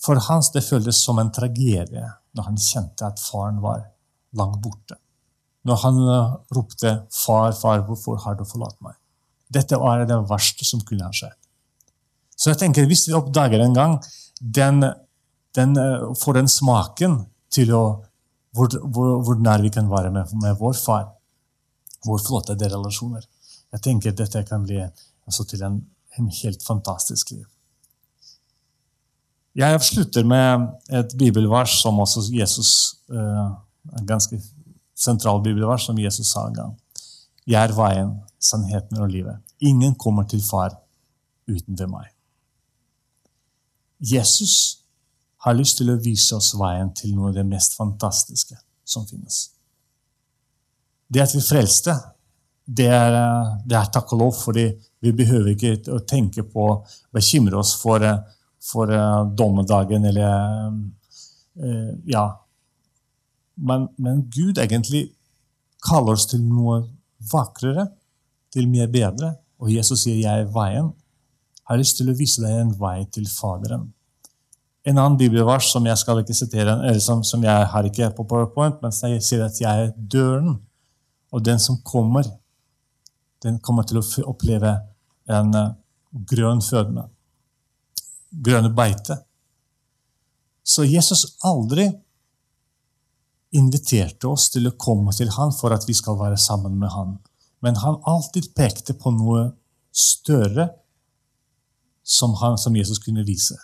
For 0.00 0.18
hans 0.26 0.50
det 0.54 0.64
føltes 0.64 1.04
som 1.04 1.18
en 1.20 1.30
tragedie 1.30 2.06
når 2.34 2.46
han 2.46 2.58
kjente 2.58 3.06
at 3.06 3.20
faren 3.22 3.60
var 3.62 3.84
langt 4.36 4.60
borte. 4.62 4.96
Når 5.66 5.82
han 5.84 6.00
uh, 6.08 6.36
ropte 6.56 6.94
'Far, 7.10 7.52
far, 7.52 7.84
hvorfor 7.86 8.16
har 8.24 8.34
du 8.38 8.44
forlatt 8.44 8.78
meg?' 8.80 8.96
Dette 9.50 9.76
var 9.76 10.04
det 10.06 10.16
verste 10.30 10.64
som 10.64 10.80
kunne 10.86 11.04
ha 11.04 11.12
skjedd. 11.12 11.36
Så 12.36 12.52
jeg 12.52 12.60
tenker, 12.62 12.86
hvis 12.86 13.08
vi 13.08 13.16
oppdager 13.18 13.60
en 13.60 13.74
gang 13.74 13.96
den, 14.40 14.84
den 15.54 15.76
uh, 15.76 16.14
får 16.16 16.38
den 16.38 16.48
smaken 16.48 17.24
til 17.52 17.74
å, 17.74 17.84
hvor, 18.56 18.70
hvor, 18.70 19.16
hvor, 19.26 19.40
nær 19.42 19.62
vi 19.62 19.72
kan 19.74 19.90
være 19.90 20.12
med, 20.14 20.32
med 20.40 20.56
vår 20.58 20.78
far, 20.78 21.10
hvor 22.06 22.22
flotte 22.22 22.56
det 22.56 22.70
er 22.70 22.76
relasjoner. 22.78 23.26
Jeg 23.74 23.84
tenker 23.84 24.14
dette 24.16 24.44
kan 24.48 24.62
bli 24.64 24.80
altså, 24.80 25.44
til 25.44 25.62
en, 25.66 25.80
en 26.18 26.30
helt 26.40 26.62
fantastisk 26.64 27.34
liv. 27.34 27.44
Jeg 29.58 29.82
slutter 29.82 30.24
med 30.24 30.68
et 30.94 31.12
bibelvers 31.18 31.74
som 31.82 31.98
også 32.00 32.22
Jesus 32.32 32.70
uh, 33.10 33.58
en 33.98 34.06
ganske 34.06 34.38
sentral 34.96 35.42
bibelvers 35.44 35.86
som 35.86 35.98
Jesus 35.98 36.32
sa 36.32 36.46
en 36.48 36.56
gang. 36.56 36.74
Jeg 37.46 37.60
er 37.62 37.74
veien, 37.76 38.14
sannheten 38.40 39.00
og 39.00 39.10
livet. 39.12 39.40
Ingen 39.60 39.94
kommer 39.94 40.26
til 40.28 40.42
far 40.44 40.76
uten 41.48 41.78
ved 41.78 41.88
meg. 41.90 42.10
Jesus 44.00 44.80
har 45.44 45.56
lyst 45.56 45.80
til 45.80 45.92
å 45.92 46.00
vise 46.00 46.36
oss 46.36 46.52
veien 46.60 46.92
til 46.96 47.14
noe 47.16 47.30
av 47.30 47.38
det 47.40 47.46
mest 47.48 47.76
fantastiske 47.78 48.56
som 48.84 49.06
finnes. 49.08 49.48
Det 51.10 51.22
at 51.24 51.34
vi 51.34 51.42
frelste, 51.42 51.96
det 52.70 52.86
er, 52.92 53.16
det 53.66 53.76
er 53.76 53.88
takk 53.92 54.12
og 54.14 54.20
lov, 54.20 54.36
fordi 54.36 54.68
vi 55.02 55.12
behøver 55.16 55.54
ikke 55.54 55.96
å 55.96 56.02
tenke 56.06 56.44
på 56.46 56.66
å 56.68 56.76
bekymre 57.14 57.58
oss 57.58 57.72
for, 57.80 58.04
for 58.62 58.92
uh, 58.92 59.24
dommedagen 59.26 60.06
eller 60.06 60.28
uh, 60.68 61.90
ja, 62.06 62.28
men, 63.60 63.88
men, 63.96 64.24
Gud 64.32 64.58
egentlig 64.58 65.10
kaller 65.84 66.16
oss 66.16 66.26
til 66.30 66.42
noe 66.44 66.80
vakrere, 67.32 67.86
til 68.52 68.68
mye 68.68 68.88
bedre. 68.90 69.34
Og 69.60 69.70
Jesus 69.72 70.02
sier 70.02 70.16
'jeg 70.16 70.40
er 70.40 70.52
veien'. 70.52 70.92
Jeg 70.92 71.76
har 71.76 71.78
lyst 71.78 71.96
til 71.96 72.10
å 72.10 72.16
vise 72.16 72.42
deg 72.42 72.60
en 72.60 72.74
vei 72.80 73.04
til 73.04 73.26
Faderen. 73.26 73.92
En 74.84 74.98
annen 74.98 75.18
bibelvers 75.18 75.70
som 75.72 75.86
jeg 75.86 75.98
skal 75.98 76.18
ikke 76.18 76.34
sitere, 76.34 76.72
eller 76.88 76.98
som, 76.98 77.22
som 77.24 77.42
jeg 77.42 77.66
har 77.66 77.84
ikke 77.84 78.10
på 78.16 78.24
PowerPoint, 78.24 78.82
men 78.82 78.90
jeg 78.92 79.22
sier 79.22 79.44
at 79.44 79.60
jeg 79.60 79.84
er 79.86 79.92
døren. 79.94 80.58
Og 81.32 81.44
den 81.44 81.58
som 81.58 81.78
kommer, 81.84 82.24
den 83.42 83.58
kommer 83.58 83.82
til 83.82 84.00
å 84.00 84.04
oppleve 84.26 84.80
en 85.28 85.54
uh, 85.54 85.74
grønn 86.12 86.62
fødme. 86.62 87.04
Grønne 88.30 88.72
beite. 88.74 89.20
Så 90.64 90.84
Jesus 90.84 91.36
aldri 91.44 91.90
inviterte 93.56 94.28
oss 94.30 94.48
til 94.54 94.68
å 94.68 94.76
komme 94.78 95.12
til 95.16 95.30
han 95.34 95.52
for 95.54 95.74
at 95.74 95.86
vi 95.88 95.94
skal 95.96 96.18
være 96.20 96.38
sammen 96.38 96.76
med 96.78 96.92
han. 96.94 97.16
Men 97.60 97.80
han 97.82 97.98
alltid 98.08 98.52
pekte 98.56 98.94
på 98.94 99.12
noe 99.14 99.50
større 99.90 100.68
som, 102.02 102.34
han, 102.40 102.58
som 102.58 102.76
Jesus 102.76 102.98
kunne 103.02 103.26
vise. 103.26 103.56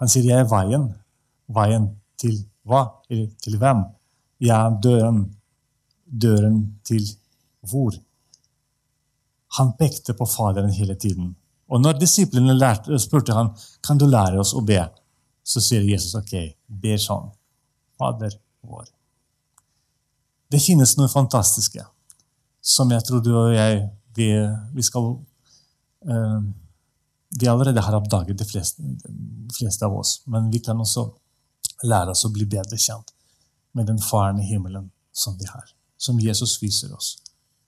Han 0.00 0.08
sier 0.08 0.24
'jeg 0.24 0.40
er 0.40 0.50
veien'. 0.50 0.94
Veien 1.48 1.88
til 2.18 2.44
hva? 2.64 3.02
Eller 3.10 3.30
til 3.42 3.58
hvem? 3.58 3.84
Jeg 4.40 4.56
er 4.56 4.80
døren. 4.82 5.36
Døren 6.06 6.80
til 6.84 7.08
hvor? 7.60 7.94
Han 9.58 9.72
pekte 9.78 10.14
på 10.14 10.26
Faderen 10.26 10.70
hele 10.70 10.94
tiden. 10.94 11.36
Og 11.68 11.80
når 11.80 11.98
disiplene 11.98 12.54
lærte, 12.54 12.98
spurte 12.98 13.34
han 13.34 13.50
kan 13.82 13.98
du 13.98 14.06
lære 14.06 14.38
oss 14.38 14.54
å 14.54 14.60
be, 14.60 14.80
så 15.44 15.60
sier 15.60 15.86
Jesus 15.86 16.14
ok, 16.14 16.54
be 16.68 16.98
sånn. 16.98 17.30
Fader 17.98 18.34
vår. 18.62 18.99
Det 20.50 20.60
finnes 20.62 20.96
noe 20.98 21.10
fantastiske 21.10 21.84
som 22.60 22.90
jeg 22.92 23.06
tror 23.06 23.22
du 23.24 23.30
og 23.32 23.54
jeg 23.54 23.84
vi, 24.16 24.32
vi 24.74 24.82
skal 24.82 25.04
uh, 26.10 26.40
Vi 27.40 27.46
allerede 27.46 27.80
har 27.80 27.94
oppdaget, 27.94 28.38
de 28.38 28.44
fleste, 28.44 28.82
de 28.82 29.54
fleste, 29.54 29.84
av 29.86 29.94
oss. 29.94 30.22
Men 30.26 30.50
vi 30.50 30.58
kan 30.58 30.80
også 30.80 31.04
lære 31.86 32.10
oss 32.10 32.24
å 32.26 32.32
bli 32.34 32.44
bedre 32.44 32.78
kjent 32.78 33.14
med 33.78 33.86
den 33.86 34.00
Faren 34.02 34.40
i 34.42 34.48
himmelen 34.48 34.90
som 35.12 35.38
vi 35.38 35.46
har. 35.46 35.70
Som 35.96 36.18
Jesus 36.20 36.56
viser 36.62 36.90
oss. 36.96 37.12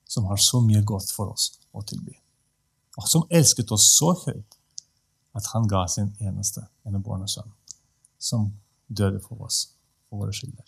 Som 0.03 0.27
har 0.27 0.37
så 0.37 0.59
mye 0.61 0.83
godt 0.83 1.15
for 1.15 1.31
oss 1.31 1.53
å 1.71 1.81
tilby. 1.87 2.17
Og 2.99 3.07
som 3.07 3.23
elsket 3.31 3.71
oss 3.71 3.87
så 3.95 4.11
høyt 4.25 4.59
at 5.33 5.47
han 5.55 5.67
ga 5.71 5.87
sin 5.87 6.11
eneste 6.19 6.67
enebårne 6.85 7.31
sønn, 7.31 7.49
som 8.19 8.51
døde 8.87 9.23
for 9.23 9.47
oss, 9.47 9.69
for 10.09 10.21
våre 10.21 10.35
skylder. 10.35 10.67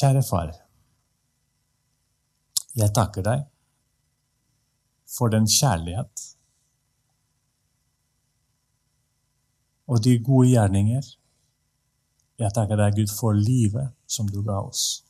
Kjære 0.00 0.22
far. 0.24 0.50
Jeg 2.72 2.92
takker 2.96 3.24
deg 3.26 3.42
for 5.10 5.28
den 5.28 5.48
kjærlighet 5.50 6.22
og 9.90 10.00
de 10.04 10.14
gode 10.24 10.48
gjerninger. 10.54 11.08
Jeg 12.40 12.54
takker 12.56 12.78
deg, 12.80 12.94
Gud, 12.96 13.10
for 13.12 13.36
livet 13.36 13.90
som 14.06 14.28
du 14.30 14.38
ga 14.46 14.60
oss. 14.62 15.02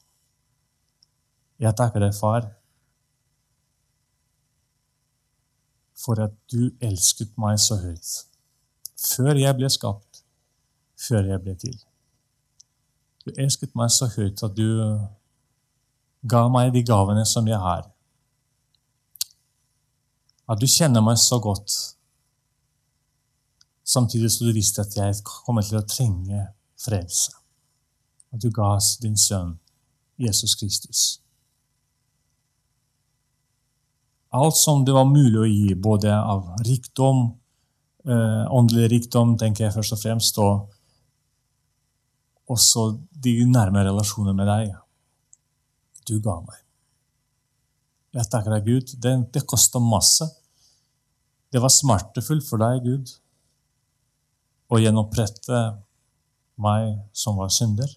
Jeg 1.61 1.77
takker 1.79 2.03
deg, 2.03 2.17
far, 2.17 2.49
for 6.01 6.25
at 6.25 6.35
du 6.51 6.73
elsket 6.83 7.37
meg 7.39 7.61
så 7.61 7.79
høyt. 7.85 8.11
Før 8.99 9.39
jeg 9.39 9.61
ble 9.61 9.71
skapt, 9.71 10.25
før 10.99 11.31
jeg 11.35 11.45
ble 11.45 11.55
til. 11.61 11.79
Du 13.25 13.33
elsket 13.37 13.75
meg 13.77 13.93
så 13.93 14.09
høyt 14.15 14.43
at 14.43 14.57
du 14.57 14.69
ga 16.31 16.47
meg 16.53 16.73
de 16.75 16.83
gavene 16.87 17.25
som 17.29 17.49
jeg 17.49 17.61
har. 17.61 17.87
At 20.51 20.61
du 20.61 20.67
kjenner 20.67 21.05
meg 21.05 21.19
så 21.21 21.39
godt 21.43 21.75
samtidig 23.91 24.31
som 24.31 24.47
du 24.47 24.55
visste 24.55 24.85
at 24.85 24.97
jeg 24.97 25.23
kommer 25.27 25.67
til 25.67 25.81
å 25.81 25.87
trenge 25.87 26.45
frelse. 26.81 27.35
At 28.31 28.43
du 28.43 28.51
ga 28.55 28.77
oss 28.77 28.95
din 29.03 29.19
sønn, 29.19 29.57
Jesus 30.21 30.55
Kristus. 30.59 31.21
Alt 34.31 34.55
som 34.55 34.85
det 34.87 34.95
var 34.95 35.09
mulig 35.11 35.41
å 35.41 35.49
gi, 35.49 35.75
både 35.75 36.13
av 36.15 36.53
rikdom, 36.63 37.25
eh, 38.07 38.45
åndelig 38.47 38.91
rikdom, 38.93 39.37
tenker 39.39 39.65
jeg 39.65 39.75
først 39.75 39.93
og 39.97 39.99
fremst, 39.99 40.39
og 40.39 40.71
også 42.51 42.87
de 43.25 43.37
nærme 43.47 43.85
relasjoner 43.87 44.35
med 44.37 44.49
deg. 44.51 44.75
Du 46.09 46.19
ga 46.23 46.41
meg. 46.43 46.59
Jeg 48.17 48.27
takker 48.31 48.57
deg, 48.57 48.67
Gud. 48.67 48.95
Det, 48.99 49.13
det 49.35 49.47
kosta 49.49 49.79
masse. 49.83 50.27
Det 51.51 51.63
var 51.63 51.71
smertefullt 51.75 52.47
for 52.47 52.63
deg, 52.63 52.83
Gud, 52.87 53.13
å 54.71 54.79
gjenopprette 54.79 55.61
meg 56.63 56.95
som 57.17 57.39
var 57.41 57.51
synder. 57.55 57.91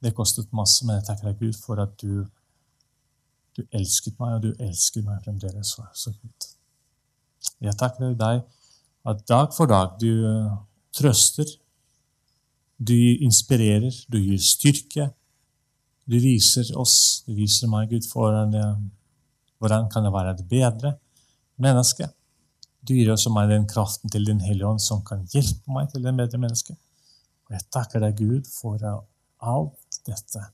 Det 0.00 0.14
kostet 0.16 0.50
masse, 0.56 0.86
men 0.86 0.98
jeg 0.98 1.06
takker 1.10 1.30
deg, 1.30 1.42
Gud, 1.42 1.58
for 1.60 1.82
at 1.82 1.92
du, 2.00 2.24
du 3.58 3.62
elsket 3.76 4.16
meg, 4.22 4.38
og 4.38 4.46
du 4.46 4.64
elsker 4.64 5.04
meg 5.06 5.22
fremdeles. 5.26 5.74
Så, 5.94 6.14
Gud. 6.16 6.50
Jeg 7.60 7.76
takker 7.78 8.16
deg 8.18 8.42
at 9.10 9.22
dag 9.28 9.54
for 9.56 9.70
dag 9.70 9.98
du 10.00 10.10
trøster, 10.96 11.48
du 12.80 12.96
inspirerer, 12.96 13.92
du 14.08 14.18
gir 14.18 14.40
styrke. 14.40 15.10
Du 16.10 16.16
viser 16.18 16.70
oss, 16.80 17.22
du 17.26 17.34
viser 17.36 17.68
meg, 17.70 17.90
Gud, 17.92 18.06
hvordan, 18.10 18.54
det, 18.54 18.64
hvordan 19.60 19.90
kan 19.92 20.06
det 20.06 20.12
være 20.14 20.34
et 20.34 20.46
bedre 20.48 20.94
menneske. 21.60 22.08
Du 22.80 22.94
gir 22.96 23.12
også 23.12 23.30
meg 23.34 23.50
den 23.52 23.68
kraften 23.68 24.10
til 24.10 24.24
Din 24.26 24.40
Hellige 24.40 24.66
Ånd 24.66 24.80
som 24.82 25.04
kan 25.06 25.26
hjelpe 25.34 25.74
meg 25.74 25.92
til 25.92 26.08
en 26.08 26.18
bedre 26.18 26.40
menneske. 26.40 26.74
Og 27.46 27.58
jeg 27.58 27.68
takker 27.74 28.02
deg, 28.02 28.16
Gud, 28.16 28.48
for 28.48 28.80
alt 28.80 30.00
dette 30.08 30.48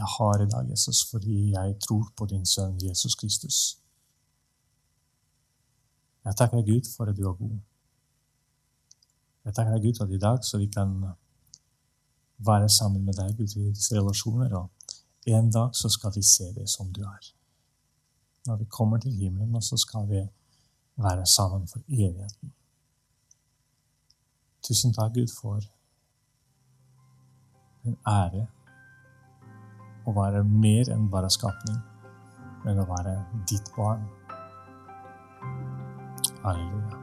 jeg 0.00 0.06
har 0.18 0.42
i 0.42 0.48
dag, 0.48 0.70
Jesus, 0.70 1.02
fordi 1.10 1.50
jeg 1.50 1.74
tror 1.86 2.12
på 2.16 2.26
din 2.26 2.46
sønn 2.46 2.78
Jesus 2.82 3.14
Kristus. 3.14 3.56
Jeg 6.24 6.36
takker 6.36 6.62
Gud, 6.62 6.86
for 6.96 7.10
at 7.10 7.16
du 7.16 7.26
er 7.28 7.34
god. 7.34 7.58
Jeg 9.44 9.54
takker 9.54 9.72
deg, 9.72 9.86
Gud, 9.86 10.02
at 10.04 10.12
i 10.12 10.20
dag 10.20 10.44
så 10.44 10.58
vi 10.60 10.68
kan 10.72 10.92
være 12.44 12.68
sammen 12.68 13.04
med 13.04 13.16
deg 13.16 13.36
Gud, 13.38 13.56
i 13.56 13.72
disse 13.72 13.96
relasjoner. 13.96 14.54
Og 14.56 14.70
en 15.26 15.50
dag 15.50 15.74
så 15.76 15.88
skal 15.88 16.12
vi 16.14 16.22
se 16.22 16.52
det 16.56 16.68
som 16.68 16.92
du 16.92 17.02
er. 17.02 17.32
Når 18.46 18.56
vi 18.56 18.64
kommer 18.64 18.98
til 18.98 19.12
himmelen, 19.12 19.54
og 19.56 19.64
så 19.64 19.76
skal 19.76 20.08
vi 20.08 20.22
være 20.96 21.26
sammen 21.26 21.68
for 21.68 21.80
evigheten. 21.88 22.52
Tusen 24.62 24.92
takk, 24.94 25.14
Gud, 25.14 25.32
for 25.40 25.60
en 27.84 27.96
ære 28.06 28.46
å 30.06 30.14
være 30.16 30.44
mer 30.44 30.92
enn 30.92 31.08
bare 31.12 31.32
skapning, 31.32 31.80
men 32.64 32.80
å 32.80 32.88
være 32.92 33.16
ditt 33.48 33.72
barn. 33.76 34.08
Halleluja. 36.44 36.99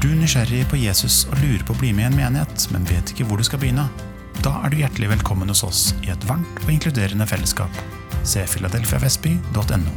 Er 0.00 0.06
du 0.08 0.16
nysgjerrig 0.16 0.62
på 0.70 0.78
Jesus 0.80 1.26
og 1.28 1.42
lurer 1.42 1.60
på 1.68 1.74
å 1.74 1.76
bli 1.76 1.90
med 1.92 2.06
i 2.06 2.08
en 2.08 2.14
menighet, 2.16 2.62
men 2.72 2.86
vet 2.88 3.10
ikke 3.12 3.26
hvor 3.28 3.36
du 3.36 3.44
skal 3.44 3.60
begynne? 3.60 3.84
Da 4.40 4.54
er 4.64 4.72
du 4.72 4.78
hjertelig 4.78 5.10
velkommen 5.10 5.52
hos 5.52 5.60
oss 5.66 5.82
i 6.00 6.08
et 6.08 6.24
varmt 6.24 6.62
og 6.62 6.70
inkluderende 6.72 7.26
fellesskap. 7.28 7.82
Se 8.24 8.46
filadelfiavestby.no. 8.48 9.92